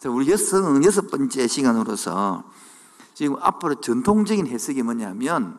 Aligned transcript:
자, 0.00 0.08
우리 0.08 0.30
여성은 0.30 0.82
여섯 0.84 1.10
번째 1.10 1.46
시간으로서 1.46 2.42
지금 3.12 3.36
앞으로 3.38 3.82
전통적인 3.82 4.46
해석이 4.46 4.82
뭐냐면 4.82 5.58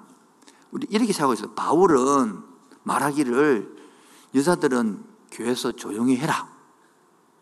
우리 0.72 0.88
이렇게 0.90 1.14
생각하고 1.14 1.34
있어요. 1.34 1.52
바울은 1.52 2.42
말하기를 2.82 3.76
여자들은 4.34 5.04
교회에서 5.30 5.74
조용히 5.74 6.18
해라. 6.18 6.50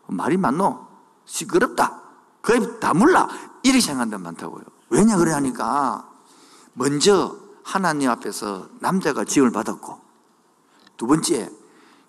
말이 0.08 0.36
맞노? 0.36 0.88
시끄럽다. 1.24 2.02
거의 2.42 2.60
다 2.80 2.92
몰라. 2.92 3.30
이렇게 3.62 3.80
생각한단 3.80 4.22
많다고요. 4.22 4.64
왜냐 4.90 5.16
그래 5.16 5.32
하니까 5.32 6.06
먼저 6.74 7.34
하나님 7.62 8.10
앞에서 8.10 8.68
남자가 8.80 9.24
지음을 9.24 9.52
받았고 9.52 9.98
두 10.98 11.06
번째 11.06 11.50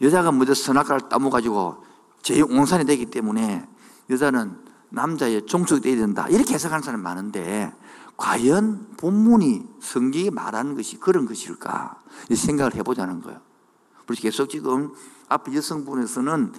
여자가 0.01 0.33
먼저 0.33 0.53
선악과를 0.53 1.07
따먹어가지고 1.07 1.85
제용산이 2.23 2.83
되기 2.83 3.05
때문에 3.05 3.65
여자는 4.09 4.70
남자의 4.91 5.45
종속이 5.45 5.81
되어야 5.81 5.97
된다. 5.97 6.27
이렇게 6.29 6.53
해석하는 6.53 6.83
사람이 6.83 7.01
많은데 7.01 7.73
과연 8.17 8.95
본문이 8.97 9.63
성경이 9.81 10.29
말하는 10.29 10.75
것이 10.75 10.99
그런 10.99 11.25
것일까? 11.25 11.99
생각을 12.31 12.75
해보자는 12.75 13.21
거예요. 13.21 13.39
그래서 14.05 14.21
계속 14.21 14.49
지금 14.49 14.91
앞에 15.29 15.55
여성분에서는 15.55 16.53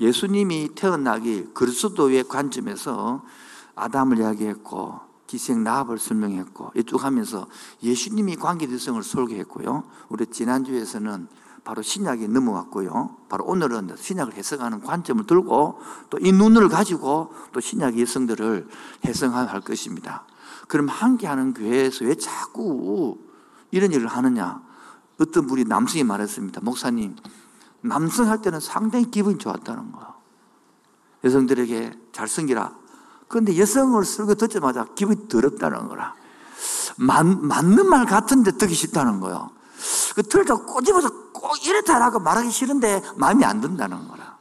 예수님이 0.00 0.70
태어나기 0.74 1.48
그리스도의 1.54 2.28
관점에서 2.28 3.24
아담을 3.74 4.18
이야기했고 4.18 5.00
기생 5.26 5.64
나합을 5.64 5.98
설명했고 5.98 6.72
이쪽 6.76 7.04
하면서 7.04 7.46
예수님이 7.82 8.36
관계대성을 8.36 9.02
설계했고요. 9.02 9.84
우리 10.08 10.26
지난주에서는 10.26 11.28
바로 11.68 11.82
신약에 11.82 12.28
넘어왔고요. 12.28 13.16
바로 13.28 13.44
오늘은 13.44 13.94
신약을 13.94 14.32
해석하는 14.32 14.80
관점을 14.80 15.26
들고 15.26 15.78
또 16.08 16.18
이 16.18 16.32
눈을 16.32 16.70
가지고 16.70 17.30
또 17.52 17.60
신약의 17.60 18.00
여성들을 18.00 18.66
해석할 19.04 19.60
것입니다. 19.60 20.24
그럼 20.66 20.88
함께하는 20.88 21.52
교회에서 21.52 22.06
왜 22.06 22.14
자꾸 22.14 23.18
이런 23.70 23.92
일을 23.92 24.06
하느냐? 24.06 24.62
어떤 25.20 25.46
분이 25.46 25.64
남성이 25.64 26.04
말했습니다. 26.04 26.62
목사님, 26.62 27.16
남성 27.82 28.30
할 28.30 28.40
때는 28.40 28.60
상당히 28.60 29.10
기분이 29.10 29.36
좋았다는 29.36 29.92
거예요. 29.92 30.14
여성들에게 31.22 31.92
잘 32.12 32.28
섬기라. 32.28 32.72
그런데 33.28 33.58
여성을 33.58 34.02
설교 34.06 34.36
듣자마자 34.36 34.86
기분이 34.94 35.28
더럽다는 35.28 35.86
거라. 35.88 36.14
맞, 36.96 37.26
맞는 37.26 37.90
말 37.90 38.06
같은데 38.06 38.52
듣기 38.52 38.72
싫다는 38.72 39.20
거예요. 39.20 39.57
그 40.18 40.24
들다 40.24 40.56
꼬집어서 40.56 41.30
꼭 41.30 41.64
이렇다라고 41.64 42.18
말하기 42.18 42.50
싫은데 42.50 43.02
마음이 43.18 43.44
안 43.44 43.60
든다는 43.60 44.08
거라. 44.08 44.36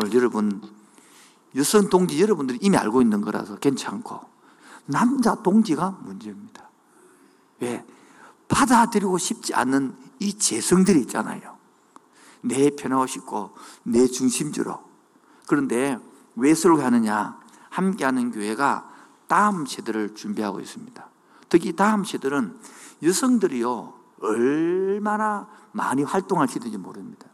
오늘 0.00 0.14
여러분, 0.14 0.62
여성 1.56 1.88
동지 1.88 2.22
여러분들이 2.22 2.60
이미 2.62 2.76
알고 2.76 3.02
있는 3.02 3.20
거라서 3.20 3.56
괜찮고, 3.56 4.20
남자 4.86 5.34
동지가 5.34 5.98
문제입니다. 6.02 6.70
왜? 7.58 7.84
받아들이고 8.46 9.18
싶지 9.18 9.52
않는 9.52 9.96
이 10.20 10.38
재성들이 10.38 11.00
있잖아요. 11.00 11.56
내 12.42 12.70
편하고 12.70 13.08
싶고, 13.08 13.50
내 13.82 14.06
중심주로. 14.06 14.78
그런데 15.48 15.98
왜 16.36 16.54
설교하느냐? 16.54 17.40
함께하는 17.70 18.30
교회가 18.30 18.88
다음 19.26 19.66
세대를 19.66 20.14
준비하고 20.14 20.60
있습니다. 20.60 21.04
특히 21.48 21.74
다음 21.74 22.04
세대는 22.04 22.56
여성들이요, 23.02 23.93
얼마나 24.20 25.48
많이 25.72 26.02
활동할 26.02 26.48
시대인지 26.48 26.78
모릅니다. 26.78 27.26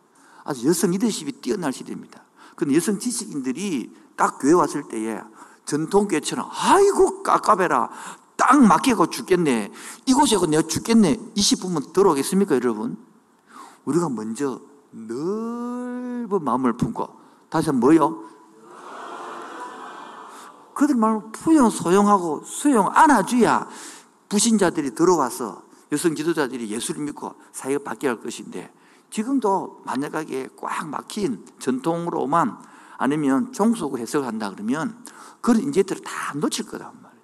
아주 0.45 0.67
여성 0.67 0.91
리더십이 0.91 1.33
뛰어날 1.41 1.73
시대입니다. 1.73 2.25
근데 2.57 2.75
여성 2.75 2.99
지식인들이 2.99 3.95
딱 4.17 4.39
교회 4.39 4.53
왔을 4.53 4.83
때에 4.89 5.21
전통교회처럼 5.65 6.49
아이고 6.51 7.23
깝깝해라 7.23 7.91
딱 8.37 8.63
맡기고 8.63 9.09
죽겠네 9.09 9.71
이곳에 10.07 10.37
내가 10.47 10.63
죽겠네 10.63 11.17
20분만 11.37 11.93
들어오겠습니까 11.93 12.57
여러분? 12.57 12.97
우리가 13.85 14.09
먼저 14.09 14.61
넓은 14.91 16.43
마음을 16.43 16.73
품고 16.75 17.09
다시 17.49 17.71
뭐요? 17.71 18.25
그들 20.75 20.97
말로 20.97 21.31
푸용 21.33 21.69
소용하고 21.69 22.43
수용 22.45 22.89
안아줘야 22.89 23.69
부신자들이 24.29 24.95
들어와서 24.95 25.63
여성 25.93 26.15
지도자들이 26.15 26.71
예수를 26.71 27.03
믿고 27.03 27.35
사회가 27.53 27.83
바뀌어갈 27.85 28.23
것인데 28.23 28.73
지금도 29.11 29.83
만약에 29.85 30.49
꽉 30.57 30.89
막힌 30.89 31.45
전통으로만 31.59 32.59
아니면 32.99 33.53
종속을 33.53 33.99
해석한다 34.01 34.51
그러면 34.51 35.05
그런 35.41 35.63
인재들을 35.63 36.03
다 36.03 36.35
놓칠 36.35 36.67
거란 36.67 36.93
말이에요. 37.03 37.23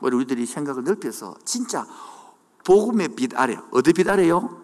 우리 0.00 0.16
우리들이 0.16 0.46
생각을 0.46 0.84
넓혀서 0.84 1.36
진짜 1.44 1.86
복음의 2.64 3.08
빛 3.16 3.34
아래, 3.38 3.58
어디 3.70 3.92
빛 3.92 4.08
아래요? 4.08 4.60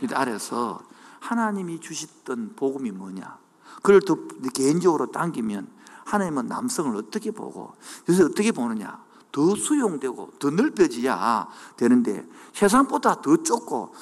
빛 0.00 0.12
아래서 0.14 0.80
하나님이 1.20 1.80
주셨던 1.80 2.54
복음이 2.56 2.90
뭐냐? 2.90 3.38
그걸 3.76 4.00
더 4.00 4.16
개인적으로 4.54 5.10
당기면 5.10 5.68
하나님은 6.04 6.48
남성을 6.48 6.96
어떻게 6.96 7.30
보고, 7.30 7.74
그래서 8.04 8.24
어떻게 8.24 8.52
보느냐? 8.52 9.03
더 9.34 9.56
수용되고 9.56 10.34
더 10.38 10.50
넓혀져야 10.50 11.48
되는데 11.76 12.24
세상보다 12.52 13.20
더 13.20 13.36
좁고 13.42 13.92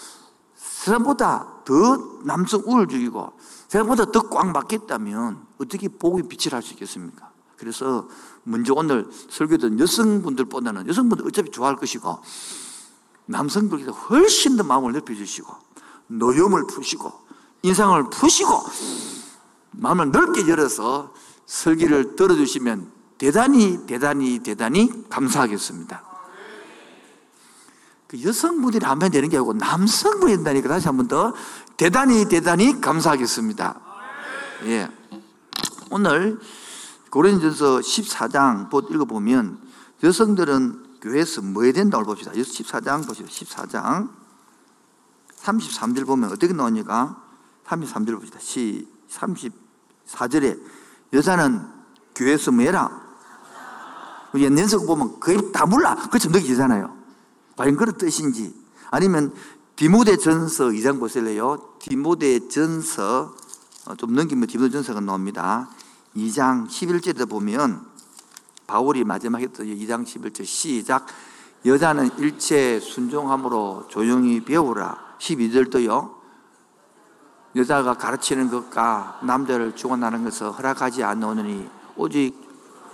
세상보다 0.54 1.62
더 1.64 2.20
남성 2.24 2.60
우월적이고 2.66 3.32
세상보다 3.68 4.12
더 4.12 4.28
꽉 4.28 4.52
막혔다면 4.52 5.46
어떻게 5.58 5.88
복음의 5.88 6.28
빛을 6.28 6.52
할 6.52 6.60
수 6.62 6.74
있겠습니까? 6.74 7.30
그래서 7.56 8.08
먼저 8.42 8.74
오늘 8.74 9.08
설교된 9.30 9.78
여성분들보다는 9.78 10.86
여성분들 10.88 11.26
어차피 11.26 11.50
좋아할 11.50 11.76
것이고 11.76 12.18
남성들보다 13.26 13.92
훨씬 13.92 14.56
더 14.58 14.64
마음을 14.64 14.92
넓혀주시고 14.92 15.54
노염을 16.08 16.66
푸시고 16.66 17.10
인상을 17.62 18.10
푸시고 18.10 18.50
마음을 19.70 20.10
넓게 20.10 20.46
열어서 20.48 21.14
설교를 21.46 22.16
들어주시면 22.16 23.01
대단히 23.22 23.86
대단히 23.86 24.40
대단히 24.40 25.08
감사하겠습니다. 25.08 26.02
그 28.08 28.20
여성분들이 28.20 28.84
하면 28.84 29.10
되는 29.12 29.28
게 29.28 29.36
아니고 29.36 29.52
남성분이 29.52 30.34
된다니까 30.34 30.68
다시 30.68 30.88
한 30.88 30.96
번 30.96 31.06
더 31.06 31.32
대단히 31.76 32.24
대단히 32.28 32.80
감사하겠습니다. 32.80 33.80
예. 34.64 34.90
오늘 35.90 36.40
고린전서 37.10 37.78
14장 37.78 38.92
읽어보면 38.92 39.60
여성들은 40.02 40.98
교회에서 41.00 41.42
뭐 41.42 41.62
해야 41.62 41.72
된다고 41.72 42.04
봅시다. 42.04 42.32
14장 42.32 43.06
보시죠. 43.06 43.28
14장 43.28 44.10
33절 45.36 46.06
보면 46.06 46.32
어떻게 46.32 46.52
나오니까 46.52 47.22
33절 47.68 48.16
봅시다. 48.16 48.40
34절에 49.10 50.60
여자는 51.12 51.64
교회에서 52.16 52.50
뭐 52.50 52.64
해라? 52.64 53.01
연연석 54.40 54.86
보면 54.86 55.20
거의 55.20 55.38
다 55.52 55.66
몰라. 55.66 55.94
그렇죠. 56.08 56.30
느끼잖아요. 56.30 56.92
과연 57.56 57.76
그런 57.76 57.96
뜻인지. 57.96 58.54
아니면 58.90 59.34
디모데 59.76 60.16
전서 60.16 60.66
2장 60.66 61.00
보실래요? 61.00 61.76
디모데 61.80 62.48
전서, 62.48 63.34
어, 63.86 63.94
좀 63.96 64.14
넘기면 64.14 64.46
디모데 64.46 64.70
전서가 64.70 65.00
나옵니다. 65.00 65.68
2장 66.16 66.68
11절에 66.68 67.28
보면 67.28 67.84
바울이 68.66 69.04
마지막에 69.04 69.48
또 69.48 69.64
2장 69.64 70.04
11절 70.04 70.44
시작. 70.44 71.06
여자는 71.64 72.18
일체 72.18 72.80
순종함으로 72.80 73.86
조용히 73.88 74.44
배우라. 74.44 75.16
12절도요. 75.18 76.22
여자가 77.54 77.94
가르치는 77.94 78.50
것과 78.50 79.20
남자를 79.22 79.76
주관하는 79.76 80.24
것을 80.24 80.50
허락하지 80.50 81.04
않노니 81.04 81.68
오직 81.96 82.51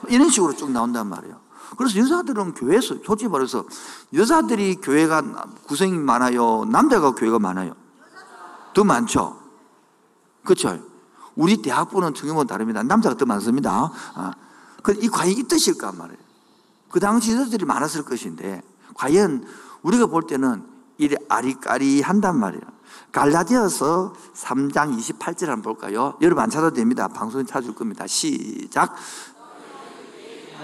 이런 0.08 0.28
식으로 0.30 0.54
쭉 0.54 0.70
나온단 0.70 1.06
말이에요. 1.08 1.48
그래서 1.76 1.98
여자들은 1.98 2.54
교회에서 2.54 2.96
솔직히 3.04 3.28
말해서 3.28 3.64
여자들이 4.14 4.76
교회가 4.76 5.22
구성이 5.66 5.92
많아요. 5.92 6.64
남자가 6.64 7.12
교회가 7.12 7.38
많아요. 7.38 7.74
더 8.74 8.84
많죠. 8.84 9.38
그렇죠. 10.44 10.78
우리 11.34 11.60
대학부는 11.60 12.14
중요한 12.14 12.46
다릅니다. 12.46 12.82
남자가 12.82 13.16
더 13.16 13.26
많습니다. 13.26 13.92
아, 14.14 14.32
이 15.00 15.08
과연 15.08 15.32
이 15.32 15.42
뜻일까 15.42 15.92
말이에요. 15.92 16.18
그 16.90 17.00
당시 17.00 17.32
여자들이 17.32 17.64
많았을 17.66 18.04
것인데 18.04 18.62
과연 18.94 19.46
우리가 19.82 20.06
볼 20.06 20.26
때는 20.26 20.64
이래 20.96 21.16
아리까리 21.28 22.00
한단 22.00 22.38
말이에요. 22.38 22.62
갈라디아서 23.12 24.14
3장 24.34 24.98
28절 24.98 25.46
한번 25.46 25.62
볼까요? 25.62 26.14
여러분 26.20 26.42
안 26.42 26.50
찾아도 26.50 26.74
됩니다. 26.74 27.08
방송에 27.08 27.44
찾을 27.44 27.74
겁니다. 27.74 28.06
시작. 28.06 28.94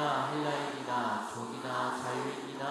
헬라인이나 0.02 1.29
종이나 1.32 1.96
자유인이나 2.02 2.64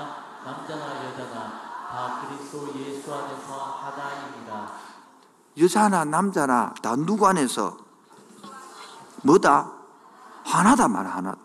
남자나 0.44 1.06
여자나 1.06 1.62
다 1.90 2.22
그리스도 2.28 2.74
예수 2.80 3.14
안에서 3.14 3.54
하나입니다. 3.54 4.72
여자나 5.58 6.06
남자나 6.06 6.74
다 6.82 6.96
누구 6.98 7.28
안에서 7.28 7.78
뭐다? 9.24 9.72
하나다 10.44 10.88
말 10.90 11.08
하나. 11.08 11.36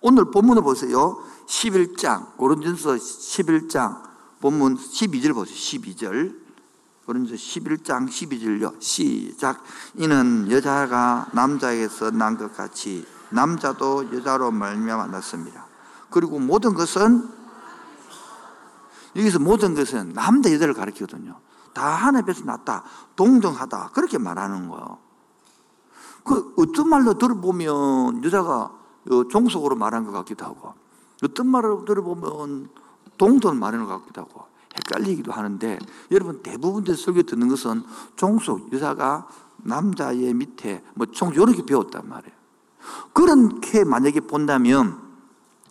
오늘 0.00 0.30
본문을 0.30 0.62
보세요. 0.62 1.22
11장, 1.46 2.36
고린전서 2.36 2.94
11장, 2.94 4.02
본문 4.40 4.76
12절 4.78 5.34
보세요. 5.34 5.54
12절. 5.54 6.40
고린전서 7.04 7.34
11장 7.42 8.08
12절요. 8.08 8.80
시작. 8.80 9.62
이는 9.96 10.50
여자가 10.50 11.26
남자에게서 11.32 12.12
난 12.12 12.38
것 12.38 12.56
같이 12.56 13.04
남자도 13.30 14.14
여자로 14.14 14.50
말미암아 14.50 15.06
났습니다. 15.06 15.66
그리고 16.10 16.38
모든 16.38 16.74
것은 16.74 17.28
여기서 19.16 19.38
모든 19.38 19.74
것은 19.74 20.12
남자 20.12 20.52
여자를 20.52 20.74
가리키거든요. 20.74 21.36
다 21.72 21.86
하나님께서 21.86 22.44
났다. 22.44 22.84
동등하다. 23.16 23.90
그렇게 23.92 24.18
말하는 24.18 24.68
거예요. 24.68 24.98
그 26.24 26.54
어떤 26.56 26.88
말로 26.88 27.14
들어보면 27.14 28.24
여자가 28.24 28.72
어, 29.10 29.28
종속으로 29.28 29.76
말한 29.76 30.04
것 30.04 30.12
같기도 30.12 30.44
하고 30.44 30.74
어떤 31.24 31.46
말을 31.46 31.84
들어보면 31.86 32.68
동돈 33.16 33.58
말하는 33.58 33.86
것 33.86 34.00
같기도 34.00 34.20
하고 34.22 34.44
헷갈리기도 34.76 35.32
하는데 35.32 35.78
여러분 36.10 36.42
대부분의 36.42 36.96
설교 36.96 37.22
듣는 37.22 37.48
것은 37.48 37.82
종속 38.16 38.72
여자가 38.72 39.26
남자의 39.58 40.32
밑에 40.34 40.84
뭐 40.94 41.06
종속 41.06 41.42
이렇게 41.42 41.64
배웠단 41.64 42.08
말이에요. 42.08 42.39
그렇게 43.12 43.84
만약에 43.84 44.20
본다면 44.20 45.00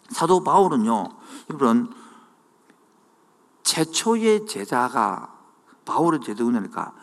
사도 0.10 0.44
바울은요, 0.44 1.10
여러분 1.50 1.94
최초의 3.64 4.46
제자가 4.48 5.36
바울의 5.86 6.22
제자니까 6.22 6.94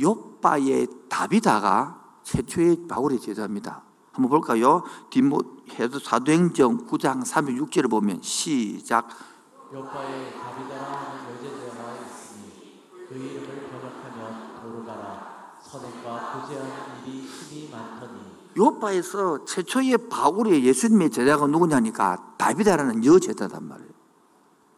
요바의 0.00 0.88
다비다가 1.08 2.00
최초의 2.22 2.86
바울의 2.88 3.20
제자입니다. 3.20 3.82
한번 4.12 4.30
볼까요? 4.30 4.84
디모헤도 5.10 5.98
사도행전 5.98 6.86
9장 6.86 7.22
36절을 7.24 7.90
보면 7.90 8.22
시작. 8.22 9.08
요파에 9.72 10.32
다비다라 10.32 11.26
여제자가 11.30 11.94
있으니 11.94 12.80
그 13.08 13.14
이름을 13.14 13.70
번역하면 13.70 14.62
도르가라 14.62 15.58
선행과 15.60 16.12
많더니 16.12 16.93
요바에서 18.56 19.44
최초의 19.44 20.08
바울의 20.08 20.64
예수님의 20.64 21.10
제자가 21.10 21.46
누구냐니까 21.46 22.34
다비다라는 22.38 23.04
여제자단 23.04 23.66
말이에요. 23.66 23.90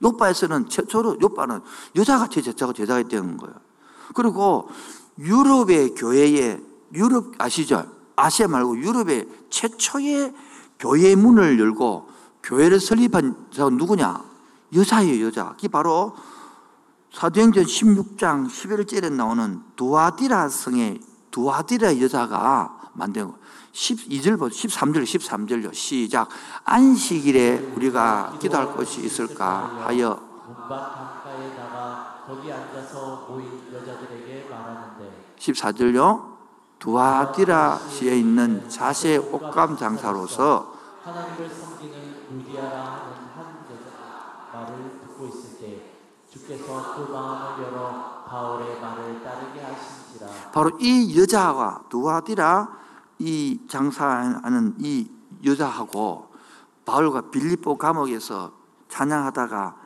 요바에서는 0.02 0.69
최초로 0.69 1.19
요바는 1.23 1.61
여자가 1.96 2.28
제자가 2.28 2.73
제자가 2.73 3.02
되는 3.08 3.37
거예요. 3.37 3.55
그리고 4.14 4.69
유럽의 5.19 5.94
교회에 5.94 6.61
유럽 6.94 7.32
아시죠? 7.38 7.84
아시아 8.14 8.49
말고 8.49 8.78
유럽의 8.78 9.28
최초의 9.50 10.34
교회 10.78 11.14
문을 11.14 11.58
열고 11.58 12.08
교회를 12.43 12.81
설립한 12.81 13.49
자가 13.52 13.70
누구냐? 13.70 14.25
여자예요, 14.75 15.26
여자. 15.26 15.50
그게 15.52 15.69
바로 15.69 16.14
사도행전 17.12 17.64
16장 17.64 18.46
11절에 18.46 19.12
나오는 19.12 19.62
두아디라 19.75 20.49
성의 20.49 21.00
두아디라 21.31 22.00
여자가 22.00 22.90
만든 22.93 23.28
거. 23.28 23.38
12절, 23.76 24.38
13절, 24.38 25.05
13절요. 25.05 25.75
시작. 25.75 26.28
안식일에 26.64 27.73
우리가 27.76 28.38
기도할 28.40 28.69
곳이 28.73 29.02
있을까 29.02 29.84
하여 29.84 30.19
거기 32.26 32.50
앉아서 32.50 33.26
모인 33.28 33.70
여자들에게 33.73 34.49
말하는데 34.50 35.34
14절요. 35.38 36.37
두아디라 36.78 37.78
시에 37.88 38.17
있는 38.19 38.69
자세 38.69 39.17
옷감 39.17 39.76
장사로서 39.76 40.75
하나님을 41.05 41.49
섬기는 41.49 42.26
루디아라 42.31 42.81
하는 42.81 43.12
한 43.34 43.64
여자 43.70 44.50
말을 44.52 45.00
듣고 45.02 45.26
있을 45.26 45.58
때 45.58 45.82
주께서 46.31 46.94
그 46.96 47.12
마음을 47.12 47.64
열어 47.64 48.25
바울의 48.26 48.81
말을 48.81 49.23
따르게 49.23 49.61
하신지라 49.61 50.50
바로 50.52 50.76
이 50.81 51.19
여자와 51.19 51.82
두아디라 51.88 52.85
이 53.18 53.60
장사하는 53.68 54.74
이 54.78 55.08
여자하고 55.44 56.28
바울과 56.84 57.30
빌립보 57.30 57.78
감옥에서 57.78 58.52
찬양하다가 58.88 59.76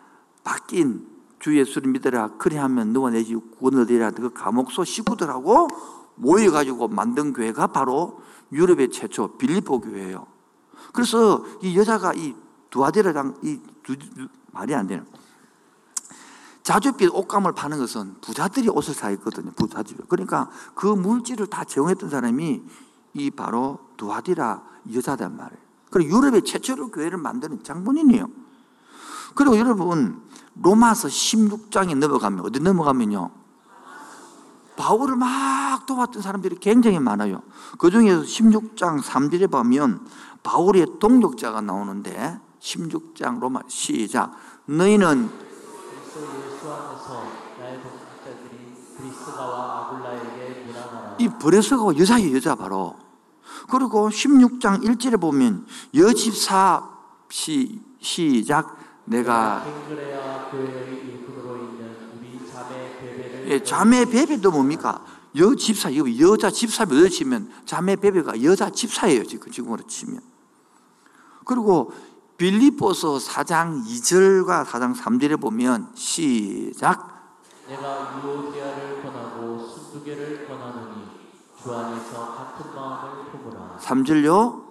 바뀐 0.44 1.06
주 1.38 1.58
예수를 1.58 1.90
믿으라 1.90 2.36
그리하면 2.36 2.92
너와 2.92 3.10
내집 3.10 3.58
구원을 3.58 3.82
얻으리라 3.82 4.10
그 4.10 4.32
감옥소 4.32 4.84
식구들하고 4.84 5.68
모여가지고 6.16 6.88
만든 6.88 7.32
교회가 7.32 7.68
바로 7.68 8.20
유럽의 8.52 8.90
최초 8.90 9.38
빌립보 9.38 9.80
교회예요. 9.80 10.26
그래서 10.92 11.44
이 11.62 11.76
여자가 11.78 12.12
이 12.14 12.34
두아디라랑 12.68 13.38
이 13.42 13.60
두, 13.82 13.96
말이 14.52 14.74
안 14.74 14.86
되는 14.86 15.06
자주빛 16.62 17.10
옷감을 17.14 17.52
파는 17.52 17.78
것은 17.78 18.16
부자들이 18.20 18.68
옷을 18.68 18.94
사 18.94 19.10
입거든요. 19.10 19.50
부자들. 19.52 19.96
그러니까 20.08 20.50
그 20.74 20.86
물질을 20.86 21.46
다 21.46 21.64
제공했던 21.64 22.10
사람이 22.10 22.62
이 23.14 23.30
바로 23.30 23.78
두아디라 23.96 24.62
여자단 24.94 25.36
말이에요. 25.36 25.60
그리고 25.90 26.16
유럽의 26.16 26.42
최초로 26.42 26.90
교회를 26.90 27.18
만드는 27.18 27.62
장본인이에요. 27.64 28.28
그리고 29.34 29.58
여러분 29.58 30.22
로마서 30.54 31.08
16장에 31.08 31.96
넘어가면 31.96 32.44
어디 32.44 32.60
넘어가면요. 32.60 33.30
바울을 34.76 35.16
막 35.16 35.84
도왔던 35.86 36.22
사람들이 36.22 36.56
굉장히 36.56 36.98
많아요. 36.98 37.42
그 37.78 37.90
중에서 37.90 38.22
16장 38.22 39.02
3절에 39.02 39.50
보면 39.50 40.06
바울의 40.42 40.98
동력자가 40.98 41.60
나오는데 41.60 42.40
16장 42.60 43.40
로마 43.40 43.60
시작 43.68 44.32
너희는 44.66 45.28
그리스도 45.28 46.20
예수 46.46 46.72
안에서 46.72 47.24
나의 47.58 47.80
동역자들이 47.82 48.74
브리스가와 48.96 49.79
이 51.20 51.28
브레스가 51.28 51.98
여자예요 51.98 52.34
여자 52.34 52.54
바로 52.54 52.96
그리고 53.70 54.08
16장 54.08 54.82
1절에 54.82 55.20
보면 55.20 55.66
여집사 55.94 56.88
시, 57.28 57.80
시작 58.00 58.76
내가 59.04 59.64
예, 63.46 63.62
자매 63.62 64.04
베베도 64.04 64.50
뭡니까? 64.50 65.04
여 65.36 65.54
집사, 65.56 65.90
이거 65.90 66.06
여자 66.20 66.50
집사면 66.50 66.96
여자 66.98 67.08
치면 67.08 67.50
자매 67.66 67.96
베베가 67.96 68.42
여자 68.44 68.70
집사예요, 68.70 69.24
지금, 69.24 69.50
지금으로 69.50 69.84
치면. 69.86 70.20
그리고 71.44 71.92
빌립보서 72.36 73.18
4장 73.18 73.84
2절과 73.84 74.64
4장 74.64 74.96
3절에 74.96 75.40
보면 75.40 75.90
시작. 75.94 77.36
내가 77.68 78.20
유오디아를 78.24 79.02
권하고 79.02 79.66
순두개를 79.66 80.46
권하노니 80.48 80.89
주 81.62 81.74
안에서 81.74 82.34
같은 82.34 82.74
마음을 82.74 83.24
품으라 83.30 83.76
3절요. 83.80 84.62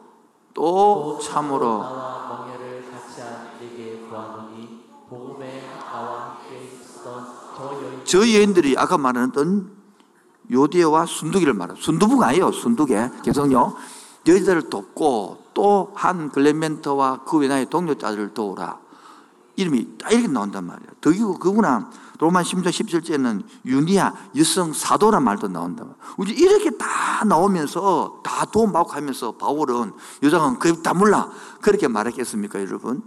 또 0.54 1.20
참으로 1.22 1.84
나와 1.84 2.46
멍에를 2.48 2.90
같이 2.92 3.22
한 3.22 3.52
내게 3.60 4.00
구하노니 4.10 4.86
복음에 5.10 5.64
나와 5.92 6.32
함께 6.40 6.66
있었던 6.66 7.26
저 7.56 7.64
여인 7.84 8.02
저 8.06 8.20
여인들이 8.20 8.76
아까 8.78 8.98
말했던 8.98 9.72
요디에와 10.52 11.06
순두기를 11.06 11.54
말해요. 11.54 11.76
순두부가 11.78 12.28
아니에요, 12.28 12.52
순두개. 12.52 13.12
계속요. 13.24 13.76
여자들을 14.28 14.70
돕고 14.70 15.38
또 15.54 15.92
한 15.96 16.30
글렌멘터와 16.30 17.24
그 17.26 17.38
외나의 17.38 17.68
동료자들을 17.70 18.34
도우라. 18.34 18.80
이름이 19.58 19.98
딱 20.00 20.12
이렇게 20.12 20.28
나온단 20.28 20.66
말이에요. 20.66 20.90
덕이고 21.02 21.38
그구나 21.38 21.90
로만 22.20 22.44
10장 22.44 22.68
17절에는 22.68 23.44
유니아 23.66 24.14
여성 24.36 24.74
사도란 24.74 25.24
말도 25.24 25.48
나온다. 25.48 25.86
이렇게 26.28 26.70
다 26.72 27.24
나오면서 27.26 28.22
다 28.24 28.46
도움받고 28.46 28.92
하면서 28.92 29.32
바울은 29.32 29.94
여자는 30.22 30.60
그다 30.60 30.94
몰라. 30.94 31.32
그렇게 31.62 31.88
말했겠습니까, 31.88 32.60
여러분? 32.60 33.02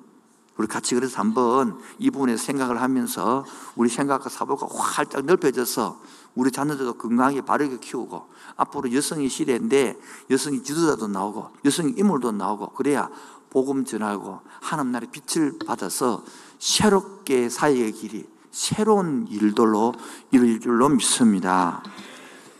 우리 0.56 0.66
같이 0.66 0.94
그래서 0.94 1.18
한번 1.18 1.78
이 1.98 2.10
부분에 2.10 2.36
생각을 2.36 2.80
하면서 2.80 3.44
우리 3.76 3.88
생각과 3.88 4.28
사고가 4.28 4.66
활짝 4.70 5.24
넓혀져서 5.24 6.00
우리 6.34 6.50
자녀들도 6.50 6.94
건강하게 6.94 7.42
바르게 7.42 7.78
키우고 7.78 8.28
앞으로 8.56 8.92
여성의 8.92 9.28
시대인데 9.28 9.98
여성이 10.30 10.62
지도자도 10.62 11.08
나오고 11.08 11.50
여성의 11.64 11.94
인물도 11.96 12.32
나오고 12.32 12.70
그래야 12.70 13.10
복음 13.50 13.84
전하고 13.84 14.40
하나님 14.60 14.92
나라의 14.92 15.10
빛을 15.10 15.58
받아서 15.66 16.22
새롭게 16.58 17.48
사역의 17.48 17.92
길이 17.92 18.31
새로운 18.52 19.26
일들로 19.28 19.94
이루어질 20.30 20.60
줄로 20.60 20.88
믿습니다. 20.90 21.82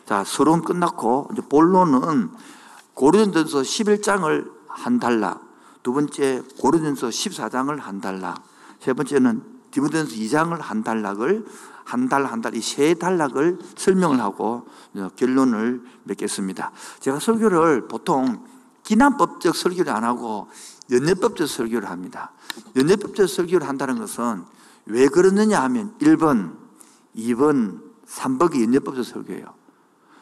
자, 0.07 0.25
서론 0.25 0.63
끝났고 0.63 1.29
이제 1.33 1.43
본론은 1.49 2.31
고린도전서 2.95 3.61
11장을 3.61 4.51
한 4.67 4.99
달락, 4.99 5.43
두 5.83 5.93
번째 5.93 6.43
고린도전서 6.59 7.09
14장을 7.09 7.79
한 7.79 8.01
달락, 8.01 8.43
세 8.81 8.93
번째는 8.93 9.43
디모데전서 9.71 10.17
2장을 10.17 10.59
한 10.61 10.83
달락을 10.83 11.47
한 11.85 12.09
달 12.09 12.25
한 12.27 12.41
달 12.41 12.55
이세 12.55 12.95
단락을 12.95 13.59
설명을 13.77 14.21
하고 14.21 14.67
결론을 15.17 15.83
맺겠습니다. 16.05 16.71
제가 17.01 17.19
설교를 17.19 17.89
보통 17.89 18.45
기난법적 18.85 19.57
설교를 19.57 19.93
안 19.93 20.05
하고 20.05 20.49
연례법적 20.91 21.49
설교를 21.49 21.91
합니다. 21.91 22.33
연례법적 22.77 23.29
설교를 23.29 23.69
한다는 23.69 23.99
것은 23.99 24.45
왜 24.87 25.09
그러느냐 25.09 25.63
하면 25.63 25.97
1번, 25.99 26.57
2번, 27.17 27.81
3번이 28.07 28.63
연례법적 28.63 29.05
설교예요. 29.05 29.55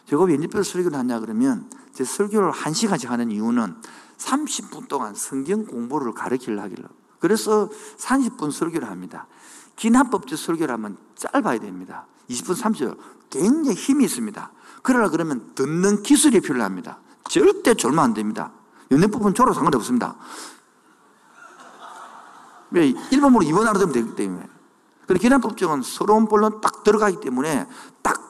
제가 0.06 0.24
왜 0.24 0.34
연례법적 0.34 0.64
설교를 0.64 0.98
하냐 0.98 1.20
그러면 1.20 1.70
제 1.92 2.04
설교를 2.04 2.52
1시간씩 2.52 3.08
하는 3.08 3.30
이유는 3.30 3.76
30분 4.18 4.88
동안 4.88 5.14
성경 5.14 5.64
공부를 5.64 6.12
가르치려 6.12 6.60
하길래 6.62 6.86
그래서 7.18 7.68
30분 7.98 8.50
설교를 8.50 8.88
합니다. 8.88 9.26
기납법적 9.76 10.38
설교를 10.38 10.74
하면 10.74 10.96
짧아야 11.16 11.58
됩니다. 11.58 12.06
20분 12.28 12.54
30분 12.54 12.98
굉장히 13.30 13.74
힘이 13.74 14.04
있습니다. 14.04 14.52
그러나 14.82 15.08
그러면 15.08 15.52
듣는 15.54 16.02
기술이 16.02 16.40
필요합니다. 16.40 16.98
절대 17.28 17.74
졸면 17.74 17.98
안 17.98 18.14
됩니다. 18.14 18.52
연례법은 18.90 19.34
졸아 19.34 19.52
상관없습니다. 19.52 20.16
왜 22.70 22.92
1번으로 22.92 23.44
2번 23.44 23.62
알아들으면 23.62 23.92
되기 23.92 24.14
때문에. 24.14 24.46
그리고 25.06 25.22
기납법정은 25.22 25.82
서러운 25.82 26.26
본론 26.26 26.60
딱 26.60 26.84
들어가기 26.84 27.20
때문에 27.20 27.66
딱 28.02 28.20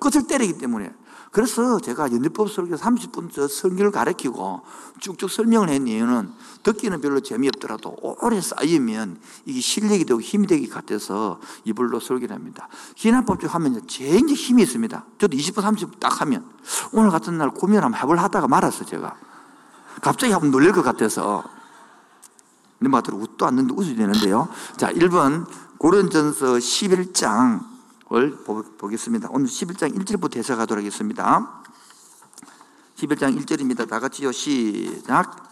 끝을 0.00 0.26
때리기 0.26 0.58
때문에 0.58 0.92
그래서 1.34 1.80
제가 1.80 2.12
연립법 2.12 2.48
설교 2.48 2.76
30분 2.76 3.32
저 3.32 3.48
설교를 3.48 3.90
가르치고 3.90 4.62
쭉쭉 5.00 5.28
설명을 5.28 5.68
했는 5.68 5.88
이유는 5.88 6.30
듣기는 6.62 7.00
별로 7.00 7.18
재미없더라도 7.18 7.96
오래 8.22 8.40
쌓이면 8.40 9.18
이게 9.44 9.60
실력이 9.60 10.04
되고 10.04 10.20
힘이 10.20 10.46
되기 10.46 10.68
같아서 10.68 11.40
이불로 11.64 11.98
설교를 11.98 12.32
합니다. 12.32 12.68
기납법적 12.94 13.52
하면 13.52 13.84
굉장히 13.88 14.34
힘이 14.34 14.62
있습니다. 14.62 15.04
저도 15.18 15.36
20분, 15.36 15.62
30분 15.62 15.98
딱 15.98 16.20
하면 16.20 16.48
오늘 16.92 17.10
같은 17.10 17.36
날 17.36 17.50
고민을 17.50 17.82
한번 17.82 18.00
해볼 18.00 18.16
하다가 18.16 18.46
말았어, 18.46 18.84
제가. 18.84 19.16
갑자기 20.02 20.32
한번 20.32 20.52
놀릴 20.52 20.70
것 20.70 20.82
같아서. 20.82 21.42
내 22.84 22.88
말대로 22.88 23.16
웃도 23.16 23.46
않는데 23.46 23.74
웃어야 23.74 23.96
되는데요. 23.96 24.48
자, 24.76 24.92
1번 24.92 25.46
고린전서 25.78 26.54
11장 26.54 27.74
을 28.12 28.36
보겠습니다. 28.78 29.28
오늘 29.32 29.46
11장 29.46 29.96
1절부터 29.96 30.36
해석하도록 30.36 30.78
하겠습니다. 30.78 31.62
11장 32.96 33.36
1절입니다. 33.40 33.88
다 33.88 33.98
같이요. 33.98 34.30
시작. 34.30 35.50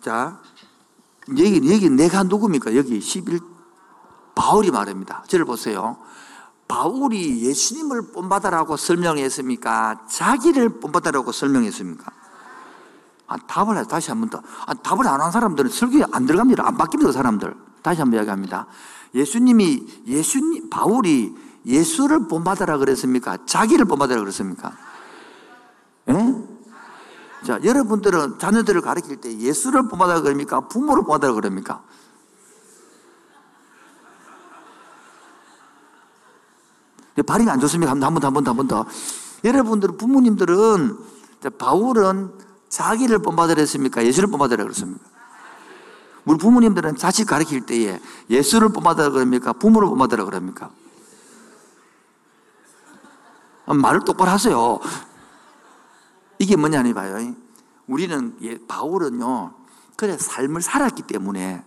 자, 0.00 0.40
여기 1.30 1.72
여기 1.72 1.90
내가 1.90 2.22
누굽니까? 2.24 2.76
여기 2.76 3.00
11 3.00 3.40
바울이 4.34 4.70
말합니다. 4.70 5.24
저를 5.28 5.46
보세요. 5.46 5.96
바울이 6.72 7.42
예수님을 7.42 8.12
본받아라고 8.12 8.78
설명했습니까? 8.78 10.06
자기를 10.08 10.80
본받아라고 10.80 11.30
설명했습니까? 11.30 12.10
아, 13.26 13.36
답을 13.46 13.76
해 13.76 13.82
다시 13.86 14.10
한 14.10 14.20
번 14.20 14.30
더. 14.30 14.40
아, 14.64 14.72
답을 14.72 15.06
안 15.06 15.20
한 15.20 15.30
사람들은 15.30 15.68
설교에 15.70 16.04
안 16.12 16.24
들어갑니다. 16.24 16.66
안 16.66 16.78
바뀝니다, 16.78 17.04
그 17.04 17.12
사람들. 17.12 17.54
다시 17.82 18.00
한 18.00 18.10
번 18.10 18.16
이야기합니다. 18.18 18.66
예수님이, 19.14 19.86
예수님, 20.06 20.70
바울이 20.70 21.34
예수를 21.66 22.26
본받아라 22.28 22.78
그랬습니까? 22.78 23.36
자기를 23.44 23.84
본받아라 23.84 24.20
그랬습니까? 24.20 24.72
예? 26.08 26.34
자, 27.46 27.60
여러분들은 27.62 28.38
자녀들을 28.38 28.80
가르칠 28.80 29.20
때 29.20 29.36
예수를 29.38 29.88
본받아라 29.88 30.22
그럽니까? 30.22 30.60
부모를 30.68 31.02
본받아라 31.04 31.34
그럽니까? 31.34 31.82
발음이 37.20 37.50
안 37.50 37.60
좋습니까? 37.60 37.90
한번 37.92 38.14
더, 38.20 38.26
한번 38.28 38.44
더, 38.44 38.50
한번 38.50 38.68
더. 38.68 38.86
여러분들, 39.44 39.96
부모님들은, 39.98 40.96
바울은 41.58 42.32
자기를 42.68 43.18
본받으라 43.18 43.60
했습니까? 43.60 44.04
예수를 44.04 44.30
본받으라 44.30 44.62
그랬습니까? 44.64 45.04
우리 46.24 46.38
부모님들은 46.38 46.96
자식 46.96 47.26
가르칠 47.26 47.66
때에 47.66 48.00
예수를 48.30 48.70
본받으라 48.70 49.10
그럽니까? 49.10 49.52
부모를 49.52 49.88
본받으라 49.88 50.24
그럽니까? 50.24 50.70
아, 53.66 53.74
말을 53.74 54.00
똑바로 54.04 54.30
하세요. 54.30 54.80
이게 56.38 56.56
뭐냐니 56.56 56.94
봐요. 56.94 57.34
우리는, 57.86 58.36
예, 58.42 58.58
바울은요, 58.66 59.54
그래, 59.96 60.16
삶을 60.16 60.62
살았기 60.62 61.02
때문에 61.02 61.64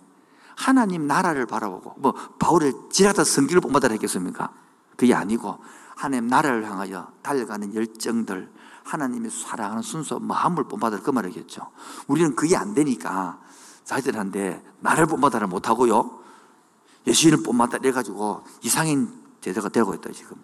하나님 0.55 1.05
나라를 1.05 1.45
바라보고, 1.45 1.95
뭐, 1.97 2.13
바울을 2.39 2.73
지나다 2.89 3.23
성기를 3.23 3.61
본받으라 3.61 3.93
했겠습니까? 3.93 4.51
그게 4.95 5.13
아니고, 5.13 5.59
하나님 5.95 6.27
나라를 6.27 6.69
향하여 6.69 7.07
달려가는 7.21 7.73
열정들, 7.73 8.49
하나님의 8.83 9.31
사랑하는 9.31 9.81
순수 9.81 10.19
마음을 10.19 10.65
본받으라 10.65 11.01
그 11.01 11.09
말이겠죠. 11.09 11.69
우리는 12.07 12.35
그게 12.35 12.55
안 12.55 12.73
되니까 12.73 13.39
자기들한테 13.83 14.63
나를 14.79 15.07
본받아라 15.07 15.47
못하고요. 15.47 16.19
예수님을 17.07 17.43
본받아 17.43 17.77
이래가지고 17.77 18.43
이상인 18.61 19.09
제도가 19.41 19.69
되고 19.69 19.93
있다 19.93 20.11
지금. 20.11 20.37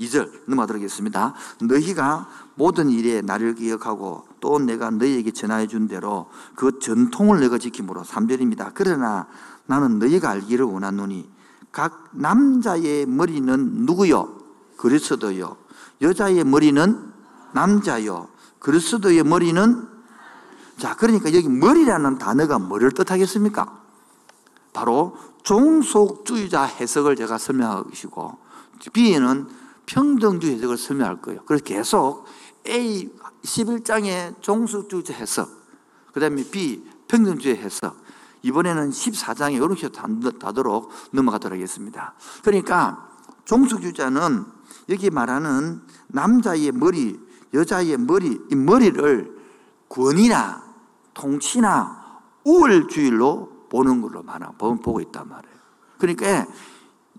2절 0.00 0.42
넘어가도록 0.46 0.80
하겠습니다. 0.80 1.34
너희가 1.62 2.28
모든 2.56 2.90
일에 2.90 3.20
나를 3.20 3.54
기억하고 3.54 4.26
또 4.40 4.58
내가 4.58 4.90
너희에게 4.90 5.30
전하여 5.30 5.66
준 5.66 5.86
대로 5.86 6.28
그 6.56 6.78
전통을 6.80 7.40
내가 7.40 7.58
지킴으로 7.58 8.02
3절입니다. 8.02 8.72
그러나 8.74 9.28
나는 9.66 9.98
너희가 9.98 10.30
알기를 10.30 10.64
원하노니 10.64 11.30
각 11.74 12.08
남자의 12.12 13.04
머리는 13.04 13.84
누구요? 13.84 14.38
그리스도요. 14.76 15.56
여자의 16.02 16.44
머리는 16.44 17.12
남자요. 17.52 18.28
그리스도의 18.60 19.24
머리는 19.24 19.88
자, 20.78 20.94
그러니까 20.94 21.34
여기 21.34 21.48
머리라는 21.48 22.18
단어가 22.18 22.60
뭐를 22.60 22.92
뜻하겠습니까? 22.92 23.82
바로 24.72 25.16
종속주의자 25.42 26.62
해석을 26.62 27.16
제가 27.16 27.38
설명하고 27.38 27.90
계시고 27.90 28.38
B에는 28.92 29.48
평등주의 29.86 30.54
해석을 30.54 30.78
설명할 30.78 31.20
거예요. 31.22 31.42
그래서 31.44 31.64
계속 31.64 32.24
A 32.68 33.10
11장의 33.42 34.40
종속주의자 34.40 35.12
해석, 35.12 35.48
그 36.12 36.20
다음에 36.20 36.48
B 36.48 36.84
평등주의 37.08 37.56
해석, 37.56 37.96
이번에는 38.44 38.90
14장에 38.90 39.54
이렇게 39.54 39.88
다도록 39.88 40.90
넘어가도록 41.12 41.56
하겠습니다. 41.56 42.14
그러니까 42.42 43.08
종속주의자는 43.46 44.44
여기 44.90 45.08
말하는 45.08 45.80
남자의 46.08 46.70
머리, 46.72 47.18
여자의 47.54 47.96
머리, 47.96 48.38
이 48.50 48.54
머리를 48.54 49.34
권위나 49.88 50.62
통치나 51.14 52.20
우월주의로 52.44 53.68
보는 53.70 54.02
걸로 54.02 54.22
말하, 54.22 54.50
보고 54.50 55.00
있단 55.00 55.26
말이에요. 55.26 55.56
그러니까 55.98 56.46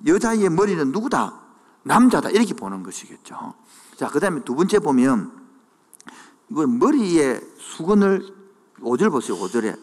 여자의 0.05 0.47
머리는 0.49 0.91
누구다? 0.91 1.41
남자다. 1.83 2.29
이렇게 2.29 2.53
보는 2.53 2.83
것이겠죠. 2.83 3.55
자, 3.95 4.07
그 4.09 4.19
다음에 4.19 4.43
두 4.43 4.55
번째 4.55 4.79
보면, 4.79 5.31
이거 6.49 6.67
머리에 6.67 7.39
수건을, 7.57 8.27
5절 8.81 9.09
보세요, 9.11 9.37
5절에. 9.37 9.79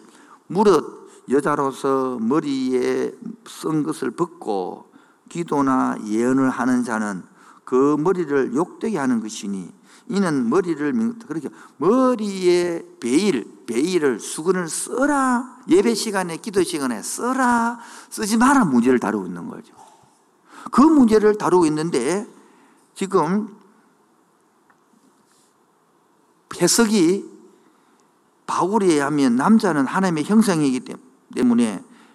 무릇 0.46 1.01
여자로서 1.32 2.18
머리에 2.20 3.12
쓴 3.46 3.82
것을 3.82 4.10
벗고 4.10 4.90
기도나 5.28 5.96
예언을 6.06 6.50
하는 6.50 6.84
자는 6.84 7.22
그 7.64 7.96
머리를 7.98 8.54
욕되게 8.54 8.98
하는 8.98 9.20
것이니 9.20 9.72
이는 10.08 10.50
머리를 10.50 10.92
그렇게 11.26 11.48
머리에 11.78 12.84
베일 13.00 13.50
베일을 13.66 14.20
수건을 14.20 14.68
써라. 14.68 15.58
예배 15.68 15.94
시간에 15.94 16.36
기도 16.36 16.62
시간에 16.62 17.00
써라. 17.02 17.78
쓰지 18.10 18.36
마라. 18.36 18.64
문제를 18.64 18.98
다루고 18.98 19.26
있는 19.26 19.48
거죠. 19.48 19.72
그 20.70 20.82
문제를 20.82 21.38
다루고 21.38 21.66
있는데 21.66 22.26
지금 22.94 23.56
해석이 26.60 27.30
바울에 28.46 28.86
의하면 28.86 29.36
남자는 29.36 29.86
하나님의 29.86 30.24
형상이기 30.24 30.80
때문에 30.80 31.12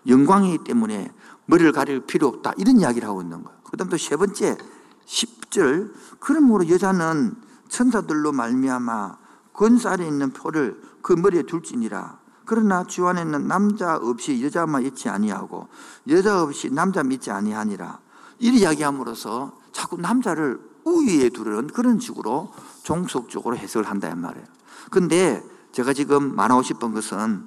영광이기 0.08 0.64
때문에 0.64 1.12
머리를 1.46 1.72
가릴 1.72 2.02
필요 2.02 2.28
없다 2.28 2.54
이런 2.58 2.80
이야기를 2.80 3.08
하고 3.08 3.22
있는 3.22 3.44
거예요. 3.44 3.58
그 3.64 3.78
다음 3.78 3.90
또 3.90 3.98
세 3.98 4.16
번째 4.16 4.58
10절 5.06 5.92
그러므로 6.20 6.70
여자는 6.70 7.36
천사들로 7.70 8.32
말미암아 8.32 9.18
권살에 9.54 10.06
있는 10.06 10.32
표를 10.32 10.82
그 11.02 11.14
머리에 11.14 11.44
둘지니라. 11.44 12.20
그러나 12.46 12.86
주 12.86 13.08
안에는 13.08 13.48
남자 13.48 13.96
없이 13.96 14.44
여자만 14.44 14.86
있지 14.86 15.10
아니하고 15.10 15.68
여자 16.08 16.42
없이 16.42 16.70
남자 16.70 17.04
믿지 17.04 17.32
아니하니라. 17.32 18.00
이 18.40 18.50
이야기함으로써 18.50 19.58
자꾸 19.72 19.98
남자를 19.98 20.60
우위에 20.86 21.30
두는 21.30 21.68
그런 21.68 22.00
식으로 22.00 22.54
종속적으로 22.84 23.58
해석을 23.58 23.90
한다 23.90 24.08
는 24.10 24.20
말이에요. 24.20 24.46
근데 24.90 25.44
제가 25.74 25.94
지금 25.94 26.36
말하고 26.36 26.64
싶은 26.64 26.94
것은 26.94 27.46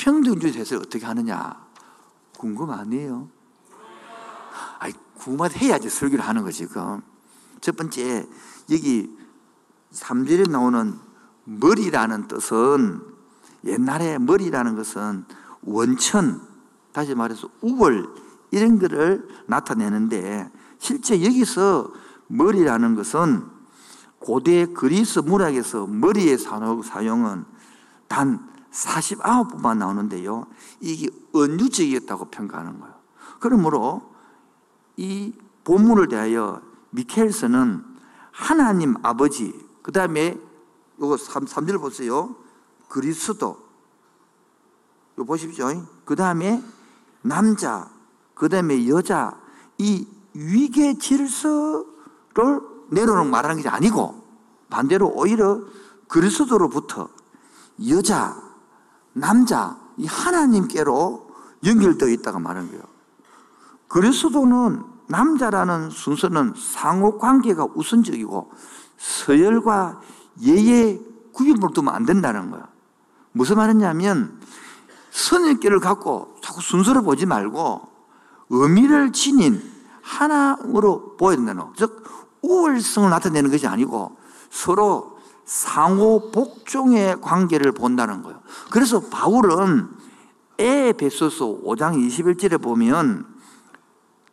평등주의 0.00 0.54
해석을 0.54 0.86
어떻게 0.86 1.04
하느냐 1.04 1.54
궁금 2.38 2.70
아니에요? 2.70 3.28
아이 4.78 4.92
궁금해 5.18 5.50
해야지 5.54 5.90
설교를 5.90 6.26
하는 6.26 6.42
거지 6.42 6.66
지금. 6.66 7.02
첫 7.60 7.76
번째 7.76 8.26
여기 8.70 9.14
3절에 9.92 10.50
나오는 10.50 10.98
머리라는 11.44 12.28
뜻은 12.28 13.02
옛날에 13.64 14.18
머리라는 14.18 14.74
것은 14.74 15.26
원천, 15.62 16.40
다시 16.92 17.14
말해서 17.14 17.50
우월, 17.60 18.08
이런 18.52 18.78
것을 18.78 19.28
나타내는데 19.46 20.50
실제 20.78 21.22
여기서 21.22 21.92
머리라는 22.28 22.94
것은 22.94 23.44
고대 24.18 24.64
그리스 24.64 25.18
문학에서 25.18 25.86
머리의 25.86 26.38
사용은 26.38 27.44
단 28.08 28.50
49번만 28.72 29.78
나오는데요. 29.78 30.46
이게 30.80 31.08
은유적이었다고 31.34 32.26
평가하는 32.26 32.80
거예요. 32.80 32.94
그러므로 33.40 34.14
이 34.96 35.32
본문을 35.64 36.08
대하여 36.08 36.62
미켈스는 36.90 37.84
하나님 38.30 38.94
아버지, 39.02 39.54
그 39.82 39.92
다음에 39.92 40.38
요거 41.00 41.16
3, 41.16 41.44
3절 41.44 41.80
보세요. 41.80 42.36
그리스도. 42.88 43.56
요 45.18 45.24
보십시오. 45.24 45.68
그 46.04 46.16
다음에 46.16 46.62
남자, 47.22 47.90
그 48.34 48.48
다음에 48.48 48.88
여자, 48.88 49.38
이 49.78 50.06
위계 50.34 50.98
질서를 50.98 51.84
내려놓은 52.90 53.30
말하는 53.30 53.56
것이 53.56 53.68
아니고 53.68 54.24
반대로 54.68 55.08
오히려 55.08 55.60
그리스도로부터 56.08 57.08
여자, 57.88 58.49
남자, 59.12 59.78
이 59.96 60.06
하나님께로 60.06 61.30
연결되어 61.64 62.08
있다가 62.08 62.38
말하는 62.38 62.70
거예요. 62.70 62.82
그리스도는 63.88 64.84
남자라는 65.08 65.90
순서는 65.90 66.54
상호 66.56 67.18
관계가 67.18 67.66
우선적이고 67.74 68.50
서열과 68.96 70.00
예의 70.42 71.00
구분을 71.32 71.72
두면 71.74 71.94
안 71.94 72.06
된다는 72.06 72.50
거야. 72.50 72.68
무슨 73.32 73.56
말이냐면 73.56 74.40
선입견을 75.10 75.80
갖고 75.80 76.36
자꾸 76.40 76.60
순서를 76.60 77.02
보지 77.02 77.26
말고 77.26 77.88
의미를 78.50 79.12
지닌 79.12 79.62
하나로 80.02 81.16
보여야 81.16 81.36
된다는 81.36 81.62
거. 81.64 81.72
즉 81.76 82.04
우월성을 82.42 83.10
나타내는 83.10 83.50
것이 83.50 83.66
아니고 83.66 84.16
서로 84.50 85.09
상호 85.50 86.30
복종의 86.30 87.20
관계를 87.20 87.72
본다는 87.72 88.22
거예요. 88.22 88.38
그래서 88.70 89.00
바울은 89.00 89.88
에베소서 90.58 91.62
5장 91.64 91.96
21절에 91.96 92.62
보면 92.62 93.26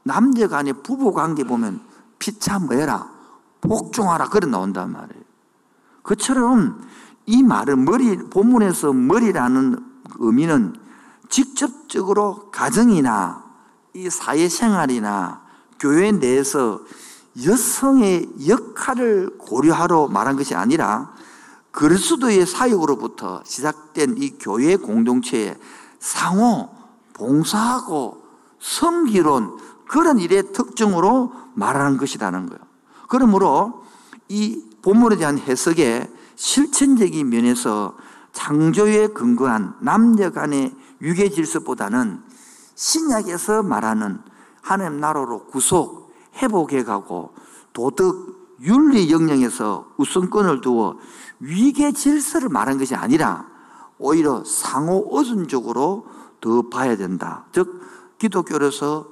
남녀 0.04 0.48
간의 0.48 0.74
부부 0.84 1.14
관계 1.14 1.44
보면 1.44 1.82
피차 2.20 2.60
뭐해라 2.60 3.10
복종하라 3.62 4.30
그래 4.30 4.48
나온단 4.48 4.92
말이에요. 4.92 5.24
그처럼 6.04 6.88
이 7.26 7.42
말은 7.42 7.84
머리 7.84 8.18
본문에서 8.30 8.94
머리라는 8.94 9.84
의미는 10.20 10.76
직접적으로 11.30 12.52
가정이나 12.52 13.44
이 13.96 14.08
사회생활이나 14.08 15.42
교회 15.80 16.12
내에서 16.12 16.80
여성의 17.46 18.30
역할을 18.48 19.38
고려하러 19.38 20.08
말한 20.08 20.36
것이 20.38 20.56
아니라 20.56 21.14
그리스도의 21.72 22.46
사역으로부터 22.46 23.44
시작된 23.46 24.16
이 24.18 24.38
교회 24.40 24.76
공동체에 24.76 25.56
상호 26.00 26.70
봉사하고 27.14 28.24
섬기론 28.60 29.58
그런 29.88 30.20
일의 30.20 30.52
특징으로 30.52 31.32
말하는 31.54 31.98
것이라는 31.98 32.48
거예요. 32.48 32.60
그러므로 33.08 33.84
이 34.28 34.64
본문에 34.82 35.18
대한 35.18 35.38
해석에 35.38 36.10
실천적인 36.36 37.30
면에서 37.30 37.96
창조에 38.34 39.08
근거한 39.08 39.76
남녀 39.80 40.32
간의 40.32 40.76
유계 41.02 41.30
질서보다는 41.30 42.22
신약에서 42.76 43.64
말하는 43.64 44.20
하나님 44.62 45.00
나라로 45.00 45.46
구속, 45.46 46.07
회복해 46.38 46.84
가고 46.84 47.34
도덕, 47.74 48.38
윤리 48.62 49.12
영역에서 49.12 49.88
우선권을 49.98 50.62
두어 50.62 50.98
위계 51.40 51.92
질서를 51.92 52.50
말한 52.50 52.78
것이 52.78 52.96
아니라 52.96 53.48
오히려 54.00 54.44
상호 54.44 55.08
의존적으로 55.12 56.08
더 56.42 56.70
봐야 56.70 56.96
된다. 56.96 57.46
즉, 57.52 57.82
기독교로서 58.18 59.10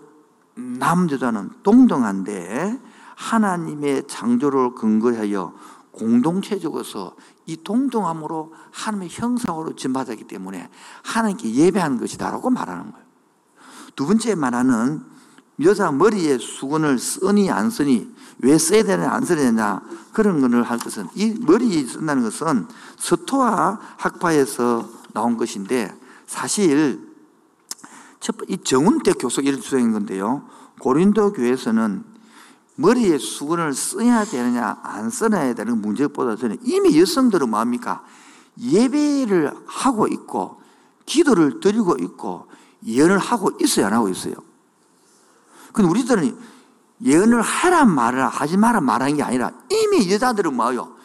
남자는 0.56 1.50
동등한데 1.64 2.80
하나님의 3.16 4.08
창조를 4.08 4.74
근거하여 4.76 5.54
공동체적으로서 5.92 7.16
이 7.46 7.58
동등함으로 7.58 8.54
하나님의 8.72 9.10
형상으로 9.12 9.76
진받았기 9.76 10.26
때문에 10.26 10.70
하나님께 11.04 11.54
예배하는 11.54 12.00
것이다라고 12.00 12.50
말하는 12.50 12.92
거예요. 12.92 13.06
두 13.96 14.06
번째 14.06 14.36
말하는 14.36 15.15
여자 15.62 15.92
머리에 15.92 16.38
수건을 16.38 17.00
쓰니 17.00 17.50
안 17.50 17.70
쓰니 17.70 18.14
왜 18.40 18.58
써야 18.58 18.84
되냐 18.84 19.10
안 19.10 19.24
써야 19.24 19.38
되냐 19.38 19.82
그런 20.12 20.42
것을 20.42 20.64
할 20.64 20.78
것은 20.78 21.08
이 21.16 21.34
머리에 21.40 21.86
쓴다는 21.86 22.24
것은 22.24 22.68
서토와 22.98 23.80
학파에서 23.98 24.90
나온 25.14 25.38
것인데 25.38 25.94
사실 26.28 27.00
이 28.48 28.58
정운대 28.58 29.14
교석 29.14 29.46
이런 29.46 29.62
주장인 29.62 29.94
건데요. 29.94 30.44
고린도 30.80 31.34
교회에서는 31.34 32.04
머리에 32.76 33.18
수건을 33.18 33.74
써야 33.74 34.26
되느냐 34.26 34.80
안 34.84 35.10
써야 35.10 35.54
되는 35.54 35.82
문제보다 35.82 36.36
저는 36.36 36.58
이미 36.64 37.00
여성들은 37.00 37.50
뭐합니까? 37.50 38.04
예배를 38.60 39.54
하고 39.66 40.08
있고 40.08 40.62
기도를 41.06 41.60
드리고 41.60 41.98
있고 42.02 42.48
예언을 42.86 43.18
하고 43.18 43.52
있어야 43.62 43.88
안 43.88 43.94
하고 43.94 44.10
있어요. 44.10 44.34
근데 45.76 45.90
우리들은 45.90 46.40
예언을 47.04 47.42
하란 47.42 47.94
말을 47.94 48.26
하지 48.28 48.56
마라 48.56 48.80
말하는 48.80 49.18
게 49.18 49.24
아니라 49.24 49.52
이미 49.70 50.10
여자들은 50.10 50.56
뭐요? 50.56 50.96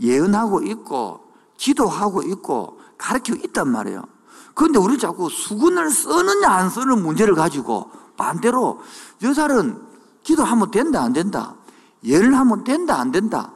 예언하고 0.00 0.62
있고 0.62 1.32
기도하고 1.56 2.22
있고 2.22 2.80
가르치고 2.96 3.38
있단 3.44 3.68
말이에요. 3.68 4.04
그런데 4.54 4.78
우리 4.78 4.96
자꾸 4.96 5.28
수건을 5.28 5.90
쓰느냐 5.90 6.48
안 6.48 6.70
쓰는 6.70 7.02
문제를 7.02 7.34
가지고 7.34 7.90
반대로 8.16 8.80
여자는 9.22 9.82
기도하면 10.22 10.70
된다 10.70 11.02
안 11.02 11.12
된다 11.12 11.56
예를 12.04 12.38
하면 12.38 12.62
된다 12.62 12.98
안 12.98 13.10
된다 13.10 13.52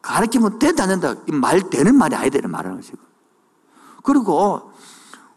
가르치면 0.00 0.58
된다 0.60 0.84
안 0.84 0.88
된다 0.88 1.14
말 1.32 1.68
되는 1.68 1.96
말이 1.96 2.14
아니 2.14 2.30
되는 2.30 2.50
말하는 2.50 2.78
것이고 2.78 2.98
그리고 4.02 4.72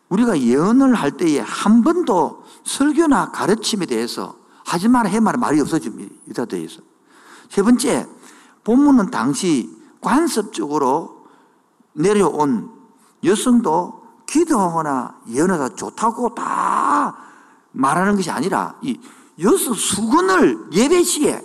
우리가 0.09 0.39
예언을 0.39 0.93
할 0.93 1.11
때에 1.11 1.39
한 1.39 1.81
번도 1.81 2.43
설교나 2.63 3.31
가르침에 3.31 3.85
대해서 3.85 4.42
하지 4.65 4.87
마라 4.87 5.09
해 5.09 5.19
마라 5.19 5.37
말이 5.37 5.59
없어집니다 5.59 6.13
유다대에서 6.27 6.81
세 7.49 7.61
번째 7.61 8.07
본문은 8.63 9.11
당시 9.11 9.69
관습적으로 10.01 11.27
내려온 11.93 12.71
여성도 13.23 14.03
기도하거나 14.25 15.21
예언하다 15.29 15.75
좋다고 15.75 16.33
다 16.35 17.15
말하는 17.71 18.15
것이 18.15 18.31
아니라 18.31 18.75
이 18.81 18.99
여섯 19.39 19.73
수건을 19.73 20.67
예배 20.71 21.03
시에 21.03 21.41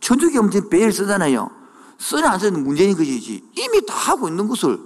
천주교 0.00 0.38
엄청 0.40 0.68
배를 0.68 0.92
쓰잖아요. 0.92 1.50
쓰냐 1.98 2.30
안 2.30 2.38
쓰는 2.38 2.62
문제인 2.62 2.96
것이지 2.96 3.50
이미 3.54 3.86
다 3.86 3.94
하고 3.94 4.28
있는 4.28 4.48
것을 4.48 4.78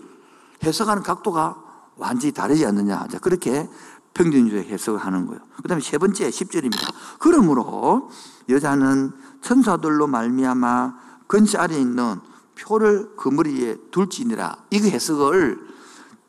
해석하는 0.63 1.03
각도가 1.03 1.57
완전히 1.97 2.33
다르지 2.33 2.65
않느냐. 2.67 3.07
그렇게 3.21 3.69
평균주의 4.15 4.65
해석을 4.65 5.01
하는 5.01 5.27
거예요. 5.27 5.41
그 5.63 5.69
다음에 5.69 5.81
세 5.81 5.99
번째 5.99 6.29
10절입니다. 6.29 6.93
그러므로 7.19 8.11
여자는 8.49 9.13
천사들로 9.41 10.07
말미암아 10.07 10.95
근처 11.27 11.59
아래 11.59 11.79
있는 11.79 12.21
표를 12.59 13.13
그 13.17 13.29
머리에 13.29 13.77
둘지니라. 13.91 14.65
이거 14.71 14.89
해석을 14.89 15.59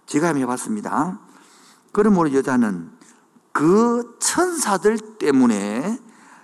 제가 0.05 0.33
해봤습니다. 0.33 1.19
그러므로 1.91 2.33
여자는 2.33 2.91
그 3.51 4.15
천사들 4.19 5.17
때문에 5.17 5.99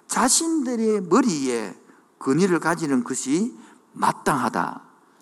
자신들의 0.08 1.02
머리에 1.02 1.76
근위를 2.18 2.60
가지는 2.60 3.04
것이 3.04 3.58
마땅하다. 3.94 4.82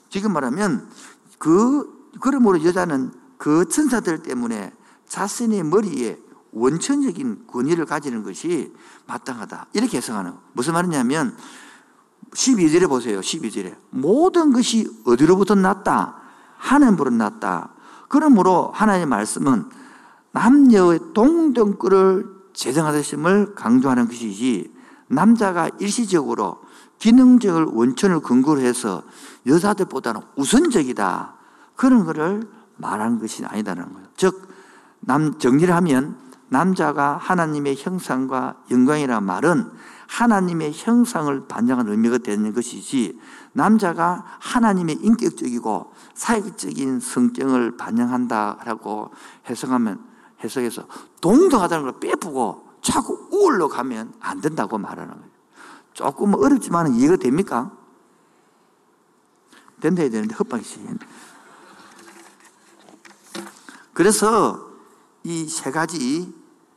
지금 0.10 0.34
말하면 0.34 0.90
그, 1.38 2.10
그러므로 2.22 2.64
여자는 2.64 3.12
그 3.38 3.68
천사들 3.68 4.24
때문에 4.24 4.72
자신의 5.08 5.64
머리에 5.64 6.20
원천적인 6.52 7.48
권위를 7.48 7.86
가지는 7.86 8.24
것이 8.24 8.74
마땅하다. 9.08 9.68
이렇게 9.74 9.98
해석하는 9.98 10.34
무슨 10.54 10.74
말이냐면 10.74 11.36
12절에 12.32 12.88
보세요. 12.88 13.20
12절에 13.20 13.76
모든 13.92 14.52
것이 14.52 14.90
어디로부터 15.06 15.56
났다? 15.56 16.16
하나님으로 16.58 17.12
났다. 17.12 17.74
그러므로 18.08 18.72
하나님의 18.74 19.08
말씀은 19.08 19.66
남녀의 20.32 21.00
동등권을 21.14 22.36
제정하심을 22.54 23.56
강조하는 23.56 24.08
것이지 24.08 24.74
남자가 25.08 25.70
일시적으로 25.80 26.62
기능적을 27.00 27.66
원천을 27.66 28.22
근거로 28.22 28.62
해서 28.62 29.04
여자들보다는 29.46 30.22
우선적이다. 30.36 31.36
그런 31.76 32.06
거를 32.06 32.50
말하는 32.78 33.20
것이 33.20 33.46
아니다라는 33.46 33.94
거예요. 33.94 34.08
즉, 34.16 34.45
남, 35.06 35.38
정리를 35.38 35.74
하면 35.74 36.18
남자가 36.50 37.18
하나님의 37.18 37.76
형상과 37.78 38.58
영광이라는 38.72 39.24
말은 39.24 39.72
하나님의 40.08 40.72
형상을 40.74 41.48
반영한 41.48 41.88
의미가 41.88 42.20
되는 42.20 42.54
것이지 42.54 43.20
남자가 43.54 44.24
하나님의 44.40 44.98
인격적이고 45.02 45.92
사역적인 46.14 47.00
성격을 47.00 47.78
반영한다라고 47.78 49.12
해석하면 49.50 50.04
해석해서 50.44 50.86
동등하다는 51.22 51.86
걸 51.86 52.00
빼쁘고 52.00 52.66
자꾸 52.82 53.28
우울로 53.32 53.68
가면 53.68 54.14
안 54.20 54.42
된다고 54.42 54.78
말하는 54.78 55.14
거예요. 55.14 55.30
조금 55.94 56.36
어렵지만 56.36 56.94
이해가 56.94 57.16
됩니까? 57.16 57.72
된다 59.82 60.02
해야 60.02 60.12
되는데 60.12 60.36
헛방이시 60.36 60.80
그래서 63.94 64.75
이 65.26 65.50
세 65.50 65.72
가지 65.72 66.32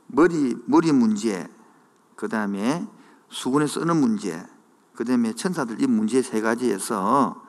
머리 0.07 0.57
머리 0.65 0.91
문제, 0.91 1.47
그 2.17 2.29
다음에 2.29 2.87
수군에 3.29 3.67
쓰는 3.67 3.99
문제, 3.99 4.43
그 4.95 5.05
다음에 5.05 5.35
천사들 5.35 5.83
이 5.83 5.87
문제 5.87 6.23
세 6.23 6.41
가지에서 6.41 7.43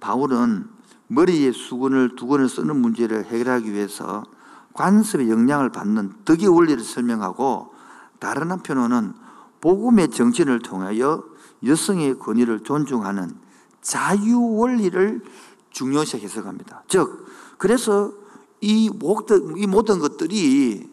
바울은 0.00 0.70
머리에 1.08 1.52
수건을 1.52 2.16
두 2.16 2.26
건을 2.26 2.48
쓰는 2.48 2.76
문제를 2.76 3.26
해결하기 3.26 3.72
위해서 3.72 4.24
관습의 4.72 5.28
영향을 5.28 5.70
받는 5.70 6.24
덕의 6.24 6.48
원리를 6.48 6.82
설명하고 6.82 7.74
다른 8.18 8.50
한편으로는 8.50 9.12
복음의 9.60 10.10
정신을 10.10 10.60
통하여 10.60 11.24
여성의 11.64 12.18
권위를 12.18 12.60
존중하는 12.60 13.36
자유 13.82 14.40
원리를 14.40 15.22
중요시 15.70 16.18
해석합니다. 16.18 16.84
즉, 16.88 17.26
그래서 17.58 18.12
이 18.60 18.90
모든, 18.90 19.98
것들이 19.98 20.90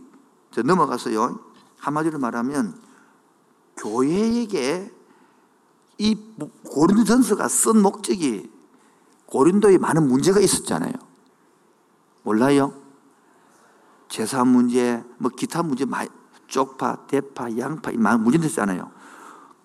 넘어가서요. 0.64 1.40
한마디로 1.78 2.20
말하면 2.20 2.80
교회에게 3.78 4.92
이 5.98 6.18
고린도 6.64 7.04
전서가 7.04 7.48
쓴 7.48 7.82
목적이 7.82 8.50
고린도에 9.28 9.78
많은 9.78 10.08
문제가 10.08 10.40
있었잖아요. 10.40 10.94
몰라요? 12.24 12.74
제사 14.08 14.46
문제, 14.46 15.04
뭐 15.18 15.32
기타 15.32 15.64
문제, 15.64 15.86
쪽파, 16.48 17.08
대파, 17.08 17.58
양파, 17.58 17.92
많은 17.92 18.24
문제들 18.24 18.48
있잖아요. 18.50 18.92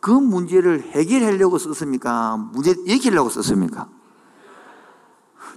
그 0.01 0.11
문제를 0.11 0.83
해결하려고 0.83 1.59
썼습니까? 1.59 2.37
문제 2.37 2.75
얘기하려고 2.87 3.29
썼습니까? 3.29 3.89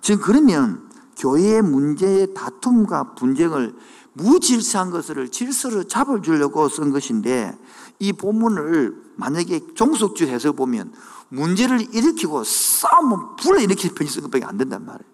지금 0.01 0.21
그러면 0.21 0.82
교회의 1.17 1.61
문제의 1.61 2.33
다툼과 2.33 3.15
분쟁을 3.15 3.75
무질서한 4.13 4.91
것을 4.91 5.29
질서로 5.29 5.85
잡아주려고 5.85 6.69
쓴 6.69 6.91
것인데 6.91 7.57
이 7.99 8.13
본문을 8.13 8.95
만약에 9.15 9.73
종속주 9.73 10.25
해서 10.27 10.51
보면 10.51 10.93
문제를 11.29 11.93
일으키고 11.95 12.43
싸움은 12.43 13.35
불러일으킬 13.37 13.95
편지 13.95 14.13
쓴 14.13 14.23
것밖에 14.23 14.45
안 14.45 14.57
된단 14.57 14.85
말이에요. 14.85 15.13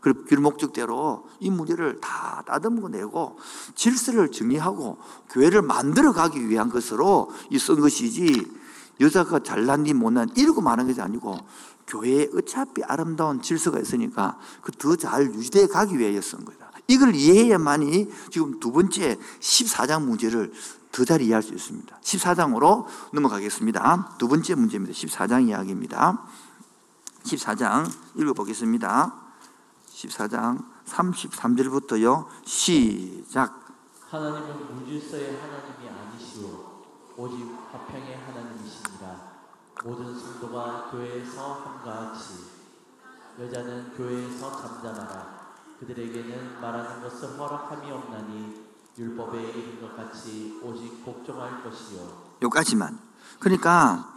그 0.00 0.34
목적대로 0.34 1.26
이 1.40 1.50
문제를 1.50 2.00
다 2.00 2.44
따듬고 2.46 2.90
내고 2.90 3.38
질서를 3.74 4.30
정리하고 4.30 4.98
교회를 5.30 5.62
만들어 5.62 6.12
가기 6.12 6.48
위한 6.48 6.70
것으로 6.70 7.30
이 7.50 7.58
쓴 7.58 7.80
것이지 7.80 8.65
여자가 9.00 9.40
잘난니 9.40 9.92
못난 9.94 10.28
이러고 10.36 10.60
말한 10.60 10.86
것이 10.86 11.00
아니고 11.00 11.38
교회에 11.86 12.28
어차피 12.34 12.82
아름다운 12.84 13.40
질서가 13.42 13.78
있으니까 13.78 14.38
그 14.62 14.72
더 14.72 14.96
잘 14.96 15.26
유지되어 15.26 15.68
가기 15.68 15.98
위해 15.98 16.20
쓴 16.20 16.44
거다. 16.44 16.66
이걸 16.88 17.14
이해해야만이 17.14 18.10
지금 18.30 18.58
두 18.60 18.72
번째 18.72 19.18
14장 19.40 20.02
문제를 20.04 20.52
더 20.92 21.04
잘 21.04 21.20
이해할 21.20 21.42
수 21.42 21.52
있습니다. 21.52 21.98
14장으로 22.00 22.86
넘어가겠습니다. 23.12 24.16
두 24.18 24.28
번째 24.28 24.54
문제입니다. 24.54 24.94
14장 24.94 25.46
이야기입니다. 25.48 26.22
14장 27.24 27.90
읽어보겠습니다. 28.16 29.14
14장 29.92 30.64
33절부터요. 30.86 32.26
시작. 32.44 33.66
하나님은 34.10 34.76
무질서의 34.76 35.36
하나님이 35.40 35.88
아니시오 35.88 36.75
오직 37.16 37.48
화평의 37.72 38.18
하나님이시니라. 38.26 39.36
모든 39.84 40.18
성도가 40.18 40.90
교회에서 40.90 41.54
함과 41.54 42.12
같이 42.12 42.34
여자는 43.40 43.92
교회에서 43.96 44.60
잠잠하라. 44.60 45.46
그들에게는 45.80 46.60
말하는 46.60 47.02
것을 47.02 47.38
허락함이 47.38 47.90
없나니 47.90 48.66
율법에 48.98 49.42
이른 49.42 49.80
것 49.80 49.96
같이 49.96 50.58
오직 50.62 51.04
복종할 51.04 51.62
것이요. 51.62 52.00
요까지만. 52.42 52.98
그러니까 53.38 54.14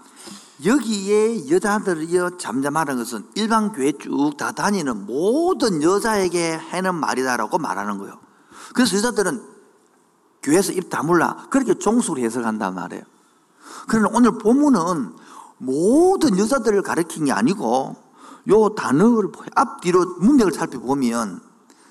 여기에 0.65 1.49
여자들이 1.49 2.17
잠잠하는 2.37 2.97
것은 2.97 3.29
일반 3.35 3.71
교회 3.71 3.91
쭉 3.93 4.37
다 4.37 4.51
다니는 4.51 5.05
모든 5.05 5.83
여자에게 5.83 6.55
하는 6.55 6.95
말이다라고 6.95 7.57
말하는 7.57 7.97
거예요. 7.97 8.19
그래서 8.73 8.97
여자들은 8.97 9.58
교회에서 10.43 10.71
입 10.73 10.89
다물라 10.89 11.47
그렇게 11.49 11.73
종수로 11.77 12.21
해석한단 12.21 12.75
말이에요. 12.75 13.03
그러나 13.87 14.09
오늘 14.13 14.37
본문은 14.37 15.13
모든 15.57 16.37
여자들을 16.37 16.81
가리킨 16.81 17.25
게 17.25 17.31
아니고 17.31 17.95
요 18.49 18.69
단어를 18.75 19.31
앞뒤로 19.55 20.05
문맥을 20.19 20.53
살펴보면 20.53 21.41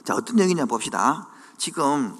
자 0.04 0.14
어떤 0.14 0.38
얘기냐 0.38 0.64
봅시다. 0.64 1.28
지금 1.58 2.16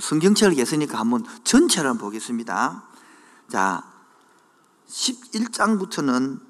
성경책을 0.00 0.54
계으니까 0.54 0.98
한번 0.98 1.24
전체를 1.44 1.90
한번 1.90 2.06
보겠습니다. 2.06 2.82
자 3.48 3.84
11장부터는 4.88 6.40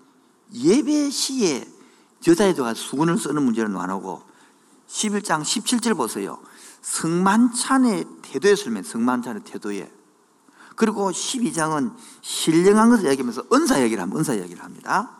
예배 0.54 1.10
시에 1.10 1.68
여자애도가 2.26 2.74
수건을 2.74 3.18
쓰는 3.18 3.42
문제를 3.42 3.72
나누고 3.72 4.22
11장 4.88 5.42
17절 5.42 5.96
보세요. 5.96 6.38
성만찬의 6.86 8.04
태도에 8.22 8.54
설명, 8.54 8.84
성만찬의 8.84 9.42
태도에. 9.42 9.92
그리고 10.76 11.10
12장은 11.10 11.92
신령한 12.22 12.90
것을 12.90 13.06
얘기하면서 13.10 13.44
은사 13.52 13.82
얘기를 13.82 14.00
합니다. 14.02 14.18
은사 14.18 14.36
얘기를 14.38 14.62
합니다. 14.62 15.10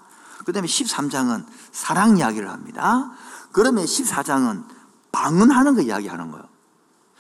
그 0.45 0.53
다음에 0.53 0.69
13장은 0.69 1.45
사랑 1.73 2.19
이야기를 2.19 2.49
합니다. 2.49 3.11
그러면 3.51 3.85
14장은 3.85 4.65
방언하는 5.11 5.75
거 5.75 5.83
이야기하는 5.83 6.31
거예요. 6.31 6.47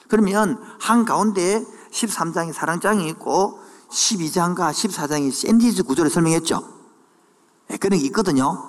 그러면 0.09 0.62
한가운데 0.78 1.64
13장이 1.90 2.52
사랑장이 2.52 3.09
있고 3.09 3.61
12장과 3.90 4.70
14장이 4.70 5.32
샌디지 5.32 5.82
구조를 5.82 6.11
설명했죠. 6.11 6.76
네, 7.68 7.78
그런 7.78 7.98
게 7.98 8.06
있거든요. 8.06 8.62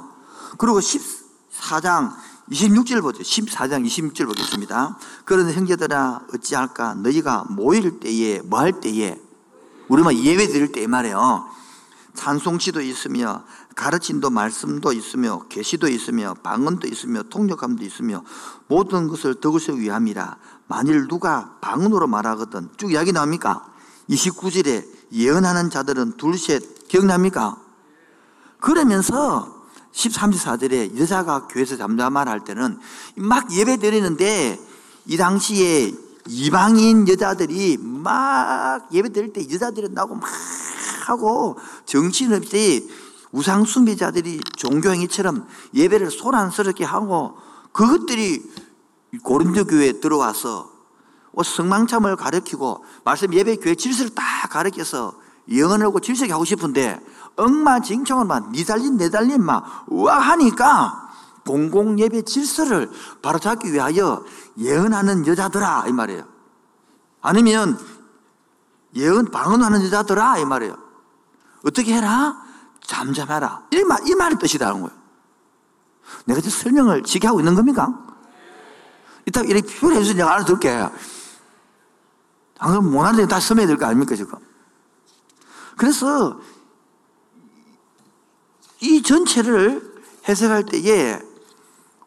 그리고 0.58 0.80
14장 0.80 2.16
26절 2.52 3.02
보죠. 3.02 3.20
14장 3.24 3.86
26절 3.86 4.26
보겠습니다. 4.28 4.98
그런 5.26 5.52
형제들아 5.52 6.22
어찌할까 6.34 6.96
너희가 6.96 7.46
모일 7.50 8.00
때에 8.00 8.42
뭐 8.42 8.60
할 8.60 8.80
때에 8.80 9.20
우리만 9.90 10.16
예배 10.18 10.48
드릴 10.48 10.72
때 10.72 10.86
말이에요. 10.88 11.48
찬송시도 12.14 12.82
있으며 12.82 13.44
가르침도 13.76 14.32
말씀도 14.32 14.92
있으며 14.92 15.44
계시도 15.50 15.88
있으며 15.88 16.34
방언도 16.42 16.88
있으며 16.88 17.24
통역함도 17.24 17.84
있으며 17.86 18.24
모든 18.68 19.08
것을 19.08 19.40
덕으시 19.40 19.72
위함이라 19.74 20.38
만일 20.68 21.08
누가 21.08 21.58
방언으로 21.62 22.08
말하거든 22.08 22.70
쭉 22.78 22.92
이야기 22.92 23.12
나옵니까? 23.12 23.72
29절에 24.10 24.86
예언하는 25.14 25.70
자들은 25.70 26.18
둘셋 26.18 26.88
기억납니까? 26.88 27.58
그러면서 28.60 29.57
13, 29.98 30.30
14절에 30.30 30.96
여자가 31.00 31.48
교회에서 31.48 31.76
잠잠말 31.76 32.30
할 32.30 32.44
때는 32.44 32.80
막 33.16 33.52
예배 33.52 33.78
드리는데 33.78 34.60
이 35.08 35.18
당시에 35.18 35.92
이방인 36.28 37.08
여자들이 37.08 37.78
막 37.82 38.88
예배 38.94 39.10
드릴 39.10 39.34
때 39.34 39.42
여자들이 39.52 39.90
나오고 39.90 40.16
막 40.16 40.30
하고 41.08 41.58
정신없이 41.86 42.88
우상 43.32 43.66
숭배자들이 43.66 44.40
종교행위처럼 44.56 45.48
예배를 45.74 46.12
소란스럽게 46.12 46.86
하고 46.86 47.36
그것들이 47.72 48.44
고린도 49.24 49.66
교회에 49.66 49.94
들어와서 49.94 50.70
성망참을 51.44 52.18
가르치고 52.18 52.86
말씀 53.04 53.34
예배 53.34 53.56
교회 53.58 53.74
질서를 53.74 54.14
다 54.14 54.24
가르쳐서 54.48 55.14
영원하고 55.52 56.02
질서게 56.02 56.32
하고 56.32 56.46
싶은데 56.46 57.00
엉망진창으로 57.38 58.26
막 58.26 58.52
니달린 58.52 58.98
내달린 58.98 59.44
막 59.44 59.86
우아하니까 59.88 61.10
공공 61.46 61.98
예배 62.00 62.24
질서를 62.24 62.92
바로잡기 63.22 63.72
위하여 63.72 64.24
예언하는 64.58 65.26
여자들아 65.26 65.86
이 65.88 65.94
말이에요. 65.94 66.26
아니면 67.22 67.80
예언 68.96 69.32
방언하는 69.32 69.84
여자들아 69.86 70.40
이 70.40 70.46
말이에요. 70.46 70.76
어떻게 71.66 71.96
해라? 71.96 72.42
잠잠하라. 72.82 73.64
이 73.72 73.84
말, 73.84 74.08
이 74.08 74.16
말의 74.16 74.40
뜻이라는 74.40 74.82
거예요. 74.82 74.98
내가 76.26 76.42
지금 76.42 76.58
설명을 76.58 77.04
지게 77.04 77.28
하고 77.28 77.40
있는 77.40 77.56
겁니까? 77.56 77.94
이따 79.26 79.42
이렇게 79.42 79.68
표현해 79.78 80.02
주세요. 80.02 80.18
내가 80.18 80.34
알아들게. 80.36 80.90
방금 82.58 82.92
못하는데 82.92 83.28
다 83.28 83.40
써야 83.40 83.68
될 83.68 83.78
거 83.78 83.86
아닙니까, 83.86 84.16
지금? 84.16 84.40
그래서 85.76 86.40
이 88.80 89.02
전체를 89.02 89.96
해석할 90.28 90.66
때에 90.66 91.20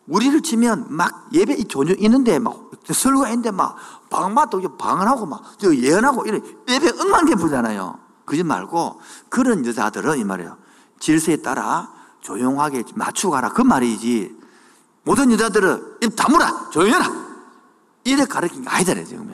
우리를 0.06 0.40
치면 0.42 0.86
막 0.88 1.28
예배 1.32 1.54
이 1.54 1.64
조정 1.64 1.96
있는데 1.98 2.38
막 2.38 2.70
설교가 2.84 3.28
있는데 3.28 3.50
막 3.50 3.76
방마도 4.08 4.60
방언하고 4.76 5.26
막 5.26 5.42
예언하고 5.62 6.26
이런 6.26 6.42
예배 6.68 7.00
억만 7.00 7.26
개 7.26 7.34
부르잖아요. 7.34 7.98
그러지 8.24 8.42
말고 8.44 9.00
그런 9.28 9.64
여자들은 9.64 10.18
이 10.18 10.24
말이에요. 10.24 10.56
질서에 10.98 11.36
따라 11.36 11.92
조용하게 12.20 12.84
맞추고 12.94 13.32
가라. 13.32 13.50
그 13.50 13.62
말이지. 13.62 14.38
모든 15.04 15.30
여자들은 15.32 15.98
입 16.02 16.16
다물어. 16.16 16.70
조용해라. 16.70 17.30
이래 18.04 18.24
가르친 18.24 18.62
게 18.62 18.68
아니잖아요, 18.68 19.04
지금. 19.04 19.30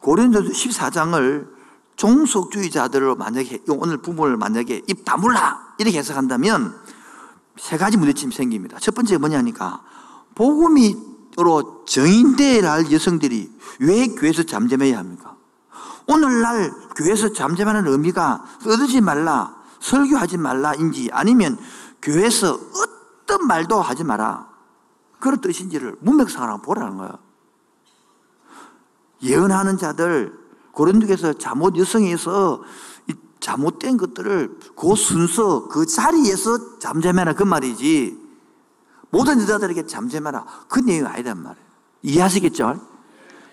고린도서 0.00 0.50
14장을 0.50 1.53
종속주의자들로 1.96 3.16
만약에 3.16 3.62
오늘 3.68 3.98
부모를 3.98 4.36
만약에 4.36 4.82
입 4.86 5.04
다물라 5.04 5.74
이렇게 5.78 5.98
해석한다면 5.98 6.76
세 7.56 7.76
가지 7.76 7.96
문제점이 7.96 8.34
생깁니다. 8.34 8.78
첫 8.78 8.94
번째 8.94 9.18
뭐냐니까 9.18 9.82
복음이로 10.34 11.84
정인되어야 11.86 12.72
할 12.72 12.92
여성들이 12.92 13.50
왜 13.80 14.06
교회에서 14.08 14.42
잠잠해야 14.42 14.98
합니까? 14.98 15.36
오늘날 16.06 16.72
교회에서 16.96 17.32
잠잠하는 17.32 17.86
의미가 17.86 18.44
떠들지 18.62 19.00
말라, 19.00 19.56
설교하지 19.80 20.36
말라인지 20.38 21.10
아니면 21.12 21.58
교회에서 22.02 22.52
어떤 22.52 23.46
말도 23.46 23.80
하지 23.80 24.04
마라. 24.04 24.48
그런 25.18 25.40
뜻인지를 25.40 25.96
문맥상으로 26.00 26.58
보라는 26.58 26.98
거예요. 26.98 27.18
예언하는 29.22 29.78
자들, 29.78 30.43
고린도에서 30.74 31.34
잘못 31.34 31.76
여성에서 31.76 32.62
잘못된 33.40 33.98
것들을 33.98 34.58
그 34.74 34.96
순서, 34.96 35.68
그 35.68 35.84
자리에서 35.86 36.78
잠잠해라 36.78 37.34
그 37.34 37.42
말이지. 37.42 38.18
모든 39.10 39.40
여자들에게 39.40 39.86
잠잠해라 39.86 40.44
그 40.68 40.80
내용이 40.80 41.06
아니단 41.06 41.42
말이에요. 41.42 41.66
이해하시겠죠? 42.02 42.80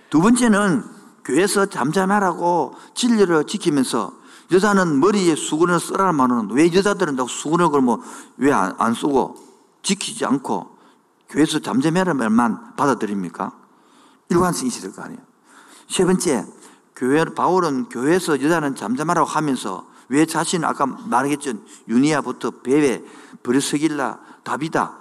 두 0.10 0.21
번째는 0.21 0.84
교회에서 1.23 1.67
잠잠하라고 1.67 2.73
진리를 2.95 3.45
지키면서 3.45 4.13
여자는 4.51 4.99
머리에 4.99 5.36
수건을 5.36 5.79
쓰라는 5.79 6.15
말은 6.15 6.49
왜 6.51 6.73
여자들은 6.73 7.17
수건을 7.27 7.69
그러면 7.69 8.01
왜안 8.38 8.75
안 8.79 8.93
쓰고 8.93 9.36
지키지 9.84 10.25
않고 10.25 10.77
교회에서 11.29 11.60
잠잠해라는 11.60 12.17
말만 12.17 12.75
받아들입니까? 12.75 13.53
일관성이 14.29 14.69
있을 14.69 14.93
거 14.93 15.03
아니에요. 15.03 15.21
세 15.89 16.05
번째, 16.05 16.45
교회, 16.95 17.23
바울은 17.25 17.89
교회에서 17.89 18.41
여자는 18.41 18.75
잠잠하라고 18.75 19.27
하면서 19.27 19.88
왜 20.10 20.25
자신은 20.25 20.67
아까 20.67 20.86
말했죠. 20.86 21.54
유니아부터 21.88 22.62
베베, 22.62 23.04
브리스길라, 23.43 24.19
다비다, 24.43 24.99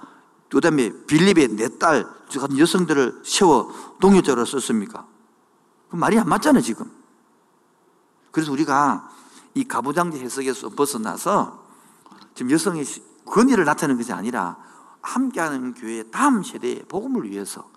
그 0.49 0.59
다음에 0.61 0.91
빌립의 1.05 1.49
네딸 1.49 2.05
같은 2.39 2.57
여성들을 2.57 3.21
세워 3.23 3.73
동료적으로 3.99 4.45
썼습니까? 4.45 5.05
그 5.89 5.95
말이 5.95 6.17
안 6.17 6.27
맞잖아요, 6.27 6.61
지금. 6.61 6.89
그래서 8.31 8.51
우리가 8.51 9.09
이 9.53 9.65
가부장제 9.65 10.19
해석에서 10.19 10.69
벗어나서 10.69 11.65
지금 12.35 12.51
여성의 12.51 12.85
권위를 13.25 13.65
나타내는 13.65 14.01
것이 14.01 14.13
아니라 14.13 14.57
함께하는 15.01 15.73
교회의 15.73 16.05
다음 16.11 16.43
세대의 16.43 16.85
복음을 16.87 17.29
위해서 17.29 17.69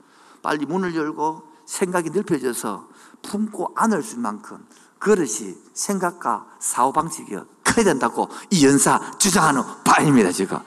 빨리 0.42 0.66
문을 0.66 0.94
열고 0.94 1.42
생각이 1.64 2.11
넓혀져서 2.11 2.88
품고 3.29 3.73
안을 3.75 4.03
수 4.03 4.19
만큼 4.19 4.65
그릇이 4.99 5.55
생각과 5.75 6.47
사고방식이 6.59 7.37
커야 7.65 7.85
된다고 7.85 8.29
이 8.51 8.65
연사 8.65 9.01
주장하는 9.19 9.63
바입니다, 9.85 10.31
지금. 10.33 10.59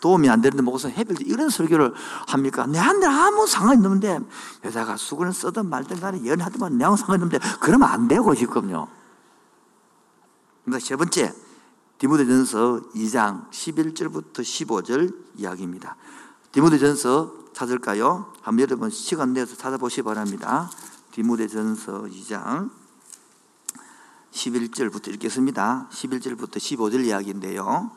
도움이 0.00 0.28
안 0.28 0.40
되는데 0.40 0.62
목사 0.62 0.88
해필 0.88 1.16
이런 1.26 1.48
설교를 1.48 1.94
합니까? 2.26 2.66
내한테 2.66 3.06
아무 3.06 3.46
상관이 3.46 3.78
없는데 3.86 4.20
여자가 4.64 4.96
수건을 4.96 5.32
쓰든 5.32 5.66
말든 5.66 6.00
간에 6.00 6.26
연하든 6.26 6.76
내하고 6.76 6.96
상관이 6.96 7.22
없는데 7.22 7.44
그러면 7.60 7.88
안 7.88 8.08
되고 8.08 8.34
지금요. 8.34 8.88
세 10.80 10.96
번째 10.96 11.32
디모데전서 11.98 12.80
2장 12.94 13.50
11절부터 13.50 14.40
15절 14.40 15.14
이야기입니다. 15.36 15.96
디모데전서 16.52 17.43
찾을까요? 17.54 18.34
한번 18.42 18.62
여러분 18.62 18.90
시간 18.90 19.32
내서 19.32 19.56
찾아보시기 19.56 20.02
바랍니다. 20.02 20.68
디모데전서 21.12 22.02
2장 22.02 22.70
11절부터 24.32 25.08
읽겠습니다. 25.14 25.88
11절부터 25.90 26.56
15절 26.56 27.06
이야기인데요. 27.06 27.90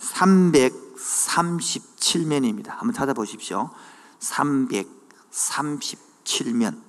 337면입니다. 0.00 2.70
한번 2.70 2.92
찾아보십시오. 2.92 3.70
337면. 4.18 6.82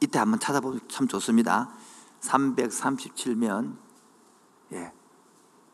이때 0.00 0.18
한번 0.18 0.38
찾아보면 0.38 0.80
참 0.88 1.08
좋습니다. 1.08 1.70
337면. 2.20 3.78
예. 4.72 4.92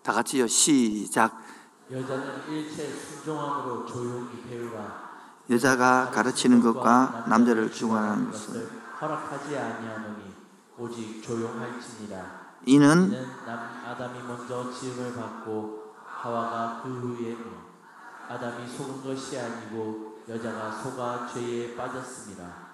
다 0.02 0.12
같이요. 0.12 0.46
시작. 0.46 1.42
여자는 1.90 2.48
일체 2.48 2.88
순종함으로 2.88 3.84
조용히 3.86 4.42
배우라. 4.42 5.10
여자가 5.50 6.10
가르치는 6.10 6.60
것과 6.60 7.24
남자를 7.28 7.70
중화하는 7.70 8.30
것을 8.30 8.68
허락하지 9.00 9.58
아니하노니 9.58 10.34
오직 10.78 11.22
조용할지니라. 11.22 12.42
이는 12.64 13.08
이는 13.08 13.26
남 13.44 13.58
아담이 13.84 14.22
먼저 14.22 14.70
지음을 14.70 15.14
받고 15.14 15.94
하와가 16.06 16.80
그 16.82 16.88
후에 16.88 17.36
아담이 18.28 18.66
속은 18.66 19.02
것이 19.02 19.38
아니고 19.38 20.22
여자가 20.28 20.70
속아 20.70 21.26
죄에 21.26 21.74
빠졌습니다. 21.76 22.72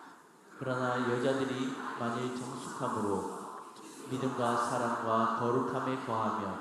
그러나 0.58 1.10
여자들이 1.10 1.72
만일 1.98 2.36
정숙함으로 2.36 3.38
믿음과 4.10 4.56
사랑과 4.56 5.38
거룩함에 5.40 6.04
거하며 6.04 6.58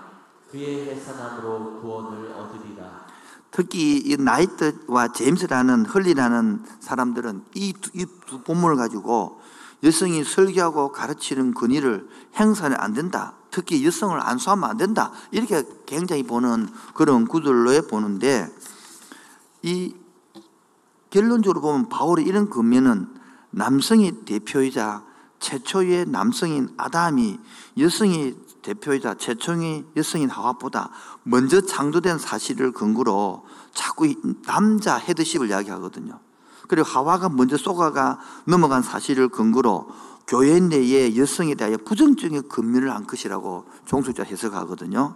그의 0.52 0.90
해산함으로 0.90 1.82
구원을 1.82 2.32
얻으리라. 2.32 3.08
특히 3.52 3.98
이 3.98 4.18
나이트와 4.18 5.12
제임스라는 5.14 5.86
헐리라는 5.86 6.64
사람들은 6.80 7.46
이 7.56 7.74
두 8.28 8.44
본문을 8.44 8.76
가지고 8.76 9.42
여성이 9.84 10.24
설교하고 10.24 10.92
가르치는 10.92 11.54
권위를 11.54 12.08
행사는 12.36 12.76
안 12.80 12.94
된다. 12.94 13.34
특히 13.50 13.86
여성을 13.86 14.20
안수하면 14.20 14.70
안 14.70 14.78
된다. 14.78 15.12
이렇게 15.32 15.64
굉장히 15.86 16.24
보는 16.24 16.68
그런 16.94 17.26
구절로 17.26 17.72
보는데 17.88 18.48
이 19.64 19.96
결론적으로 21.10 21.62
보면 21.62 21.90
바울의 21.90 22.26
이런 22.26 22.50
근면은 22.50 23.08
남성이 23.50 24.26
대표이자 24.26 25.04
최초의 25.40 26.08
남성인 26.08 26.70
아담이 26.78 27.40
여성이 27.78 28.36
대표이자 28.62 29.16
최초의 29.16 29.86
여성인 29.96 30.30
하와보다 30.30 30.92
먼저 31.24 31.62
창조된 31.62 32.18
사실을 32.18 32.72
근거로 32.72 33.46
자꾸 33.74 34.08
남자 34.46 34.98
헤드십을 34.98 35.50
이야기하거든요. 35.50 36.20
그리고 36.68 36.88
하와가 36.88 37.30
먼저 37.30 37.58
쏘가가 37.58 38.20
넘어간 38.46 38.82
사실을 38.82 39.30
근거로 39.30 39.88
교회 40.28 40.60
내에 40.60 41.16
여성에 41.16 41.56
대하여 41.56 41.78
부정적인 41.78 42.50
근면을 42.50 42.94
한 42.94 43.08
것이라고 43.08 43.66
종속자 43.86 44.24
해석하거든요. 44.24 45.16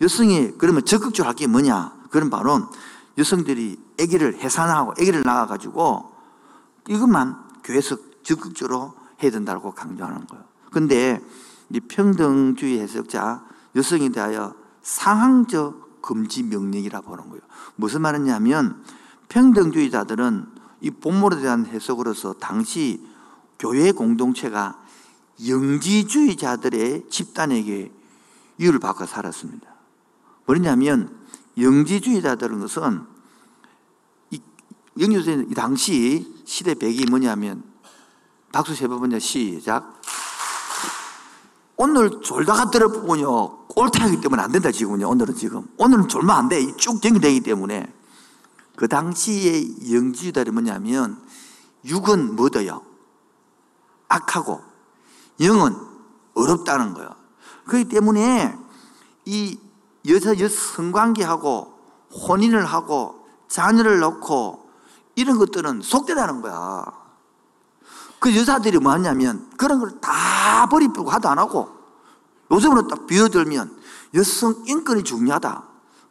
여성이 0.00 0.52
그러면 0.58 0.84
적극적으로 0.84 1.28
할 1.28 1.36
게 1.36 1.46
뭐냐? 1.46 2.00
그런 2.10 2.30
바로 2.30 2.68
여성들이 3.16 3.78
아기를 4.00 4.40
해산하고 4.40 4.92
아기를 4.92 5.22
낳아가지고 5.22 6.10
이것만 6.88 7.36
교회에서 7.62 7.96
적극적으로 8.22 8.94
해야 9.22 9.30
된다고 9.30 9.72
강조하는 9.72 10.26
거예요. 10.26 10.44
근데 10.72 11.20
이 11.72 11.80
평등주의 11.80 12.80
해석자 12.80 13.44
여성에 13.76 14.08
대하여 14.10 14.54
상황적 14.82 16.02
금지 16.02 16.42
명령이라 16.42 17.02
보는 17.02 17.28
거예요. 17.28 17.42
무슨 17.76 18.02
말이냐면 18.02 18.82
평등주의자들은 19.28 20.46
이 20.80 20.90
본문에 20.90 21.40
대한 21.40 21.66
해석으로서 21.66 22.34
당시 22.34 23.06
교회 23.58 23.92
공동체가 23.92 24.82
영지주의자들의 25.46 27.06
집단에게 27.08 27.92
이유를 28.58 28.80
받고 28.80 29.06
살았습니다. 29.06 29.68
뭐냐면 30.46 31.16
영지주의자들은 31.56 32.60
것은 32.60 33.04
이 34.30 35.54
당시 35.54 36.42
시대 36.44 36.74
배경이 36.74 37.06
뭐냐면 37.08 37.62
박수 38.52 38.74
세번 38.74 39.00
먼저 39.00 39.18
시작. 39.18 39.99
오늘 41.82 42.20
졸다가 42.20 42.70
들어보면요. 42.70 43.68
꼴타기 43.68 44.20
때문에 44.20 44.42
안 44.42 44.52
된다, 44.52 44.70
지금은요. 44.70 45.08
오늘은 45.08 45.34
지금. 45.34 45.66
오늘은 45.78 46.08
졸면 46.08 46.36
안 46.36 46.46
돼. 46.50 46.76
쭉 46.76 47.02
연결되기 47.02 47.40
때문에. 47.40 47.90
그 48.76 48.86
당시에 48.86 49.62
영지주달이 49.90 50.50
뭐냐면, 50.50 51.18
육은 51.86 52.36
뭐더요? 52.36 52.82
악하고, 54.08 54.60
영은 55.40 55.74
어렵다는 56.34 56.92
거예요. 56.92 57.14
그렇기 57.64 57.88
때문에, 57.88 58.58
이 59.24 59.58
여자, 60.06 60.38
여 60.38 60.48
성관계하고, 60.50 61.78
혼인을 62.28 62.66
하고, 62.66 63.26
자녀를 63.48 64.00
낳고, 64.00 64.68
이런 65.14 65.38
것들은 65.38 65.80
속되다는 65.80 66.42
거야. 66.42 66.99
그 68.20 68.36
여자들이 68.36 68.78
뭐 68.78 68.92
하냐면 68.92 69.48
그런 69.56 69.80
걸 69.80 70.00
다 70.60 70.66
버리고 70.66 71.08
하도 71.08 71.28
안 71.28 71.38
하고 71.38 71.68
요즘으로 72.50 72.88
딱 72.88 73.06
비워들면 73.06 73.78
여성 74.14 74.62
인권이 74.66 75.04
중요하다. 75.04 75.62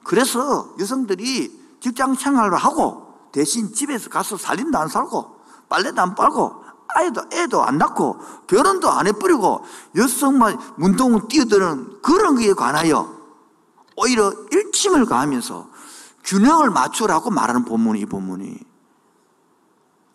그래서 0.03 0.73
여성들이 0.79 1.77
직장 1.81 2.15
생활을 2.15 2.57
하고 2.57 3.13
대신 3.31 3.73
집에서 3.73 4.09
가서 4.09 4.37
살림도 4.37 4.77
안 4.77 4.87
살고 4.87 5.39
빨래도 5.69 6.01
안 6.01 6.15
빨고 6.15 6.63
아이도 6.87 7.21
애도 7.31 7.61
안 7.61 7.77
낳고 7.77 8.19
결혼도 8.47 8.89
안 8.89 9.05
해버리고 9.05 9.63
여성만 9.95 10.57
운동 10.77 11.27
뛰어드는 11.27 12.01
그런 12.01 12.35
거에 12.35 12.53
관하여 12.53 13.13
오히려 13.95 14.33
일침을 14.51 15.05
가하면서 15.05 15.67
균형을 16.23 16.71
맞추라고 16.71 17.29
말하는 17.29 17.65
본문이 17.65 17.99
이 17.99 18.05
본문이 18.05 18.57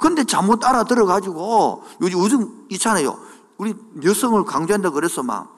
근데 0.04 0.22
잘못 0.22 0.62
알아들어가지고 0.62 1.82
요즘, 2.02 2.18
요즘 2.18 2.66
있잖아요. 2.68 3.18
우리 3.56 3.74
여성을 4.04 4.44
강조한다 4.44 4.90
그래서 4.90 5.22
막 5.22 5.56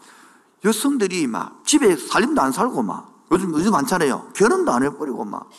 여성들이 0.64 1.26
막 1.26 1.64
집에 1.66 1.96
살림도 1.96 2.40
안 2.40 2.52
살고 2.52 2.80
막 2.84 3.10
요즘, 3.32 3.52
요즘 3.54 3.72
많잖아요. 3.72 4.28
결혼도 4.36 4.70
안 4.70 4.84
해버리고 4.84 5.24
막. 5.24 5.50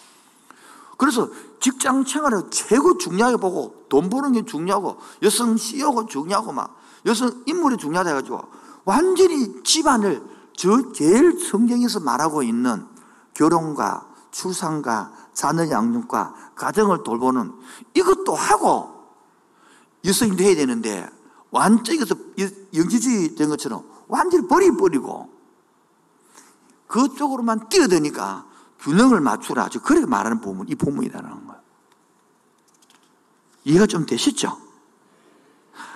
그래서 0.96 1.28
직장 1.60 2.06
생활을 2.06 2.44
최고 2.50 2.98
중요하게 2.98 3.36
보고 3.36 3.84
돈 3.90 4.10
버는 4.10 4.32
게 4.32 4.46
중요하고 4.46 4.98
여성 5.22 5.58
CEO가 5.58 6.06
중요하고 6.06 6.54
막 6.54 6.78
여성 7.06 7.44
인물이 7.46 7.76
중요하다 7.76 8.12
해가지고 8.12 8.42
완전히 8.86 9.64
집안을 9.64 10.24
저 10.56 10.94
제일 10.94 11.38
성경에서 11.38 12.00
말하고 12.00 12.42
있는 12.42 12.86
결혼과 13.34 14.08
출산과 14.32 15.12
자녀 15.38 15.70
양육과 15.70 16.54
가정을 16.56 17.04
돌보는 17.04 17.54
이것도 17.94 18.34
하고 18.34 19.06
여성도 20.04 20.44
해야 20.44 20.56
되는데 20.56 21.08
완전히 21.52 22.00
영지주의 22.74 23.36
된 23.36 23.48
것처럼 23.48 23.88
완전히 24.08 24.48
버리버리고 24.48 25.32
그쪽으로만 26.88 27.70
뛰어드니까 27.70 28.48
균형을 28.80 29.22
맞추라. 29.22 29.70
그렇게 29.84 30.08
말하는 30.08 30.42
부분, 30.42 30.68
이 30.70 30.74
부분이라는 30.74 31.30
거예요. 31.30 31.62
이해가 33.66 33.86
좀 33.86 34.08
되시죠? 34.08 34.60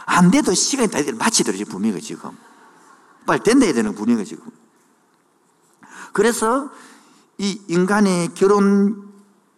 안 0.06 0.30
돼도 0.30 0.54
시간이 0.54 0.92
다 0.92 1.02
되면 1.02 1.18
마치더라지 1.18 1.66
분위기가 1.66 2.00
지금. 2.00 2.38
빨리 3.26 3.40
된다 3.42 3.66
해야 3.66 3.74
되는 3.74 3.96
분위기가 3.96 4.24
지금. 4.24 4.52
그래서 6.14 6.70
이 7.40 7.60
인간의 7.68 8.36
결혼 8.36 9.11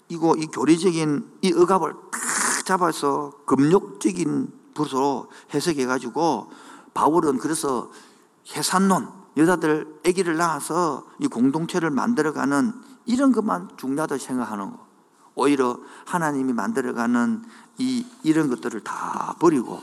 이고 0.09 0.35
이 0.35 0.47
교리적인 0.47 1.39
이 1.41 1.53
억압을 1.53 1.93
탁 2.11 2.65
잡아서 2.65 3.31
금욕적인 3.45 4.51
부로 4.73 5.29
해석해가지고 5.53 6.51
바울은 6.93 7.37
그래서 7.37 7.91
해산론, 8.55 9.09
여자들 9.37 10.01
아기를 10.05 10.37
낳아서 10.37 11.05
이 11.19 11.27
공동체를 11.27 11.89
만들어가는 11.89 12.73
이런 13.05 13.31
것만 13.31 13.69
중요하다고 13.77 14.19
생각하는 14.19 14.71
거. 14.71 14.85
오히려 15.35 15.79
하나님이 16.05 16.53
만들어가는 16.53 17.43
이, 17.79 18.05
이런 18.23 18.49
것들을 18.49 18.81
다 18.81 19.35
버리고 19.39 19.81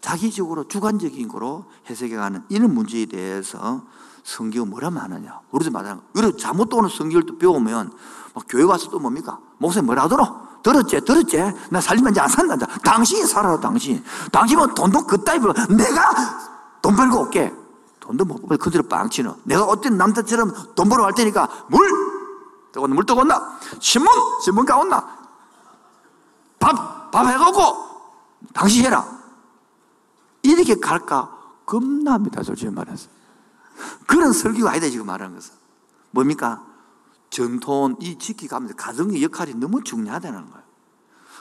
자기적으로 0.00 0.68
주관적인 0.68 1.28
거로 1.28 1.66
해석해가는 1.88 2.44
이런 2.48 2.74
문제에 2.74 3.06
대해서 3.06 3.84
성경은 4.24 4.70
뭐라 4.70 4.90
말하느냐. 4.90 5.40
우리도 5.50 5.70
말하는 5.70 5.98
거. 5.98 6.02
우리 6.14 6.36
잘못 6.36 6.72
오는 6.72 6.88
성경을 6.88 7.26
또 7.26 7.38
배우면 7.38 7.92
막 8.34 8.44
교회 8.48 8.64
와서 8.64 8.90
또 8.90 8.98
뭡니까? 8.98 9.38
목사님 9.58 9.86
뭐라 9.86 10.04
하더라? 10.04 10.44
들었지? 10.62 10.98
들었지? 11.02 11.38
나 11.70 11.80
살리면 11.80 12.12
이제 12.12 12.20
안 12.20 12.28
산다. 12.28 12.66
당신이 12.82 13.24
살아라, 13.24 13.60
당신. 13.60 14.02
당신은 14.32 14.74
돈도 14.74 15.06
그따위로 15.06 15.52
내가 15.76 16.10
돈 16.80 16.96
벌고 16.96 17.20
올게. 17.20 17.52
돈도 18.00 18.24
못 18.24 18.40
벌고 18.48 18.64
그대로 18.64 18.82
빵치는. 18.84 19.32
내가 19.44 19.64
어떤 19.64 19.98
남자처럼 19.98 20.74
돈 20.74 20.88
벌어 20.88 21.02
갈 21.02 21.12
테니까 21.12 21.46
물! 21.68 21.86
뜨거운 22.72 22.94
물 22.94 23.04
뜨거웠나? 23.04 23.58
신문! 23.78 24.10
신문 24.42 24.64
가온나? 24.64 25.06
밥! 26.58 27.10
밥 27.10 27.26
해갖고 27.26 27.60
당신 28.54 28.86
해라. 28.86 29.06
이렇게 30.42 30.74
갈까? 30.76 31.30
겁납니다, 31.66 32.42
솔직히 32.42 32.70
말해서. 32.70 33.13
그런 34.06 34.32
설교가 34.32 34.70
아니다, 34.70 34.88
지금 34.88 35.06
말하는 35.06 35.34
것은. 35.34 35.54
뭡니까? 36.10 36.64
전통, 37.30 37.96
이 38.00 38.18
지키가면서 38.18 38.76
가정의 38.76 39.22
역할이 39.22 39.54
너무 39.54 39.82
중요하다는 39.82 40.50
거예요. 40.50 40.64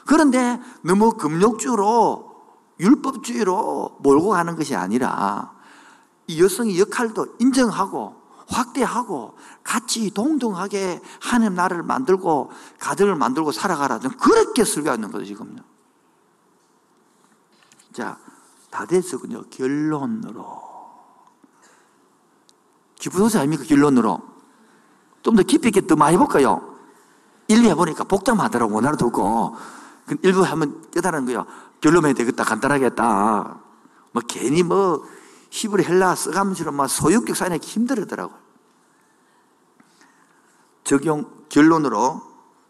그런데 0.06 0.60
너무 0.82 1.12
금욕주로, 1.12 2.34
율법주의로 2.79 3.99
몰고 4.01 4.29
가는 4.29 4.56
것이 4.56 4.75
아니라 4.75 5.53
이 6.27 6.41
여성의 6.41 6.79
역할도 6.79 7.36
인정하고 7.39 8.21
확대하고 8.47 9.38
같이 9.63 10.12
동등하게 10.12 11.01
하나님 11.21 11.56
나라를 11.56 11.84
만들고 11.84 12.51
가정을 12.79 13.15
만들고 13.15 13.51
살아가라. 13.51 13.99
그렇게 13.99 14.65
설교하는 14.65 15.12
거죠, 15.12 15.25
지금요. 15.25 15.62
자, 17.93 18.17
다 18.69 18.86
됐었군요. 18.86 19.43
결론으로. 19.49 20.72
기부도사 23.03 23.39
아닙니까? 23.39 23.65
결론으로. 23.65 24.21
좀 25.23 25.35
더 25.35 25.43
깊이 25.43 25.67
있게 25.69 25.85
더 25.85 25.95
많이 25.95 26.17
볼까요? 26.17 26.75
일부 27.49 27.67
해보니까 27.67 28.05
복잡하더라고. 28.05 28.71
못 28.71 28.85
알아듣고. 28.85 29.55
일부 30.21 30.41
하면 30.43 30.89
깨달은 30.91 31.25
거예요. 31.25 31.45
결론이 31.81 32.13
되겠다. 32.13 32.43
간단하게 32.43 32.85
했다. 32.85 33.59
뭐 34.11 34.21
괜히 34.27 34.63
뭐 34.63 35.05
히브리 35.49 35.83
헬라 35.83 36.15
써가면서 36.15 36.71
막 36.71 36.87
소유격 36.87 37.35
사인하기 37.35 37.65
힘들더라고요. 37.67 38.37
적용 40.83 41.29
결론으로 41.49 42.21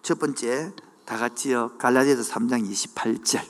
첫 0.02 0.20
번째 0.20 0.74
다 1.06 1.18
같이요. 1.18 1.78
갈라디아서 1.78 2.24
3장 2.34 2.70
28절 2.70 3.42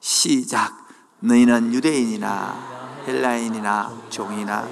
시작 0.00 0.86
너희는 1.20 1.72
유대인이나 1.72 3.04
헬라인이나 3.06 3.92
종이나 4.08 4.68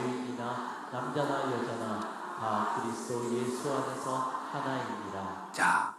남자나 1.09 1.53
여자나 1.53 2.01
다 2.39 2.75
그리스도 2.77 3.33
예수 3.35 3.73
안에서 3.73 4.17
하나입니다. 4.51 5.49
자, 5.53 5.95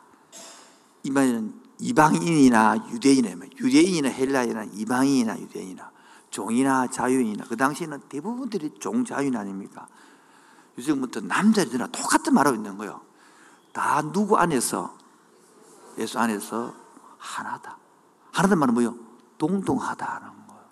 이 1.03 1.09
말은 1.09 1.53
이방인이나 1.79 2.89
유대인이나 2.89 3.45
유대인이나 3.59 4.09
헬라인이나 4.09 4.63
이방인이나 4.73 5.39
유대인이나 5.39 5.91
종이나 6.29 6.87
자유인이나 6.87 7.45
그 7.47 7.57
당시에는 7.57 8.01
대부분들이 8.09 8.75
종 8.79 9.03
자유인 9.03 9.35
아닙니까? 9.35 9.87
요즘부터 10.77 11.21
남자 11.21 11.61
여자나 11.61 11.87
똑같은 11.87 12.33
말하고 12.33 12.55
있는 12.55 12.77
거예요. 12.77 13.01
다 13.73 14.01
누구 14.11 14.37
안에서 14.37 14.95
예수 15.97 16.19
안에서 16.19 16.73
하나다. 17.17 17.77
하나다 18.31 18.55
말은 18.55 18.73
뭐요? 18.75 18.95
동등하다는 19.39 20.27
거예요. 20.47 20.63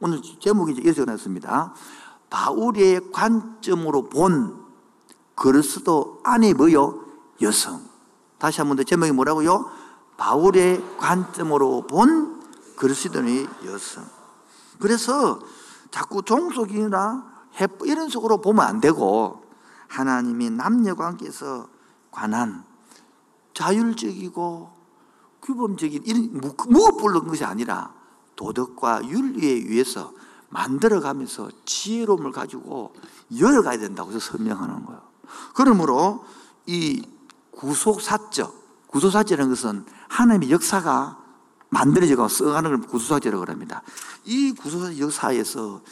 오늘 0.00 0.20
제목이 0.40 0.72
이제 0.72 0.82
이렇게 0.82 1.04
놨습니다. 1.04 1.72
바울의 2.30 3.10
관점으로 3.12 4.08
본 4.08 4.64
그리스도 5.34 6.20
안에 6.24 6.52
뭐요? 6.54 7.04
여성. 7.40 7.80
다시 8.38 8.60
한 8.60 8.68
번 8.68 8.76
더 8.76 8.82
제목이 8.82 9.12
뭐라고요? 9.12 9.70
바울의 10.16 10.82
관점으로 10.98 11.86
본 11.86 12.42
그리스도의 12.76 13.48
여성. 13.66 14.04
그래서 14.78 15.40
자꾸 15.90 16.22
종속이나 16.22 17.24
이런 17.84 18.08
속으로 18.08 18.40
보면 18.40 18.64
안 18.64 18.80
되고 18.80 19.42
하나님이 19.88 20.50
남녀 20.50 20.94
관계에서 20.94 21.66
관한 22.10 22.64
자율적이고 23.54 24.70
규범적인 25.42 26.02
이런 26.04 26.40
무엇불른 26.68 27.26
것이 27.26 27.44
아니라 27.44 27.92
도덕과 28.36 29.08
윤리에 29.08 29.50
의해서 29.50 30.12
만들어가면서 30.48 31.50
지혜로움을 31.64 32.32
가지고 32.32 32.94
열어가야 33.38 33.78
된다고 33.78 34.10
해서 34.10 34.20
설명하는 34.20 34.84
거예요. 34.84 35.02
그러므로 35.54 36.24
이 36.66 37.02
구속사적, 37.50 38.86
구속사적이라는 38.88 39.50
것은 39.50 39.84
하나님의 40.08 40.50
역사가 40.50 41.18
만들어지고 41.70 42.28
써가는 42.28 42.70
걸 42.70 42.80
구수사제라고 42.88 43.44
합니다. 43.46 43.82
이 44.24 44.52
구수사제 44.52 44.98
역사에서 45.00 45.82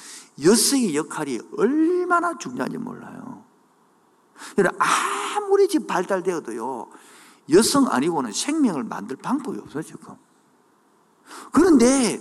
여성의 0.42 0.96
역할이 0.96 1.40
얼마나 1.56 2.36
중요한지 2.38 2.78
몰라요. 2.78 3.44
여러분, 4.58 4.80
아무리 4.80 5.68
지금 5.68 5.86
발달되어도요, 5.86 6.88
여성 7.52 7.88
아니고는 7.88 8.32
생명을 8.32 8.84
만들 8.84 9.16
방법이 9.16 9.58
없어요, 9.58 9.82
지금. 9.82 10.14
그런데 11.52 12.20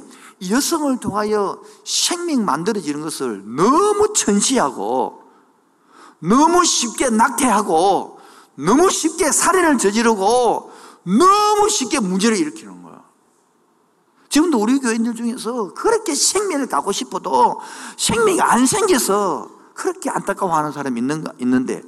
여성을 0.49 0.97
통하여 0.99 1.61
생명 1.85 2.45
만들어지는 2.45 3.01
것을 3.01 3.43
너무 3.45 4.13
천시하고 4.13 5.23
너무 6.19 6.65
쉽게 6.65 7.09
낙태하고 7.09 8.19
너무 8.55 8.89
쉽게 8.89 9.31
살인을 9.31 9.77
저지르고 9.77 10.71
너무 11.03 11.69
쉽게 11.69 11.99
문제를 11.99 12.37
일으키는 12.37 12.83
거예요. 12.83 13.03
지금도 14.29 14.59
우리 14.59 14.79
교인들 14.79 15.15
중에서 15.15 15.73
그렇게 15.73 16.15
생명을 16.15 16.67
갖고 16.67 16.91
싶어도 16.91 17.61
생명이 17.97 18.41
안 18.41 18.65
생겨서 18.65 19.49
그렇게 19.73 20.09
안타까워하는 20.09 20.71
사람이 20.71 20.99
있는가, 20.99 21.33
있는데 21.39 21.81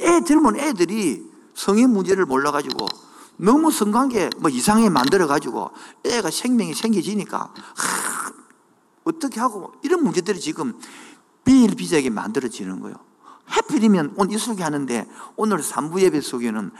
애 0.00 0.22
젊은 0.24 0.56
애들이 0.58 1.24
성의 1.54 1.86
문제를 1.86 2.24
몰라가지고 2.26 2.86
너무 3.38 3.70
성관계 3.70 4.30
뭐 4.38 4.50
이상하게 4.50 4.90
만들어가지고 4.90 5.70
애가 6.04 6.30
생명이 6.30 6.74
생겨지니까 6.74 7.38
하, 7.38 8.32
어떻게 9.04 9.40
하고 9.40 9.72
이런 9.82 10.02
문제들이 10.02 10.40
지금 10.40 10.78
비일비재하게 11.44 12.10
만들어지는 12.10 12.80
거예요. 12.80 12.96
하필이면 13.46 14.14
오늘 14.16 14.34
이슬기 14.34 14.62
하는데 14.62 15.08
오늘 15.36 15.60
3부 15.60 16.00
예배 16.00 16.20
속에는 16.20 16.70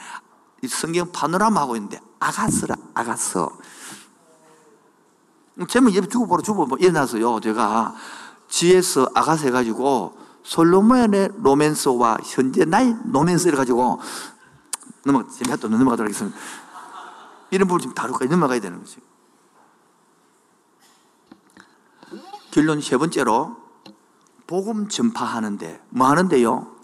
이 0.62 0.68
성경 0.68 1.10
파노라마 1.12 1.62
하고 1.62 1.76
있는데 1.76 2.00
아가스라 2.18 2.74
아가서 2.92 3.50
제목 5.68 5.94
예배 5.94 6.08
주고 6.08 6.26
보러 6.26 6.42
주고 6.42 6.66
보러 6.66 6.80
일어나서요 6.80 7.40
제가 7.40 7.94
지에서 8.48 9.08
아가서 9.14 9.46
해가지고 9.46 10.18
솔로몬의 10.42 11.30
로맨스와 11.42 12.18
현재 12.24 12.64
나의 12.64 12.96
로맨스를 13.12 13.56
가지고 13.56 14.00
넘어 15.04 15.26
제가 15.28 15.56
또 15.56 15.68
넘어가도록 15.68 16.10
하겠습니다. 16.10 16.36
이런 17.50 17.66
부분을 17.68 17.82
좀 17.82 17.94
다룰까 17.94 18.24
넘어가야 18.26 18.60
되는 18.60 18.78
거지. 18.78 18.98
결론 22.50 22.80
세 22.80 22.96
번째로 22.96 23.56
복음 24.46 24.88
전파하는데 24.88 25.84
뭐 25.90 26.08
하는데요? 26.08 26.74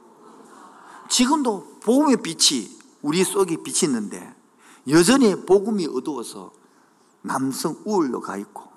지금도 1.08 1.80
복음의 1.80 2.18
빛이 2.22 2.78
우리 3.02 3.24
속에 3.24 3.56
빛이 3.62 3.90
있는데 3.90 4.34
여전히 4.88 5.34
복음이 5.46 5.86
어두워서 5.86 6.52
남성 7.22 7.76
우울로 7.84 8.20
가 8.20 8.36
있고 8.36 8.70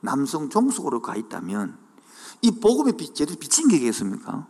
남성 0.00 0.50
종속으로 0.50 1.00
가 1.00 1.16
있다면 1.16 1.78
이 2.42 2.50
복음의 2.60 2.96
빛 2.96 3.14
제대로 3.14 3.38
비친 3.38 3.68
게 3.68 3.76
있겠습니까? 3.76 4.46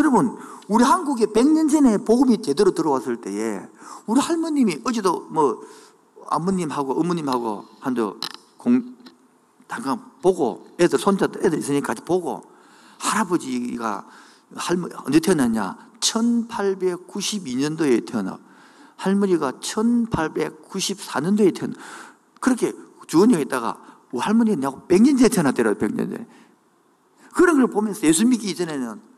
여러분, 0.00 0.36
우리 0.66 0.82
한국에 0.82 1.26
100년 1.26 1.70
전에 1.70 1.98
복음이 1.98 2.40
제대로 2.40 2.70
들어왔을 2.70 3.20
때에 3.20 3.60
우리 4.06 4.18
할머님이 4.18 4.80
어제도 4.84 5.26
뭐 5.28 5.60
아버님하고 6.26 6.98
어머님하고 6.98 7.66
한저 7.80 8.16
공 8.56 8.96
잠깐 9.68 10.00
보고 10.22 10.66
애들 10.80 10.98
손자 10.98 11.26
애들 11.26 11.58
있으니까 11.58 11.88
같이 11.88 12.00
보고 12.02 12.42
할아버지가 12.98 14.06
할머니 14.56 14.94
언제 15.04 15.20
태어났냐? 15.20 15.76
1892년도에 16.00 18.06
태어나. 18.06 18.38
할머니가 18.96 19.52
1894년도에 19.60 21.54
태어나. 21.54 21.74
그렇게 22.40 22.72
주원형에 23.06 23.42
있다가 23.42 23.76
우리 24.12 24.22
할머니가 24.22 24.56
내가 24.56 24.72
100년 24.88 25.18
전에 25.18 25.28
태어났더라 25.28 25.74
100년 25.74 26.10
전에. 26.10 26.26
그런 27.34 27.58
걸 27.58 27.66
보면서 27.66 28.06
예수 28.06 28.26
믿기 28.26 28.48
이전에는 28.50 29.09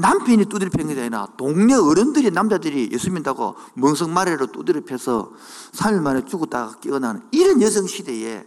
남편이 0.00 0.46
두드려 0.46 0.70
팬게 0.70 0.98
아니라 1.00 1.28
동네 1.36 1.74
어른들이 1.74 2.30
남자들이 2.30 2.90
예수 2.92 3.10
믿다고 3.10 3.56
멍석마리로 3.74 4.46
두드려 4.48 4.80
패서 4.82 5.32
3일 5.72 6.00
만에 6.00 6.24
죽었다가 6.24 6.78
깨어나는 6.80 7.22
이런 7.30 7.60
여성 7.62 7.86
시대에 7.86 8.44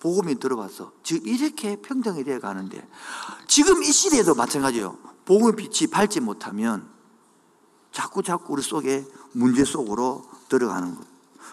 복음이 0.00 0.40
들어와서 0.40 0.92
지금 1.02 1.28
이렇게 1.28 1.76
평등이 1.76 2.24
되어 2.24 2.40
가는데 2.40 2.86
지금 3.46 3.82
이 3.82 3.86
시대에도 3.86 4.34
마찬가지예요. 4.34 4.98
복음의 5.24 5.54
빛이 5.56 5.88
밝지 5.90 6.20
못하면 6.20 6.88
자꾸 7.92 8.22
자꾸 8.22 8.54
우리 8.54 8.62
속에 8.62 9.06
문제 9.32 9.64
속으로 9.64 10.24
들어가는 10.48 10.96
것. 10.96 11.06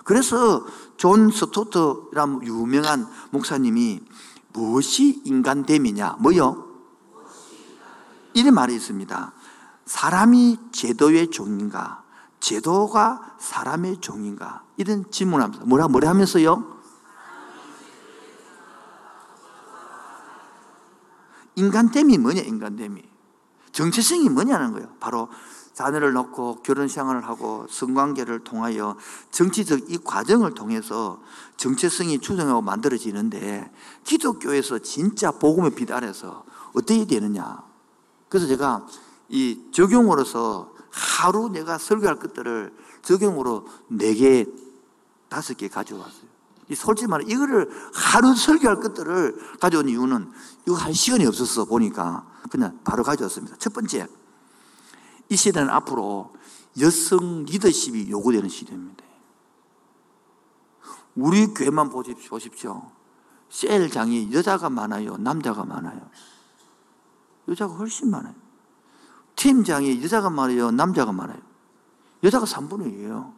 그래서 0.04 0.66
존 0.98 1.30
스토트라는 1.30 2.46
유명한 2.48 3.08
목사님이 3.32 4.02
무엇이 4.54 5.22
인간됨이냐? 5.26 6.18
뭐요? 6.20 6.69
이런 8.34 8.54
말이 8.54 8.76
있습니다. 8.76 9.34
사람이 9.86 10.60
제도의 10.72 11.32
종인가? 11.32 12.04
제도가 12.40 13.36
사람의 13.40 14.02
종인가? 14.02 14.64
이런 14.78 15.10
질문을 15.12 15.50
뭐라, 15.66 15.88
뭐라 15.88 16.10
하면서요? 16.10 16.80
인간됨이 21.56 22.18
뭐냐, 22.18 22.42
인간됨이. 22.42 23.04
정체성이 23.72 24.30
뭐냐는 24.30 24.72
거예요. 24.74 24.88
바로 25.00 25.30
자녀를 25.74 26.14
낳고 26.14 26.62
결혼 26.62 26.88
생활을 26.88 27.26
하고 27.26 27.66
성관계를 27.70 28.44
통하여 28.44 28.98
정치적 29.32 29.90
이 29.92 29.98
과정을 29.98 30.54
통해서 30.54 31.22
정체성이 31.56 32.20
추정하고 32.20 32.62
만들어지는데 32.62 33.72
기독교에서 34.04 34.80
진짜 34.80 35.32
복음의 35.32 35.72
빛 35.72 35.92
아래서 35.92 36.44
어떻게 36.74 37.06
되느냐. 37.06 37.69
그래서 38.30 38.48
제가 38.48 38.86
이 39.28 39.60
적용으로서 39.72 40.74
하루 40.90 41.50
내가 41.50 41.78
설교할 41.78 42.20
것들을 42.20 42.74
적용으로 43.02 43.68
네 43.88 44.14
개, 44.14 44.46
다섯 45.28 45.58
개 45.58 45.68
가져왔어요. 45.68 46.30
이 46.70 46.76
솔직히 46.76 47.08
말해 47.08 47.26
이거를 47.28 47.70
하루 47.94 48.36
설교할 48.36 48.80
것들을 48.80 49.58
가져온 49.60 49.90
이유는 49.90 50.32
이거 50.68 50.76
할 50.76 50.94
시간이 50.94 51.26
없어서 51.26 51.66
보니까 51.66 52.28
그냥 52.52 52.80
바로 52.84 53.04
가져왔습니다. 53.04 53.58
첫 53.58 53.74
번째, 53.74 54.08
이 55.30 55.36
시대는 55.36 55.70
앞으로 55.70 56.34
여성 56.80 57.44
리더십이 57.46 58.10
요구되는 58.12 58.50
시대입니다. 58.50 59.04
우리 61.16 61.48
교회만 61.48 61.90
보십시오. 61.90 62.30
보십시오. 62.30 62.92
셀장이 63.50 64.32
여자가 64.32 64.70
많아요? 64.70 65.18
남자가 65.18 65.66
많아요? 65.66 66.10
여자가 67.50 67.74
훨씬 67.76 68.10
많아요. 68.10 68.34
팀장이 69.36 70.04
여자가 70.04 70.30
많아요? 70.30 70.72
남자가 70.72 71.12
많아요? 71.12 71.40
여자가 72.24 72.46
3분의 72.46 72.94
1이에요. 72.94 73.34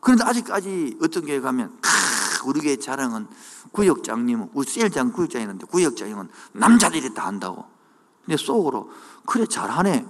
그런데 0.00 0.24
아직까지 0.24 0.98
어떤 1.02 1.24
교회 1.24 1.40
가면, 1.40 1.78
크, 1.80 2.48
우리 2.48 2.60
교회 2.60 2.76
자랑은 2.76 3.26
구역장님은, 3.72 4.50
우리 4.52 4.68
셀장 4.68 5.12
구역장이 5.12 5.44
있는데, 5.44 5.66
구역장님은 5.66 6.28
남자들이 6.52 7.14
다 7.14 7.26
한다고. 7.26 7.64
근데 8.24 8.36
속으로, 8.36 8.90
그래, 9.26 9.46
잘하네. 9.46 10.06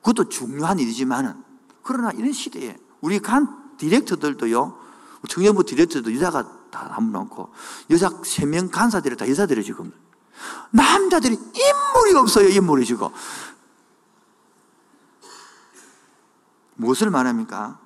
그것도 0.00 0.28
중요한 0.28 0.78
일이지만은, 0.78 1.42
그러나 1.82 2.10
이런 2.12 2.32
시대에, 2.32 2.78
우리 3.00 3.18
간 3.18 3.76
디렉터들도요, 3.76 4.78
청년부 5.28 5.64
디렉터도 5.64 6.14
여자가 6.14 6.70
다한분 6.70 7.16
없고, 7.22 7.52
여자 7.90 8.08
3명 8.08 8.70
간사들이 8.70 9.16
다 9.16 9.28
여자들이 9.28 9.62
지금. 9.64 9.92
남자들이 10.70 11.34
인물이 11.34 12.14
없어요, 12.16 12.48
인물이 12.48 12.84
지금. 12.84 13.08
무엇을 16.76 17.10
말합니까? 17.10 17.78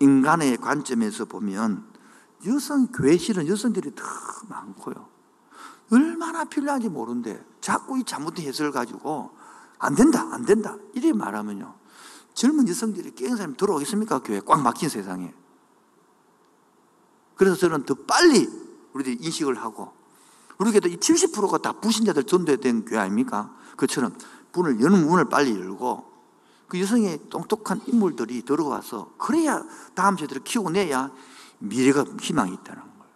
인간의 0.00 0.58
관점에서 0.58 1.24
보면 1.24 1.84
여성 2.46 2.86
교회실은 2.86 3.48
여성들이 3.48 3.94
더 3.94 4.04
많고요. 4.48 5.08
얼마나 5.90 6.44
필요한지 6.44 6.88
모르는데 6.88 7.44
자꾸 7.60 7.98
이 7.98 8.04
잘못된 8.04 8.46
해석을 8.46 8.72
가지고 8.72 9.36
안 9.78 9.94
된다, 9.94 10.28
안 10.32 10.44
된다. 10.44 10.76
이렇게 10.92 11.12
말하면요. 11.12 11.74
젊은 12.34 12.68
여성들이 12.68 13.14
깨는 13.14 13.36
사람이 13.36 13.56
들어오겠습니까? 13.56 14.20
교회 14.20 14.40
꽉 14.40 14.62
막힌 14.62 14.88
세상에. 14.88 15.34
그래서 17.34 17.56
저는 17.56 17.84
더 17.84 17.94
빨리 17.94 18.48
우리들이 18.92 19.18
인식을 19.20 19.56
하고 19.60 19.92
우리 20.58 20.72
교회도 20.72 20.88
이 20.88 20.96
70%가 20.96 21.58
다 21.58 21.72
부신자들 21.72 22.24
전도된 22.24 22.84
교회 22.84 22.98
아닙니까? 22.98 23.54
그처럼 23.76 24.16
문을 24.52 24.80
여는 24.80 25.06
문을 25.06 25.28
빨리 25.28 25.52
열고 25.52 26.08
그 26.66 26.80
여성의 26.80 27.20
똑똑한 27.30 27.80
인물들이 27.86 28.42
들어와서 28.42 29.12
그래야 29.18 29.62
다음 29.94 30.16
세대를 30.16 30.42
키워내야 30.44 31.10
미래가 31.60 32.04
희망이 32.20 32.52
있다는 32.54 32.82
거예요. 32.82 33.12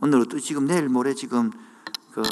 오늘 0.00 0.26
또 0.26 0.38
지금 0.38 0.66
내일 0.66 0.88
모레 0.88 1.14
지금 1.14 1.50
그 2.12 2.22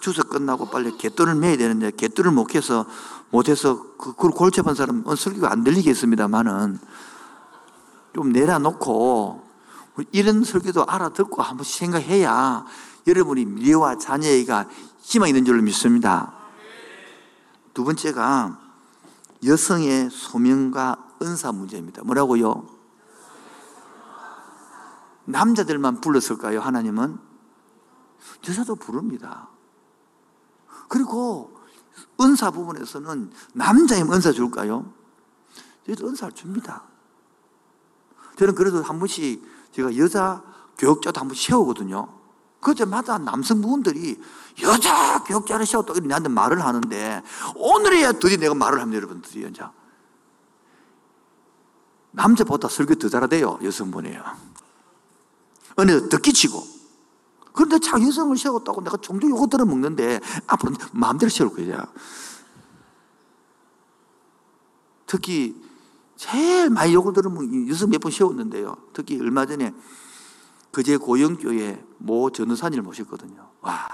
주석 0.00 0.28
끝나고 0.28 0.66
빨리 0.66 0.96
개돈을 0.98 1.36
매야 1.36 1.56
되는데 1.56 1.90
개돈을 1.90 2.32
못 2.32 2.54
해서 2.54 2.84
못 3.30 3.48
해서 3.48 3.96
그, 3.96 4.12
그걸 4.12 4.32
골치 4.32 4.60
아픈 4.60 4.74
사람 4.74 5.04
은 5.08 5.16
설교가 5.16 5.50
안 5.50 5.64
들리겠습니다만은 5.64 6.78
좀 8.14 8.32
내려놓고 8.32 9.49
이런 10.12 10.44
설교도 10.44 10.86
알아듣고 10.86 11.42
한 11.42 11.56
번씩 11.56 11.78
생각해야 11.78 12.64
여러분이 13.06 13.44
미래와 13.44 13.98
자녀에게 13.98 14.52
희망이 15.00 15.30
있는 15.30 15.44
줄로 15.44 15.62
믿습니다. 15.62 16.32
두 17.74 17.84
번째가 17.84 18.58
여성의 19.44 20.10
소명과 20.10 21.08
은사 21.22 21.52
문제입니다. 21.52 22.02
뭐라고요? 22.04 22.66
남자들만 25.24 26.00
불렀을까요? 26.00 26.60
하나님은 26.60 27.18
여자도 28.48 28.76
부릅니다. 28.76 29.48
그리고 30.88 31.56
은사 32.20 32.50
부분에서는 32.50 33.30
남자의 33.54 34.02
은사 34.02 34.32
줄까요? 34.32 34.92
저희도 35.86 36.08
은사를 36.08 36.34
줍니다. 36.34 36.84
저는 38.36 38.54
그래도 38.54 38.82
한 38.82 38.98
번씩 38.98 39.42
제가 39.72 39.96
여자 39.96 40.42
교육자도 40.78 41.20
한번 41.20 41.36
세우거든요. 41.36 42.08
그때마다 42.60 43.18
남성분들이 43.18 44.20
여자 44.62 45.22
교육자를 45.24 45.66
세웠다. 45.66 45.94
나한테 46.00 46.28
말을 46.28 46.64
하는데 46.64 47.22
오늘이야 47.54 48.12
드디어 48.12 48.36
내가 48.36 48.54
말을 48.54 48.80
합니다, 48.80 48.96
여러분. 48.98 49.22
드디어 49.22 49.48
이제. 49.48 49.62
남자보다 52.12 52.68
설교 52.68 52.96
더 52.96 53.08
잘하대요, 53.08 53.60
여성분이에요. 53.62 54.22
은혜도 55.78 56.08
듣기 56.08 56.32
치고. 56.32 56.80
그런데 57.52 57.78
자 57.78 58.00
여성을 58.00 58.36
세웠다고 58.36 58.82
내가 58.82 58.96
종종 58.98 59.30
요거 59.30 59.48
들어먹는데 59.48 60.20
앞으로 60.46 60.72
마음대로 60.92 61.30
세울 61.30 61.54
거야. 61.54 61.86
특히 65.06 65.69
제일 66.20 66.68
많이 66.68 66.92
요거 66.92 67.14
들으면 67.14 67.66
여섯 67.70 67.88
몇번 67.88 68.12
세웠는데요. 68.12 68.76
특히 68.92 69.18
얼마 69.18 69.46
전에 69.46 69.74
그제 70.70 70.98
고영교회 70.98 71.82
모 71.96 72.28
전우산을 72.28 72.82
모셨거든요. 72.82 73.50
와, 73.62 73.88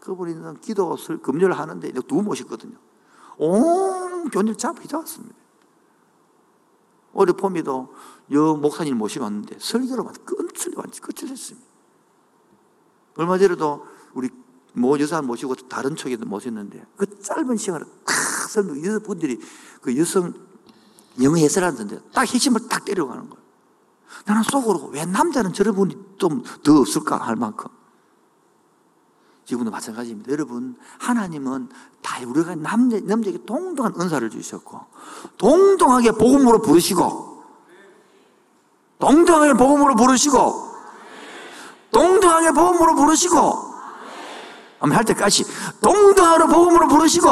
그분이 0.00 0.36
기도 0.62 0.96
금요를 1.22 1.58
하는데 1.58 1.92
누구 1.92 2.22
모셨거든요. 2.22 2.78
온 3.36 4.30
교회를 4.30 4.56
잡고 4.56 4.88
잡았습니다. 4.88 5.34
올해 7.12 7.34
봄에도 7.34 7.92
여 8.32 8.54
목사님 8.54 8.96
모시왔는데 8.96 9.58
설교로 9.60 10.04
끝을 10.24 10.72
완전 10.76 11.02
끝을 11.02 11.28
했습니다. 11.28 11.68
얼마 13.16 13.36
전에도 13.36 13.86
우리 14.14 14.30
모 14.72 14.98
여사 14.98 15.20
모시고 15.20 15.54
다른 15.68 15.94
쪽에도 15.94 16.24
모셨는데 16.24 16.86
그 16.96 17.20
짧은 17.20 17.58
시간에 17.58 17.84
탁 18.06 18.14
설명 18.48 18.82
여성분들이 18.82 19.38
그 19.82 19.94
여성 19.98 20.45
영어 21.22 21.36
해설하는데 21.36 22.00
딱 22.12 22.22
핵심을 22.22 22.68
딱 22.68 22.84
때려가는 22.84 23.28
거예요. 23.28 23.44
나는 24.24 24.42
속으로 24.42 24.88
왜 24.92 25.04
남자는 25.04 25.52
저런 25.52 25.74
분이 25.74 25.96
좀 26.18 26.42
더 26.62 26.78
없을까 26.80 27.16
할 27.16 27.36
만큼. 27.36 27.68
지금도 29.44 29.70
마찬가지입니다. 29.70 30.32
여러분, 30.32 30.76
하나님은 30.98 31.68
다 32.02 32.16
우리가 32.26 32.56
남자, 32.56 32.98
남자에게 33.00 33.44
동등한 33.44 33.94
은사를 34.00 34.28
주셨고, 34.28 34.80
동등하게 35.38 36.12
복음으로 36.12 36.60
부르시고, 36.60 37.44
동등하게 38.98 39.52
복음으로 39.52 39.94
부르시고, 39.94 40.70
동등하게 41.92 42.50
복음으로 42.50 42.96
부르시고, 42.96 43.74
아마 44.80 44.96
할 44.96 45.04
때까지 45.04 45.44
동등하게 45.80 46.52
복음으로 46.52 46.88
부르시고, 46.88 47.28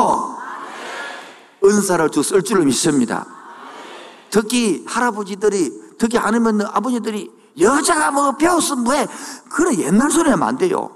은사를 1.64 2.10
주쓸 2.10 2.42
줄로 2.42 2.64
믿습니다. 2.64 3.26
특히 4.34 4.84
할아버지들이, 4.84 5.94
특히 5.96 6.18
아니면 6.18 6.62
아버지들이 6.62 7.30
여자가 7.60 8.10
뭐 8.10 8.36
배웠으면 8.36 8.82
뭐해. 8.82 9.06
그래, 9.48 9.76
옛날 9.78 10.10
소리 10.10 10.28
하면 10.28 10.48
안 10.48 10.58
돼요. 10.58 10.90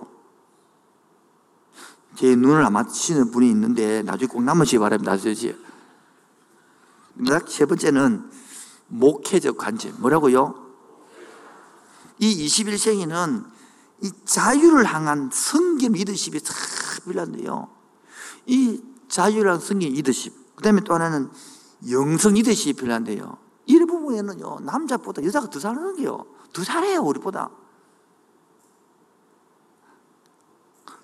제 2.17 2.35
눈을 2.35 2.65
안 2.65 2.73
맞히는 2.73 3.31
분이 3.31 3.49
있는데 3.51 4.03
나중에 4.03 4.27
꼭 4.27 4.43
남으시기 4.43 4.81
바랍니다. 4.81 5.17
세 5.17 5.55
번째는 7.65 8.29
목회적 8.89 9.57
관점. 9.57 9.95
뭐라고요? 10.01 10.57
이 12.19 12.45
21세기는 12.45 13.45
이 14.03 14.11
자유를 14.25 14.85
향한 14.85 15.31
성경 15.33 15.93
리더십이 15.93 16.41
참 16.41 16.57
필요한데요. 17.05 17.69
이 18.47 18.83
자유랑 19.09 19.61
성경 19.61 19.91
리더십. 19.91 20.57
그 20.57 20.63
다음에 20.65 20.81
또 20.81 20.95
하나는 20.95 21.31
영성 21.91 22.35
리더십이 22.35 22.75
필요한데요. 22.75 23.39
이 23.67 23.79
부분에는요, 23.79 24.61
남자보다 24.61 25.23
여자가 25.23 25.49
더 25.51 25.59
잘하는 25.59 25.97
게요. 25.97 26.27
더 26.53 26.65
잘해요, 26.65 27.01
우리보다. 27.01 27.51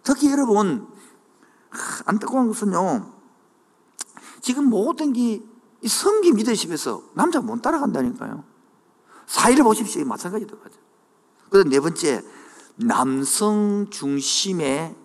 특히 0.02 0.30
여러분, 0.30 0.88
안타까운 2.06 2.48
것은요, 2.48 3.12
지금 4.40 4.64
모든 4.64 5.12
게 5.12 5.42
성기 5.86 6.32
리더십에서 6.32 7.02
남자가 7.14 7.46
못 7.46 7.60
따라간다니까요. 7.62 8.44
사회를 9.26 9.64
보십시오. 9.64 10.04
마찬가지도 10.04 10.58
가죠. 10.58 10.78
그다음 11.50 11.68
네 11.68 11.80
번째, 11.80 12.22
남성 12.76 13.86
중심의 13.90 14.96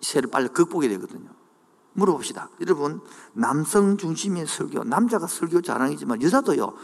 세를 0.00 0.30
빨리 0.30 0.48
극복해야 0.48 0.90
되거든요. 0.90 1.39
물어봅시다. 1.92 2.50
여러분, 2.60 3.00
남성 3.32 3.96
중심의 3.96 4.46
설교, 4.46 4.84
남자가 4.84 5.26
설교 5.26 5.62
자랑이지만 5.62 6.22
여자도요, 6.22 6.74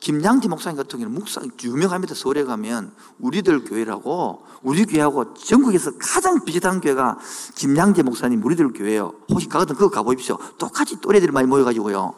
김양지 0.00 0.48
목사님 0.48 0.78
같은 0.78 0.98
경우는 0.98 1.18
묵상 1.18 1.50
유명합니다. 1.62 2.14
서울에 2.14 2.44
가면 2.44 2.92
우리들 3.18 3.64
교회라고 3.64 4.42
우리 4.62 4.86
교회하고 4.86 5.34
전국에서 5.34 5.92
가장 5.98 6.42
비슷한 6.44 6.80
교회가 6.80 7.18
김양재 7.54 8.02
목사님 8.02 8.42
우리들 8.42 8.72
교회예요. 8.72 9.12
혹시 9.30 9.46
가거든 9.46 9.76
그거 9.76 9.90
가보십시오. 9.90 10.38
똑같이 10.56 11.00
또래들이 11.02 11.32
많이 11.32 11.46
모여가지고요. 11.46 12.14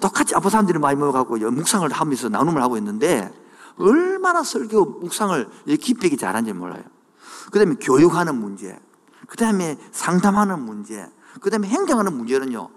똑같이 0.00 0.34
아픈 0.34 0.50
사람들이 0.50 0.80
많이 0.80 0.98
모여가고 0.98 1.38
묵상을 1.38 1.88
하면서 1.90 2.28
나눔을 2.28 2.60
하고 2.60 2.76
있는데 2.76 3.32
얼마나 3.78 4.42
설교 4.42 4.84
묵상을 5.00 5.48
깊이 5.80 6.08
있게 6.08 6.16
잘하는지 6.16 6.52
몰라요. 6.54 6.82
그 7.52 7.58
다음에 7.60 7.76
교육하는 7.80 8.34
문제, 8.34 8.76
그 9.28 9.36
다음에 9.36 9.78
상담하는 9.92 10.60
문제, 10.60 11.08
그 11.40 11.50
다음에 11.50 11.68
행정하는 11.68 12.16
문제는요. 12.16 12.68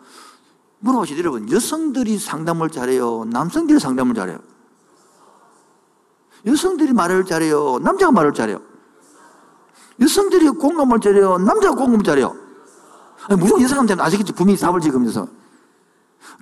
물어보시죠, 0.80 1.20
여러분. 1.20 1.52
여성들이 1.52 2.18
상담을 2.18 2.70
잘해요? 2.70 3.26
남성들이 3.26 3.80
상담을 3.80 4.16
잘해요? 4.16 4.40
여성들이 6.46 6.94
말을 6.94 7.26
잘해요? 7.26 7.80
남자가 7.80 8.12
말을 8.12 8.34
잘해요? 8.34 8.62
여성들이 10.00 10.50
공감을 10.52 11.02
잘해요? 11.02 11.38
남자가 11.40 11.76
공감을 11.76 12.04
잘해요? 12.04 12.36
아니, 13.28 13.40
무조건 13.40 13.62
여성한테는 13.64 14.04
아시겠죠? 14.04 14.34
분명히 14.34 14.58
답을 14.58 14.80
지으면서. 14.80 15.28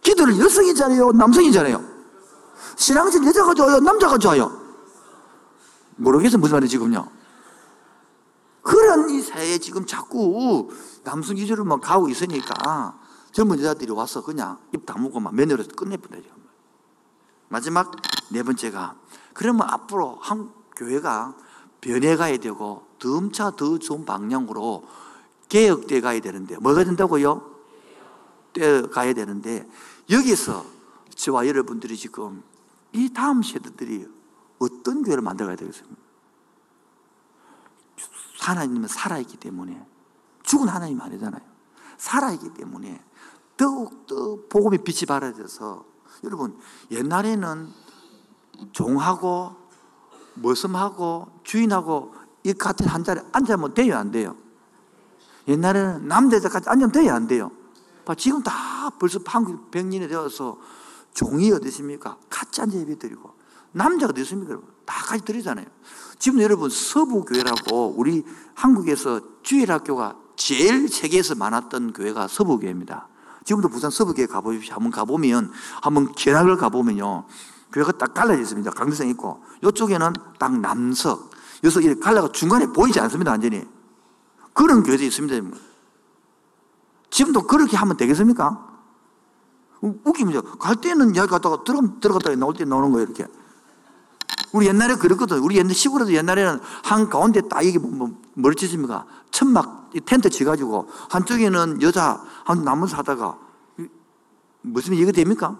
기도를 0.01 0.37
여성이 0.39 0.75
잘해요? 0.75 1.11
남성이 1.11 1.51
잘해요? 1.51 1.83
신앙진 2.75 3.25
여자가 3.25 3.55
좋아요? 3.55 3.79
남자가 3.79 4.17
좋아요? 4.19 4.51
모르겠어, 5.95 6.37
무슨 6.37 6.57
말인지 6.57 6.73
지금요. 6.73 7.09
그런 8.61 9.09
이 9.09 9.21
사회에 9.21 9.57
지금 9.57 9.85
자꾸 9.85 10.69
남성 11.07 11.37
기준으로만 11.37 11.79
가고 11.79 12.09
있으니까 12.09 12.99
젊은 13.31 13.59
여자들이 13.59 13.93
와서 13.93 14.21
그냥 14.21 14.59
입 14.73 14.85
다물고 14.85 15.21
막 15.21 15.33
며느리에서 15.33 15.71
끝내버려요. 15.71 16.25
마지막 17.47 17.93
네 18.29 18.43
번째가 18.43 18.95
그러면 19.33 19.69
앞으로 19.69 20.17
한 20.19 20.51
교회가 20.75 21.37
변해가야 21.79 22.37
되고 22.39 22.85
덤차 22.99 23.51
더 23.51 23.77
좋은 23.77 24.03
방향으로 24.03 24.85
개혁돼 25.47 26.01
가야 26.01 26.19
되는데 26.19 26.57
뭐가 26.57 26.83
된다고요? 26.83 27.55
돼 28.51 28.81
가야 28.81 29.13
되는데 29.13 29.65
여기서 30.09 30.65
저와 31.15 31.47
여러분들이 31.47 31.95
지금 31.95 32.43
이 32.91 33.13
다음 33.13 33.43
세대들이 33.43 34.07
어떤 34.59 35.03
교회를 35.03 35.23
만들어가야 35.23 35.55
되겠습니까? 35.55 35.95
하나님은 38.41 38.89
살아있기 38.89 39.37
때문에 39.37 39.85
죽은 40.47 40.67
하나님 40.69 40.99
아니잖아요. 41.01 41.41
살아있기 41.97 42.53
때문에 42.53 43.03
더욱더 43.57 44.37
복음의 44.49 44.79
빛이 44.83 45.05
발해져서 45.07 45.85
여러분 46.23 46.57
옛날에는 46.89 47.69
종하고 48.71 49.55
머슴하고 50.35 51.27
주인하고 51.43 52.13
이 52.43 52.53
같은 52.53 52.87
한 52.87 53.03
자리에 53.03 53.23
앉으면 53.33 53.73
돼요 53.73 53.97
안 53.97 54.11
돼요? 54.11 54.35
옛날에는 55.47 56.07
남자자까지 56.07 56.69
앉으면 56.69 56.91
돼요 56.91 57.13
안 57.13 57.27
돼요? 57.27 57.51
지금 58.17 58.41
다 58.41 58.89
벌써 58.99 59.19
한국 59.25 59.69
백년이 59.69 60.07
되어서 60.07 60.57
종이 61.13 61.51
어디십니까? 61.51 62.17
같이 62.29 62.61
앉아 62.61 62.77
예배 62.77 62.99
드리고 62.99 63.33
남자가 63.73 64.11
어디 64.11 64.21
있습니까? 64.21 64.51
여러분? 64.51 64.69
다 64.85 65.03
같이 65.05 65.25
드리잖아요. 65.25 65.65
지금 66.19 66.41
여러분 66.41 66.69
서부교회라고 66.69 67.95
우리 67.97 68.23
한국에서 68.55 69.19
주일학교가 69.43 70.26
제일 70.37 70.87
세계에서 70.87 71.35
많았던 71.35 71.91
교회가 71.93 72.27
서부교회입니다. 72.27 73.09
지금도 73.43 73.69
부산 73.69 73.89
서부교회 73.89 74.27
가보십시오. 74.27 74.75
한번 74.75 74.91
가보면, 74.91 75.51
한번 75.81 76.13
견학을 76.13 76.57
가보면요. 76.57 77.25
교회가 77.73 77.93
딱 77.93 78.13
갈라져 78.13 78.41
있습니다. 78.41 78.71
강대성 78.71 79.09
있고. 79.09 79.43
이쪽에는 79.65 80.13
딱 80.39 80.59
남석. 80.59 81.31
여기서 81.63 81.81
이렇게 81.81 81.99
갈라가 81.99 82.31
중간에 82.31 82.67
보이지 82.67 82.99
않습니다. 82.99 83.31
완전히. 83.31 83.63
그런 84.53 84.83
교회도 84.83 85.03
있습니다. 85.03 85.57
지금도 87.09 87.47
그렇게 87.47 87.75
하면 87.75 87.97
되겠습니까? 87.97 88.65
웃깁니다. 89.81 90.41
갈 90.59 90.75
때는 90.75 91.15
여기 91.15 91.29
갔다가 91.29 91.63
들어, 91.63 91.81
들어갔다가 91.99 92.35
나올 92.35 92.53
때 92.53 92.65
나오는 92.65 92.91
거예요, 92.91 93.05
이렇게. 93.05 93.25
우리 94.51 94.67
옛날에 94.67 94.95
그랬거든. 94.95 95.39
우리 95.39 95.57
옛날 95.57 95.73
시골에도 95.73 96.13
옛날에는 96.13 96.59
한 96.83 97.09
가운데 97.09 97.41
딱 97.41 97.63
이게 97.63 97.79
뭐, 97.79 97.91
뭐 97.91 98.21
멀찌집니까? 98.33 99.05
천막 99.31 99.91
텐트 100.05 100.29
치가지고 100.29 100.87
한쪽에는 101.09 101.81
여자 101.81 102.23
한 102.45 102.63
남은 102.63 102.87
사다가 102.87 103.37
무슨 104.61 104.93
이거 104.95 105.11
됩니까? 105.11 105.57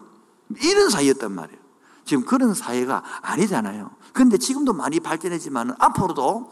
이런 0.62 0.90
사이였단 0.90 1.32
말이에요. 1.32 1.60
지금 2.06 2.26
그런 2.26 2.54
사회가 2.54 3.04
아니잖아요. 3.22 3.92
그런데 4.14 4.38
지금도 4.38 4.74
많이 4.74 5.00
발전했지만 5.00 5.76
앞으로도 5.78 6.52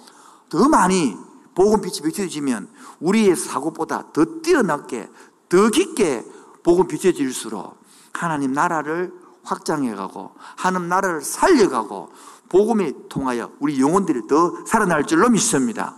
더 0.49 0.69
많이 0.69 1.17
복음 1.55 1.81
빛이 1.81 2.01
비춰지면 2.01 2.67
우리의 2.99 3.36
사고보다 3.36 4.11
더 4.11 4.25
뛰어나게 4.43 5.09
더 5.47 5.69
깊게 5.69 6.25
복음 6.63 6.88
비춰질수록 6.88 7.77
하나님 8.11 8.51
나라를 8.51 9.13
확장해가고 9.46 10.32
하나님 10.56 10.89
나라를 10.89 11.22
살려가고 11.22 12.12
복음에 12.50 12.91
통하여 13.10 13.52
우리 13.60 13.80
영혼들이 13.80 14.28
더 14.28 14.66
살아날 14.66 15.06
줄로 15.06 15.30
믿습니다. 15.30 15.96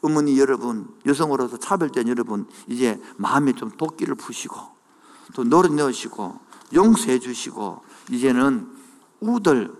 어머니 0.00 0.38
여러분, 0.38 0.88
여성으로서 1.06 1.56
차별된 1.56 2.08
여러분, 2.08 2.46
이제 2.68 3.00
마음에 3.16 3.52
좀 3.52 3.70
도끼를 3.70 4.14
푸시고 4.14 4.56
또 5.34 5.44
노릇 5.44 5.74
넣으시고 5.74 6.38
용서해 6.72 7.18
주시고 7.18 7.82
이제는 8.10 8.68
우들, 9.20 9.72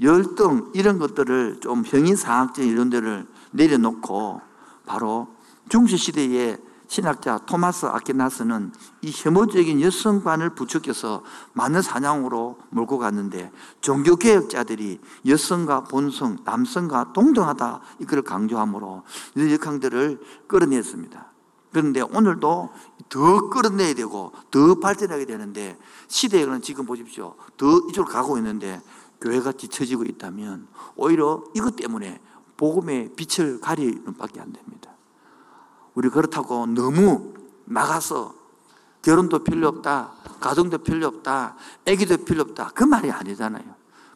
열등 0.00 0.70
이런 0.74 0.98
것들을 0.98 1.58
좀 1.60 1.82
형이상학적 1.84 2.64
이런 2.64 2.88
데를 2.88 3.26
내려놓고 3.50 4.40
바로 4.86 5.28
중시시대에 5.68 6.56
신학자 6.88 7.38
토마스 7.38 7.86
아키나스는 7.86 8.72
이 9.02 9.12
혐오적인 9.14 9.80
여성관을 9.82 10.54
부추겨서 10.54 11.22
많은 11.52 11.82
사냥으로 11.82 12.58
몰고 12.70 12.98
갔는데 12.98 13.52
종교개혁자들이 13.82 14.98
여성과 15.26 15.84
본성, 15.84 16.38
남성과 16.44 17.12
동등하다 17.12 17.80
이걸 18.00 18.22
강조함으로 18.22 19.02
이 19.36 19.52
역항들을 19.52 20.20
끌어냈습니다. 20.48 21.32
그런데 21.70 22.00
오늘도 22.00 22.70
더 23.10 23.48
끌어내야 23.50 23.94
되고 23.94 24.32
더 24.50 24.80
발전하게 24.80 25.26
되는데 25.26 25.78
시대는 26.08 26.62
지금 26.62 26.86
보십시오. 26.86 27.34
더 27.58 27.66
이쪽으로 27.90 28.06
가고 28.06 28.38
있는데 28.38 28.80
교회가 29.20 29.52
뒤처지고 29.52 30.04
있다면 30.04 30.66
오히려 30.96 31.44
이것 31.54 31.76
때문에 31.76 32.20
복음의 32.56 33.10
빛을 33.14 33.60
가리는 33.60 34.14
밖에 34.16 34.40
안 34.40 34.52
됩니다. 34.52 34.97
우리 35.98 36.10
그렇다고 36.10 36.64
너무 36.66 37.34
나가서 37.64 38.32
결혼도 39.02 39.42
필요 39.42 39.66
없다, 39.66 40.12
가정도 40.38 40.78
필요 40.78 41.08
없다, 41.08 41.56
아기도 41.88 42.16
필요 42.18 42.42
없다. 42.42 42.70
그 42.72 42.84
말이 42.84 43.10
아니잖아요. 43.10 43.64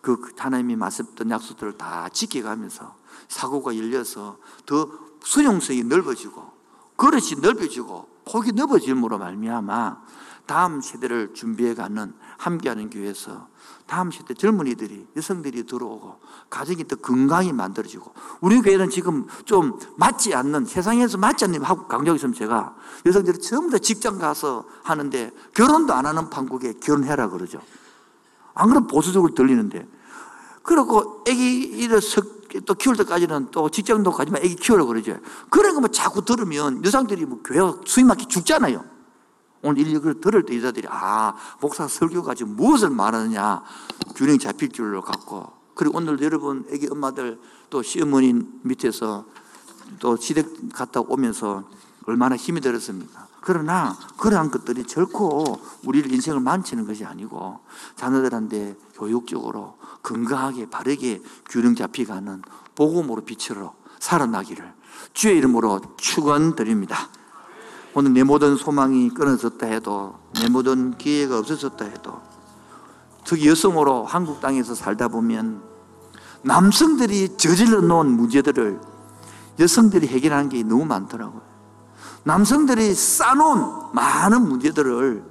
그 0.00 0.32
하나님이 0.38 0.76
말씀했던 0.76 1.28
약속들을 1.28 1.76
다 1.78 2.08
지켜가면서 2.08 2.94
사고가 3.26 3.76
열려서 3.76 4.38
더 4.64 4.92
수용성이 5.24 5.82
넓어지고 5.82 6.52
그릇이 6.94 7.40
넓어지고 7.42 8.08
폭이 8.26 8.52
넓어짐으로 8.52 9.18
말미암아 9.18 10.02
다음 10.46 10.80
세대를 10.80 11.34
준비해가는 11.34 12.14
함께하는 12.38 12.90
교회에서 12.90 13.48
다음 13.92 14.10
세대 14.10 14.32
젊은이들이 14.32 15.06
여성들이 15.14 15.66
들어오고 15.66 16.18
가정이 16.48 16.88
더 16.88 16.96
건강히 16.96 17.52
만들어지고 17.52 18.14
우리 18.40 18.62
교회는 18.62 18.88
지금 18.88 19.26
좀 19.44 19.78
맞지 19.98 20.34
않는 20.34 20.64
세상에서 20.64 21.18
맞지 21.18 21.44
않는 21.44 21.62
하고 21.62 21.86
강조하고 21.88 22.16
있으면 22.16 22.32
제가 22.32 22.74
여성들이 23.04 23.38
전부 23.42 23.70
다 23.70 23.76
직장 23.76 24.18
가서 24.18 24.64
하는데 24.82 25.30
결혼도 25.52 25.92
안 25.92 26.06
하는 26.06 26.30
판국에 26.30 26.72
결혼해라 26.80 27.28
그러죠. 27.28 27.60
안 28.54 28.70
그러면 28.70 28.86
보수적으로 28.86 29.34
들리는데 29.34 29.86
그리고 30.62 31.22
애기를 31.28 32.00
또 32.64 32.72
키울 32.72 32.96
때까지는 32.96 33.50
또 33.50 33.68
직장도 33.68 34.10
가지만 34.10 34.42
애기 34.42 34.56
키우라 34.56 34.86
그러죠. 34.86 35.18
그런 35.50 35.74
거뭐 35.74 35.88
자꾸 35.88 36.24
들으면 36.24 36.82
여성들이 36.82 37.26
뭐 37.26 37.42
교회 37.44 37.60
수입 37.84 38.06
맞기 38.06 38.24
죽잖아요. 38.24 38.91
오늘 39.62 39.86
이걸 39.86 40.20
들을 40.20 40.44
때 40.44 40.56
여자들이 40.56 40.88
아 40.90 41.34
목사 41.60 41.86
설교가 41.86 42.34
지금 42.34 42.56
무엇을 42.56 42.90
말하느냐 42.90 43.62
균형이 44.16 44.38
잡힐 44.38 44.70
줄로 44.70 45.02
갖고 45.02 45.52
그리고 45.74 45.98
오늘 45.98 46.20
여러분 46.20 46.66
애기 46.70 46.88
엄마들 46.90 47.40
또 47.70 47.82
시어머니 47.82 48.34
밑에서 48.62 49.24
또 50.00 50.16
시댁 50.16 50.72
갔다 50.72 51.00
오면서 51.00 51.64
얼마나 52.06 52.36
힘이 52.36 52.60
들었습니까? 52.60 53.28
그러나 53.40 53.96
그러한 54.18 54.50
것들이 54.50 54.84
결코 54.84 55.60
우리를 55.84 56.12
인생을 56.12 56.40
망치는 56.40 56.86
것이 56.86 57.04
아니고 57.04 57.60
자녀들한테 57.96 58.76
교육적으로 58.94 59.76
건강하게 60.02 60.70
바르게 60.70 61.22
균형 61.48 61.74
잡히가는 61.74 62.42
복음으로 62.74 63.22
빛으로 63.22 63.74
살아나기를 63.98 64.72
주의 65.12 65.36
이름으로 65.38 65.80
축원드립니다. 65.96 67.08
오늘 67.94 68.14
내 68.14 68.22
모든 68.22 68.56
소망이 68.56 69.10
끊어졌다 69.10 69.66
해도 69.66 70.14
내 70.34 70.48
모든 70.48 70.96
기회가 70.96 71.38
없어졌다 71.38 71.84
해도 71.84 72.20
특히 73.24 73.48
여성으로 73.48 74.04
한국 74.04 74.40
땅에서 74.40 74.74
살다 74.74 75.08
보면 75.08 75.62
남성들이 76.42 77.36
저질러 77.36 77.82
놓은 77.82 78.08
문제들을 78.10 78.80
여성들이 79.58 80.08
해결하는 80.08 80.48
게 80.48 80.62
너무 80.62 80.86
많더라고요. 80.86 81.42
남성들이 82.24 82.94
쌓아놓은 82.94 83.94
많은 83.94 84.48
문제들을 84.48 85.24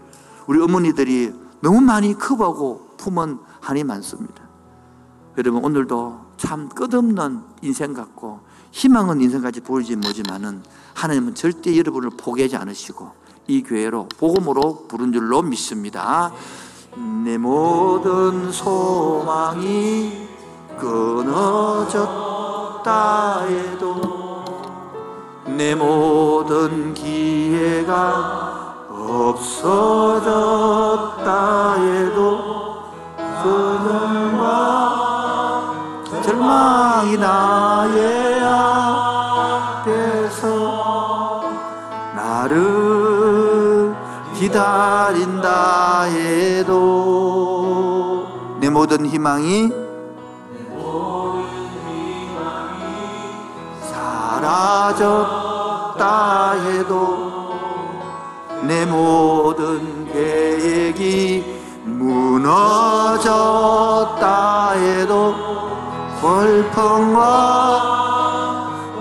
우리 0.47 0.62
어머니들이 0.62 1.34
너무 1.62 1.82
많이 1.82 2.18
커버하고 2.18 2.95
품은 2.97 3.39
한이 3.59 3.84
많습니다. 3.84 4.41
여러분 5.38 5.64
오늘도 5.64 6.20
참 6.38 6.68
끝없는 6.68 7.42
인생 7.62 7.94
같고 7.94 8.42
희망은 8.72 9.22
인생까지 9.22 9.62
보이지 9.62 9.96
뭐지만은 9.96 10.62
하나님은 10.94 11.36
절대 11.36 11.78
여러분을 11.78 12.10
포기하지 12.18 12.58
않으시고 12.58 13.12
이 13.48 13.64
교회로 13.64 14.10
복음으로 14.18 14.88
부른 14.88 15.14
줄로 15.14 15.42
믿습니다. 15.42 16.34
내 17.24 17.38
모든 17.38 18.52
소망이 18.52 20.28
끊어졌다 20.78 22.12
해도 23.46 24.02
내 25.46 25.74
모든 25.76 26.94
기회가 26.94 28.88
없어졌다 28.90 30.22
해도 31.76 32.62
그늘과 33.44 34.20
절망이 36.22 37.17
나의 37.17 38.43
앞에서 39.84 40.51
나를 42.15 43.95
기다린다 44.36 46.03
해도 46.03 47.41
내 48.59 48.69
모든 48.69 49.05
희망이 49.05 49.72
사라졌다 55.11 56.51
해도 56.51 57.32
내 58.63 58.86
모든 58.86 60.05
계획이 60.11 61.61
무너졌다 61.84 63.32
해도 64.72 65.70
골평과 66.22 67.91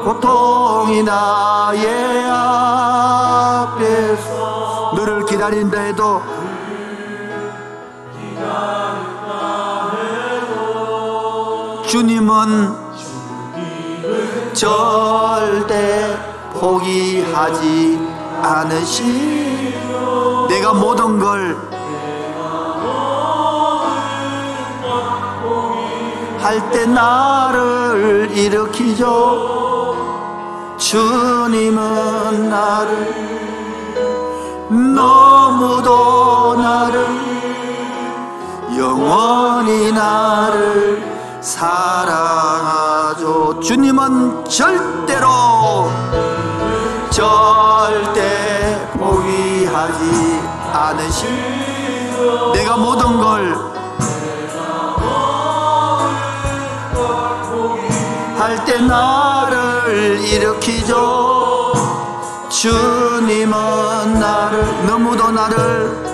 고통이 0.05 1.03
나의 1.03 2.25
앞에서 3.67 4.93
너를 4.97 5.27
기다린다 5.27 5.81
해도 5.81 6.23
주님은 11.87 12.75
절대 14.55 16.17
포기하지 16.55 18.09
않으시 18.43 19.75
내가 20.49 20.73
모든 20.73 21.19
걸 21.19 21.80
할때 26.51 26.85
나를 26.85 28.29
일으키죠. 28.33 29.07
주님은 30.79 32.51
나를 32.51 33.71
너무도 34.69 36.57
나를 36.57 37.07
영원히 38.77 39.93
나를 39.93 41.01
사랑하죠. 41.41 43.21
주님은 43.61 44.45
절대로 44.47 45.89
절대 47.11 48.91
포기하지 48.95 50.41
않으시 50.73 51.29
내가 52.55 52.77
모든 52.77 53.21
걸 53.21 53.70
할 58.51 58.65
때 58.65 58.81
나를 58.81 60.21
일으키죠. 60.25 61.73
주님은 62.49 64.19
나를 64.19 64.87
너무도 64.87 65.31
나를 65.31 66.11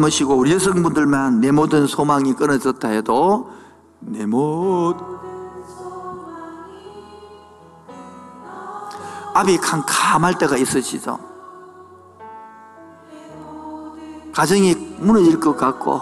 감으시고 0.00 0.34
우리 0.34 0.52
여성분들만 0.52 1.40
내 1.40 1.50
모든 1.50 1.86
소망이 1.86 2.32
끊어졌다 2.34 2.88
해도 2.88 3.50
내 4.00 4.24
모든 4.24 5.04
앞이 9.34 9.58
캄캄할 9.58 10.38
때가 10.38 10.56
있으시죠. 10.56 11.18
가정이 14.32 14.74
무너질 14.98 15.38
것 15.38 15.56
같고 15.56 16.00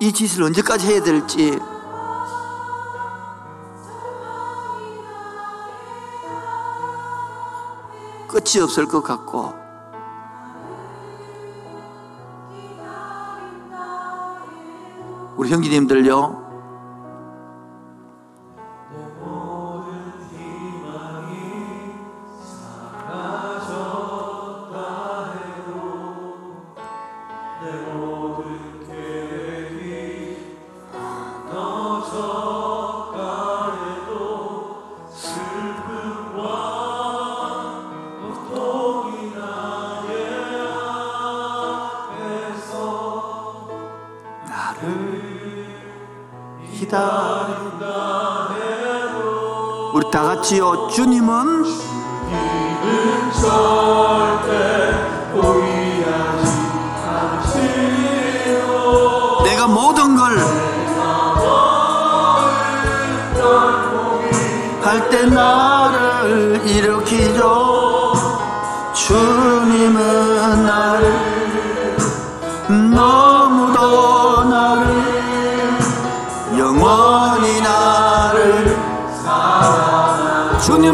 이 0.00 0.12
짓을 0.12 0.44
언제까지 0.44 0.86
해야 0.86 1.02
될지 1.02 1.58
끝이 8.48 8.62
없을 8.62 8.88
것 8.88 9.02
같고. 9.02 9.52
우리 15.36 15.50
형제님들요 15.50 16.47
같이요 50.48 50.88
주님은 50.88 51.64
내가 59.44 59.66
모든 59.66 60.16
걸 60.16 60.38
할때 64.82 65.26
나 65.26 65.57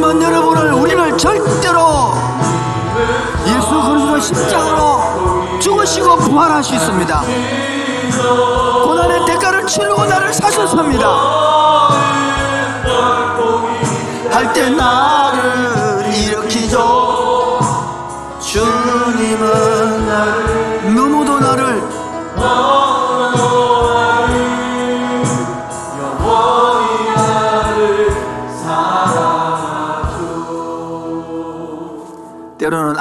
주님은 0.04 0.22
여러분을 0.22 0.72
우리를 0.74 1.16
절대로 1.16 2.12
예수 3.46 3.82
그리스도 3.82 4.20
십자가로 4.20 5.58
죽으시고 5.58 6.16
부활하셨습니다. 6.16 7.22
고난의 8.84 9.24
대가를 9.24 9.66
치르고 9.66 10.04
나를 10.04 10.32
사셨습니다. 10.32 11.08
할 14.30 14.52
때 14.52 14.68
나 14.70 15.23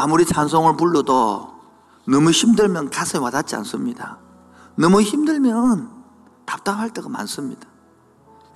아무리 0.03 0.25
찬송을 0.25 0.75
불러도 0.75 1.53
너무 2.09 2.31
힘들면 2.31 2.89
가슴에 2.89 3.21
와닿지 3.21 3.55
않습니다. 3.55 4.17
너무 4.75 5.01
힘들면 5.01 5.89
답답할 6.45 6.89
때가 6.89 7.07
많습니다. 7.07 7.65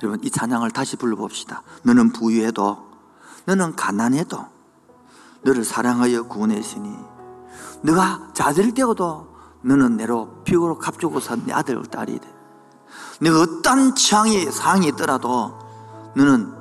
여러분 0.04 0.22
이 0.26 0.30
찬양을 0.30 0.72
다시 0.72 0.98
불러봅시다. 0.98 1.64
너는 1.84 2.12
부유해도 2.12 2.90
너는 3.46 3.78
가난해도 3.78 4.46
너를 5.44 5.64
사랑하여 5.64 6.24
구원했으니 6.24 6.94
너가 7.82 8.28
자질 8.34 8.74
때어도 8.74 9.34
너는 9.62 9.96
내로 9.96 10.44
피고로 10.44 10.78
값주고 10.78 11.22
산 11.22 11.46
내 11.46 11.54
아들 11.54 11.82
딸이 11.86 12.20
돼. 12.20 12.28
내가 13.22 13.40
어떤 13.40 13.96
취향이 13.96 14.52
상이 14.52 14.88
있더라도 14.88 15.58
너는 16.14 16.54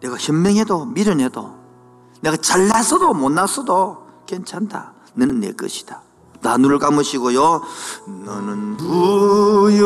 내가 0.00 0.16
현명해도 0.16 0.86
미련해도 0.86 1.63
내가 2.24 2.36
잘났어도 2.38 3.12
못났어도 3.12 4.02
괜찮다. 4.24 4.94
너는 5.12 5.40
내 5.40 5.52
것이다. 5.52 6.00
나 6.40 6.56
눈을 6.56 6.78
감으시고요. 6.78 7.60
너는 8.24 8.78
부유해도 8.78 9.84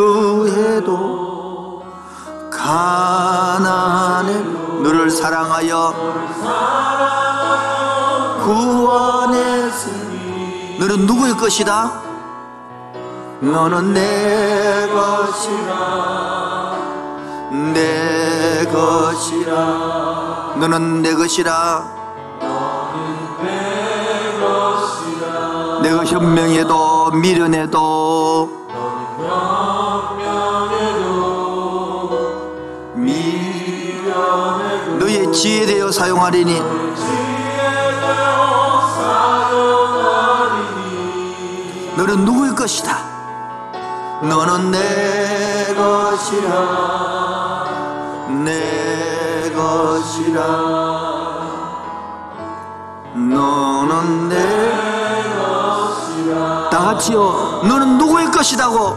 가난해 2.49 4.39
너를 4.83 5.11
사랑하여 5.11 5.93
구원했으니 8.45 9.99
너는 10.79 11.07
누구의 11.07 11.37
것이다? 11.37 12.03
너는 13.41 13.95
내 13.95 14.89
것이라 14.93 16.79
내 17.75 18.65
것이라 18.73 20.55
너는 20.61 21.03
내 21.03 21.15
것이라 21.15 21.98
내가 25.89 26.05
현명해도 26.05 27.13
미련해도 27.13 28.51
너의 34.99 35.33
지혜 35.33 35.65
되어 35.65 35.91
사용하리니 35.91 36.61
너는 41.97 42.25
누구의 42.27 42.55
것이다? 42.55 42.99
너는 44.29 44.71
내 44.71 45.75
것이라. 45.75 47.65
내 48.45 49.51
것이라. 49.55 50.43
너는 53.15 54.29
내다 54.29 54.58
같이요. 56.89 57.61
너는 57.65 57.99
누구의 57.99 58.31
것이다고? 58.31 58.97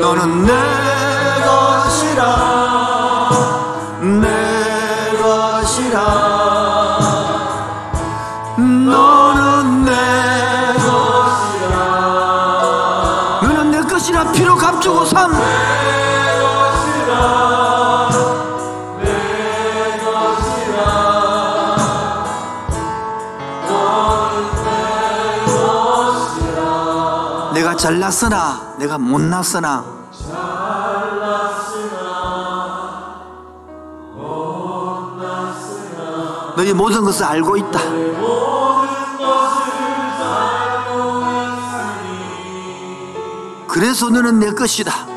너는 0.00 0.44
내 0.46 0.52
것이라 1.44 2.75
났으나 28.06 28.74
내가 28.78 28.98
못 28.98 29.20
났으나. 29.20 29.84
너희 36.56 36.72
모든 36.72 37.04
것을 37.04 37.24
알고 37.24 37.56
있다. 37.56 37.80
그래서 43.68 44.08
너는 44.08 44.38
내 44.38 44.52
것이다 44.52 45.15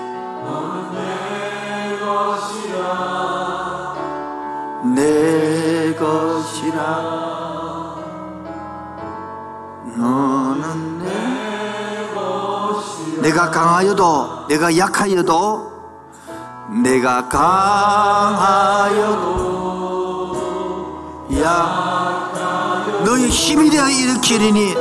내가 13.39 13.51
강하여도 13.51 14.47
내가 14.49 14.77
약하여도 14.77 15.71
내가 16.83 17.29
강하여도 17.29 18.49
야 21.41 22.29
너의 23.05 23.29
힘이 23.29 23.69
되어 23.69 23.87
일으키리니. 23.87 24.75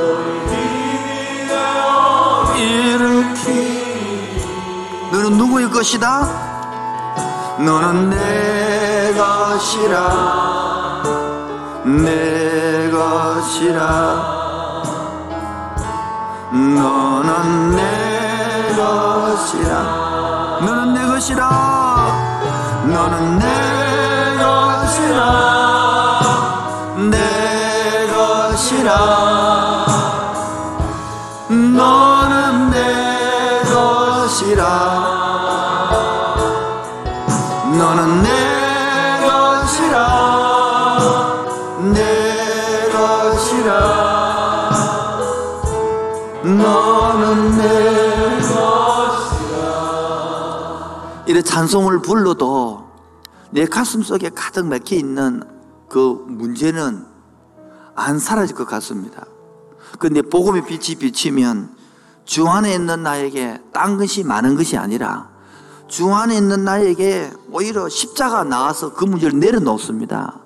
일으키 2.57 3.49
너는 5.13 5.37
누구의 5.37 5.71
것이다? 5.71 6.27
너는 7.59 8.09
내 8.09 9.13
것이라. 9.13 11.03
내 11.85 12.91
것이라. 12.91 14.39
너는 16.51 17.75
내 17.77 17.98
것이라 19.39 20.09
너는 20.61 20.93
내 20.93 21.07
것이라. 21.07 21.49
너는 22.87 23.39
내 23.39 23.45
것이라. 24.37 25.19
내 27.09 28.07
것이라. 28.11 28.89
너는 31.49 32.69
내 32.69 33.61
것이라 33.63 35.08
찬송을 51.49 52.03
불러도 52.03 52.87
내 53.49 53.65
가슴 53.65 54.03
속에 54.03 54.29
가득 54.29 54.67
막혀 54.67 54.95
있는 54.95 55.41
그 55.89 56.23
문제는 56.27 57.03
안 57.95 58.19
사라질 58.19 58.55
것 58.55 58.67
같습니다. 58.67 59.25
근데 59.97 60.21
복음의 60.21 60.67
빛이 60.67 60.99
비치면 60.99 61.75
주 62.23 62.47
안에 62.47 62.75
있는 62.75 63.01
나에게 63.01 63.63
딴 63.73 63.97
것이 63.97 64.23
많은 64.23 64.57
것이 64.57 64.77
아니라 64.77 65.27
주 65.87 66.13
안에 66.13 66.37
있는 66.37 66.65
나에게 66.65 67.31
오히려 67.51 67.89
십자가 67.89 68.43
나와서 68.43 68.93
그 68.93 69.05
문제를 69.05 69.39
내려놓습니다. 69.39 70.39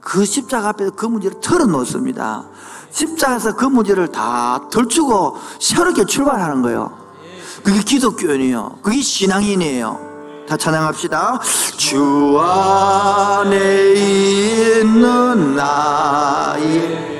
그 0.00 0.24
십자가 0.24 0.70
앞에서 0.70 0.90
그 0.90 1.06
문제를 1.06 1.40
털어놓습니다. 1.40 2.48
십자가에서 2.90 3.54
그 3.54 3.64
문제를 3.64 4.08
다 4.08 4.68
덜주고 4.72 5.36
새롭게 5.60 6.04
출발하는 6.04 6.62
거예요. 6.62 6.98
그게 7.62 7.80
기독교인이에요. 7.80 8.80
그게 8.82 9.00
신앙인이에요. 9.00 10.07
다 10.48 10.56
찬양합시다. 10.56 11.38
주 11.76 12.40
안에 12.40 13.92
있는 13.92 15.54
나의 15.54 17.18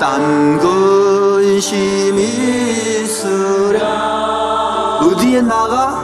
딴 0.00 0.58
근심이 0.58 2.22
있으랴 3.02 3.78
어디에 5.00 5.42
나가? 5.42 6.02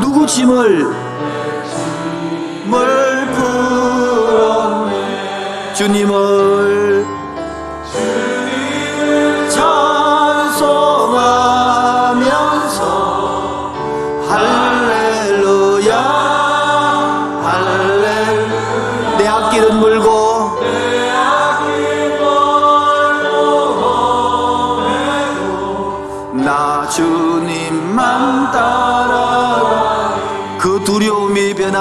누구 0.00 0.26
짐을 0.26 0.86
뭘 2.64 3.26
풀었네 3.32 4.94
주님을 5.74 6.63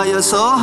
변하여서 0.03 0.57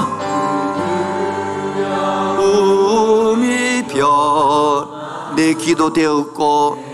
um이 3.32 3.86
변내 3.88 5.55
기도 5.55 5.93
되었고 5.93 6.91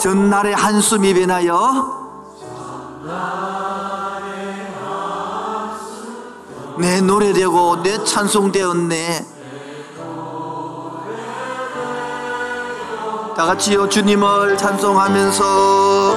전날의 0.00 0.54
한숨이 0.54 1.14
변하여 1.14 2.00
내 6.78 7.00
노래 7.00 7.32
되고 7.32 7.80
내 7.82 8.02
찬송 8.04 8.52
되었네. 8.52 9.26
다 13.36 13.46
같이요 13.46 13.88
주님을 13.88 14.56
찬송하면서 14.56 16.16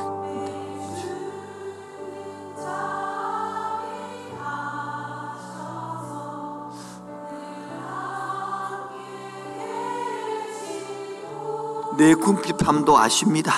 내 12.01 12.15
궁핍함도 12.15 12.97
아십니다. 12.97 13.53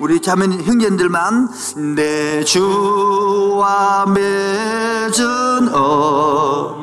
우리 0.00 0.20
자매 0.20 0.46
형제들만 0.46 1.50
내 1.94 2.42
주와 2.42 4.06
맺은 4.06 5.72
어 5.72 6.76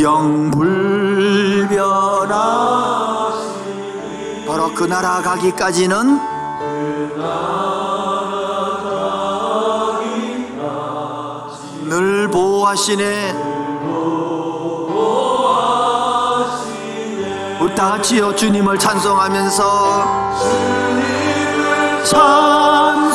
영 0.00 0.50
불변하 0.52 1.82
바로 4.46 4.72
그 4.74 4.84
나라 4.84 5.20
가기까지는 5.22 6.31
늘 11.88 12.28
보호하시네. 12.30 13.32
우리 17.60 17.74
다 17.74 17.90
같이요 17.90 18.34
주님을 18.34 18.78
찬송하면서. 18.78 19.62
찬송하 22.04 23.12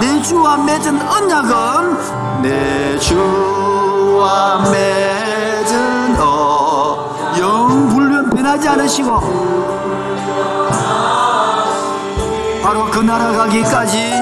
내 0.00 0.22
주와 0.22 0.56
맺은 0.58 1.00
언약은 1.00 2.42
내 2.42 2.98
주와 2.98 4.60
맺은 4.70 6.16
어 6.20 7.34
영불변 7.38 8.30
변하지 8.30 8.68
않으시고 8.68 9.20
바로 12.62 12.84
그 12.90 13.00
나라 13.00 13.32
가기까지 13.32 14.12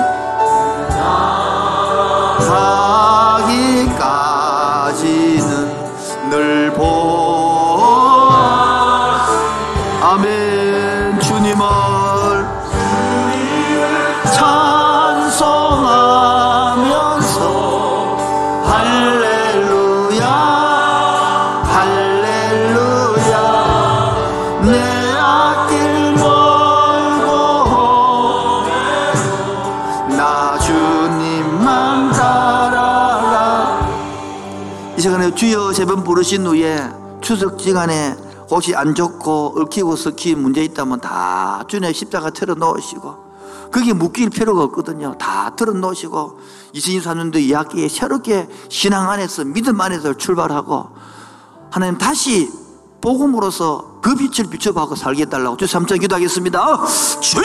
부르신 36.16 36.46
후에 36.46 36.80
추석 37.20 37.58
기간에 37.58 38.16
혹시 38.50 38.74
안 38.74 38.94
좋고 38.94 39.56
얽히고 39.60 39.96
섞인 39.96 40.40
문제 40.40 40.64
있다면 40.64 41.00
다 41.00 41.62
주님의 41.68 41.92
십자가 41.92 42.30
틀어 42.30 42.54
놓으시고 42.54 43.26
그게 43.70 43.92
묶일 43.92 44.30
필요가 44.30 44.62
없거든요. 44.62 45.18
다 45.18 45.54
틀어 45.54 45.74
놓으시고 45.74 46.40
2024년도 46.74 47.36
이 47.36 47.52
학기에 47.52 47.88
새롭게 47.88 48.48
신앙 48.70 49.10
안에서 49.10 49.44
믿음 49.44 49.78
안에서 49.78 50.14
출발하고 50.14 50.88
하나님 51.70 51.98
다시 51.98 52.50
복음으로서 53.02 54.00
그 54.00 54.14
빛을 54.14 54.48
비춰보고 54.48 54.96
살게 54.96 55.24
해달라고 55.24 55.58
주 55.58 55.66
3천 55.66 56.00
기도하겠습니다. 56.00 56.86
주여 57.20 57.42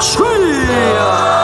주여 0.00 1.37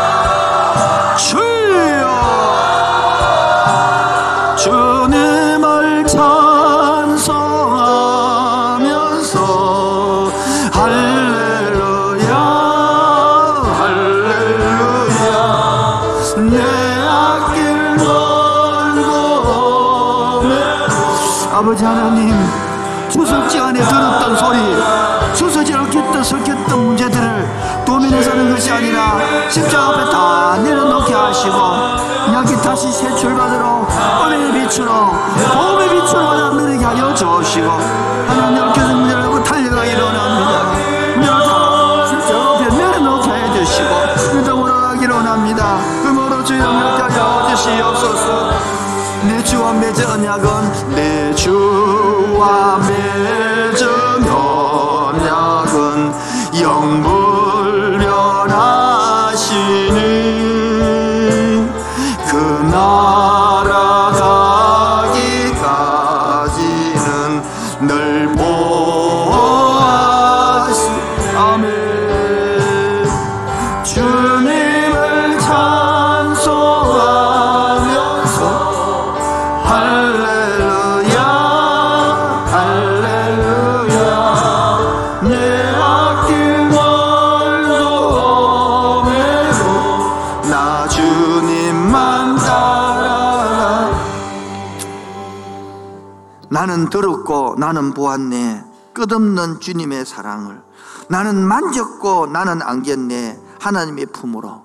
나는 97.84 97.92
보았네. 97.92 98.64
끝없는 98.94 99.60
주님의 99.60 100.06
사랑을. 100.06 100.62
나는 101.08 101.46
만졌고 101.46 102.28
나는 102.28 102.62
안겼네. 102.62 103.38
하나님의 103.60 104.06
품으로. 104.06 104.64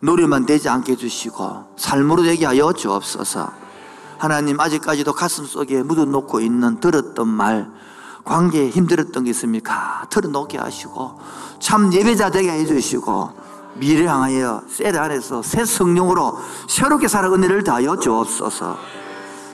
노래만 0.00 0.44
되지 0.44 0.68
않게 0.68 0.92
해주시고 0.92 1.76
삶으로 1.78 2.22
되게 2.22 2.44
하여 2.44 2.72
주옵소서. 2.72 3.50
하나님 4.18 4.60
아직까지도 4.60 5.14
가슴 5.14 5.46
속에 5.46 5.82
묻어놓고 5.82 6.40
있는 6.40 6.80
들었던 6.80 7.26
말 7.26 7.70
관계에 8.24 8.68
힘들었던 8.68 9.24
게 9.24 9.30
있습니까? 9.30 10.04
털어놓게 10.10 10.58
하시고 10.58 11.18
참 11.58 11.92
예배자 11.92 12.30
되게 12.30 12.50
해주시고 12.50 13.32
미래 13.76 14.06
향하여 14.06 14.62
셀 14.68 14.98
안에서 14.98 15.42
새 15.42 15.64
성령으로 15.64 16.38
새롭게 16.68 17.08
살아 17.08 17.32
은혜를 17.32 17.64
다하여 17.64 17.96
주옵소서. 17.96 18.76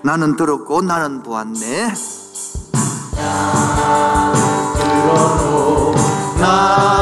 나는 0.03 0.37
들었고 0.37 0.83
나는 0.83 1.23
보았네 1.23 1.93
나 6.41 6.94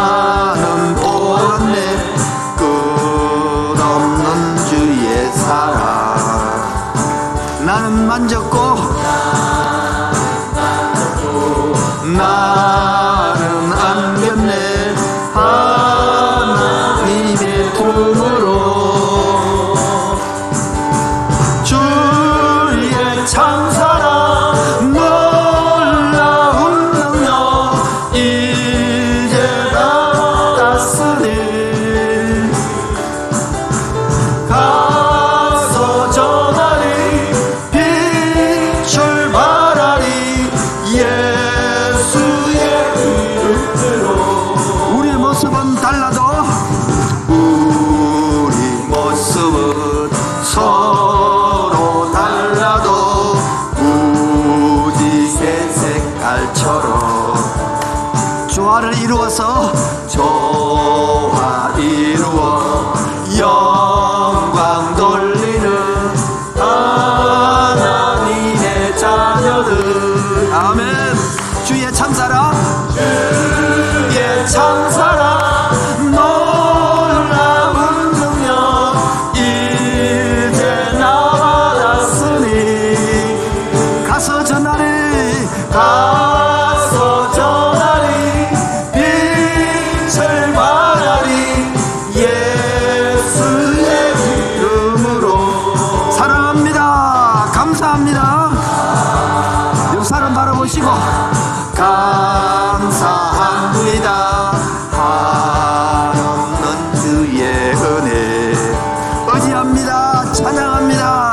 찬양합니다. 110.33 111.33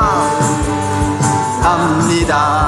합니다 1.62 2.59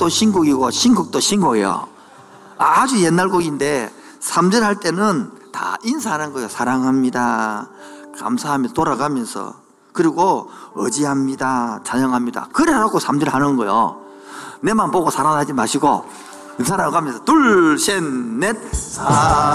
옛날 0.00 0.08
곡도 0.08 0.08
신곡이고 0.08 0.70
신곡도 0.70 1.20
신곡이에요. 1.20 1.86
아주 2.56 3.04
옛날 3.04 3.28
곡인데 3.28 3.92
3절 4.20 4.60
할 4.60 4.76
때는 4.76 5.30
다 5.52 5.76
인사하는 5.82 6.32
거예요. 6.32 6.48
사랑합니다. 6.48 7.68
감사합니다 8.18 8.72
돌아가면서. 8.72 9.54
그리고 9.92 10.50
의지합니다. 10.74 11.80
찬양합니다. 11.84 12.48
그래라고 12.52 12.98
3절 12.98 13.30
하는 13.30 13.56
거예요. 13.56 14.00
내만 14.62 14.90
보고 14.90 15.10
살아나지 15.10 15.52
마시고 15.52 16.06
인사하고 16.58 16.92
가면서 16.92 17.22
둘 17.24 17.78
셋 17.78 18.02
넷. 18.02 18.56
사랑합니다 18.72 19.50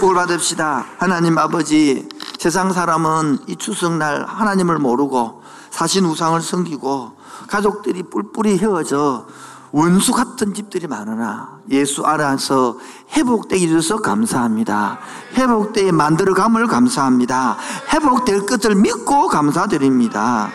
축복을 0.00 0.14
받읍시다 0.14 0.86
하나님 0.98 1.38
아버지 1.38 2.08
세상 2.38 2.72
사람은 2.72 3.40
이 3.46 3.56
추석날 3.56 4.24
하나님을 4.26 4.78
모르고 4.78 5.42
사신 5.70 6.06
우상을 6.06 6.40
섬기고 6.40 7.12
가족들이 7.48 8.04
뿔뿔이 8.04 8.58
헤어져 8.58 9.26
원수 9.72 10.12
같은 10.12 10.54
집들이 10.54 10.86
많으나 10.86 11.60
예수 11.70 12.02
알아서 12.04 12.78
회복되기 13.12 13.68
위해서 13.68 13.96
감사합니다. 13.96 14.98
회복되게 15.34 15.92
만들어감을 15.92 16.66
감사합니다. 16.66 17.56
회복될 17.92 18.46
것을 18.46 18.74
믿고 18.74 19.28
감사드립니다. 19.28 20.50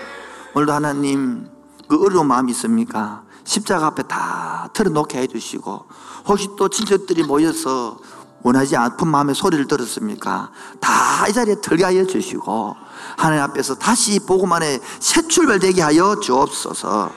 오늘도 0.53 0.73
하나님 0.73 1.47
그 1.87 2.03
어려운 2.03 2.27
마음이 2.27 2.51
있습니까? 2.51 3.23
십자가 3.45 3.87
앞에 3.87 4.03
다 4.03 4.69
털어놓게 4.73 5.19
해주시고 5.19 5.85
혹시 6.27 6.49
또 6.57 6.67
친척들이 6.67 7.23
모여서 7.23 7.97
원하지 8.45 8.75
않은 8.77 9.07
마음의 9.07 9.33
소리를 9.33 9.67
들었습니까? 9.67 10.51
다 10.79 11.05
이 11.27 11.33
자리에 11.33 11.55
들게 11.55 12.05
주시고 12.05 12.75
하나님 13.17 13.43
앞에서 13.43 13.75
다시 13.75 14.19
복음만에 14.19 14.79
새 14.99 15.27
출발되게 15.27 15.81
하여 15.81 16.19
주옵소서. 16.19 17.11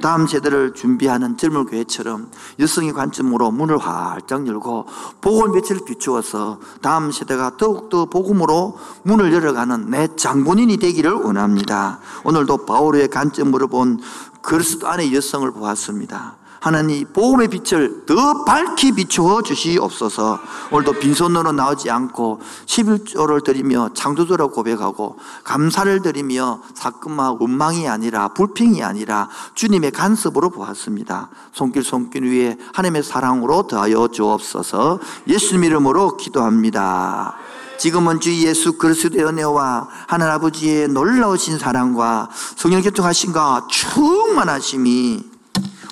다음 0.00 0.26
세대를 0.26 0.72
준비하는 0.74 1.36
젊은 1.36 1.66
교회처럼 1.66 2.30
여성의 2.58 2.92
관점으로 2.92 3.50
문을 3.50 3.76
활짝 3.78 4.46
열고 4.46 4.86
복음 5.20 5.52
빛을 5.52 5.80
비추어서 5.84 6.60
다음 6.80 7.10
세대가 7.10 7.56
더욱더 7.58 8.06
복음으로 8.06 8.78
문을 9.02 9.32
열어가는 9.32 9.90
내 9.90 10.08
장본인이 10.16 10.78
되기를 10.78 11.12
원합니다. 11.12 11.98
오늘도 12.24 12.64
바오로의 12.64 13.08
관점으로 13.08 13.66
본 13.68 14.00
그리스도 14.40 14.88
안의 14.88 15.14
여성을 15.14 15.50
보았습니다. 15.50 16.39
하나님 16.60 17.10
복음의 17.10 17.48
빛을 17.48 18.04
더 18.04 18.44
밝히 18.44 18.92
비추어 18.92 19.42
주시옵소서. 19.42 20.38
오늘도 20.70 20.92
빈손으로 20.92 21.52
나오지 21.52 21.90
않고 21.90 22.40
11조를 22.66 23.42
드리며 23.42 23.90
창조주라고 23.94 24.52
고백하고 24.52 25.18
감사를 25.42 26.02
드리며 26.02 26.60
사건만 26.74 27.38
원망이 27.40 27.88
아니라 27.88 28.28
불평이 28.28 28.82
아니라 28.82 29.30
주님의 29.54 29.92
간섭으로 29.92 30.50
보았습니다. 30.50 31.30
손길 31.52 31.82
손길 31.82 32.24
위에 32.24 32.58
하나님의 32.74 33.04
사랑으로 33.04 33.66
더하여 33.66 34.08
주옵소서. 34.08 35.00
예수님 35.28 35.64
이름으로 35.64 36.18
기도합니다. 36.18 37.36
지금은 37.78 38.20
주 38.20 38.30
예수 38.46 38.74
그리스도의 38.74 39.24
은혜와 39.24 39.88
하나님 40.06 40.34
아버지의 40.34 40.88
놀라우신 40.88 41.58
사랑과 41.58 42.28
성령 42.56 42.82
교통하신가 42.82 43.68
충만하심이 43.70 45.39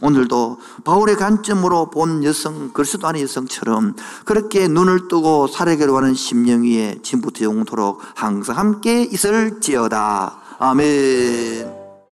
오늘도 0.02 0.58
바울의 0.84 1.16
관점으로 1.16 1.90
본 1.90 2.22
여성, 2.24 2.70
그리스도 2.72 3.06
안의 3.06 3.22
여성처럼 3.22 3.96
그렇게 4.24 4.68
눈을 4.68 5.08
뜨고 5.08 5.46
살아가려 5.48 5.96
하는 5.96 6.14
심령 6.14 6.62
위에 6.62 6.98
진부터 7.02 7.44
영토록 7.44 8.00
항상 8.14 8.56
함께 8.56 9.02
있을지어다. 9.02 10.38
아멘. 10.58 11.77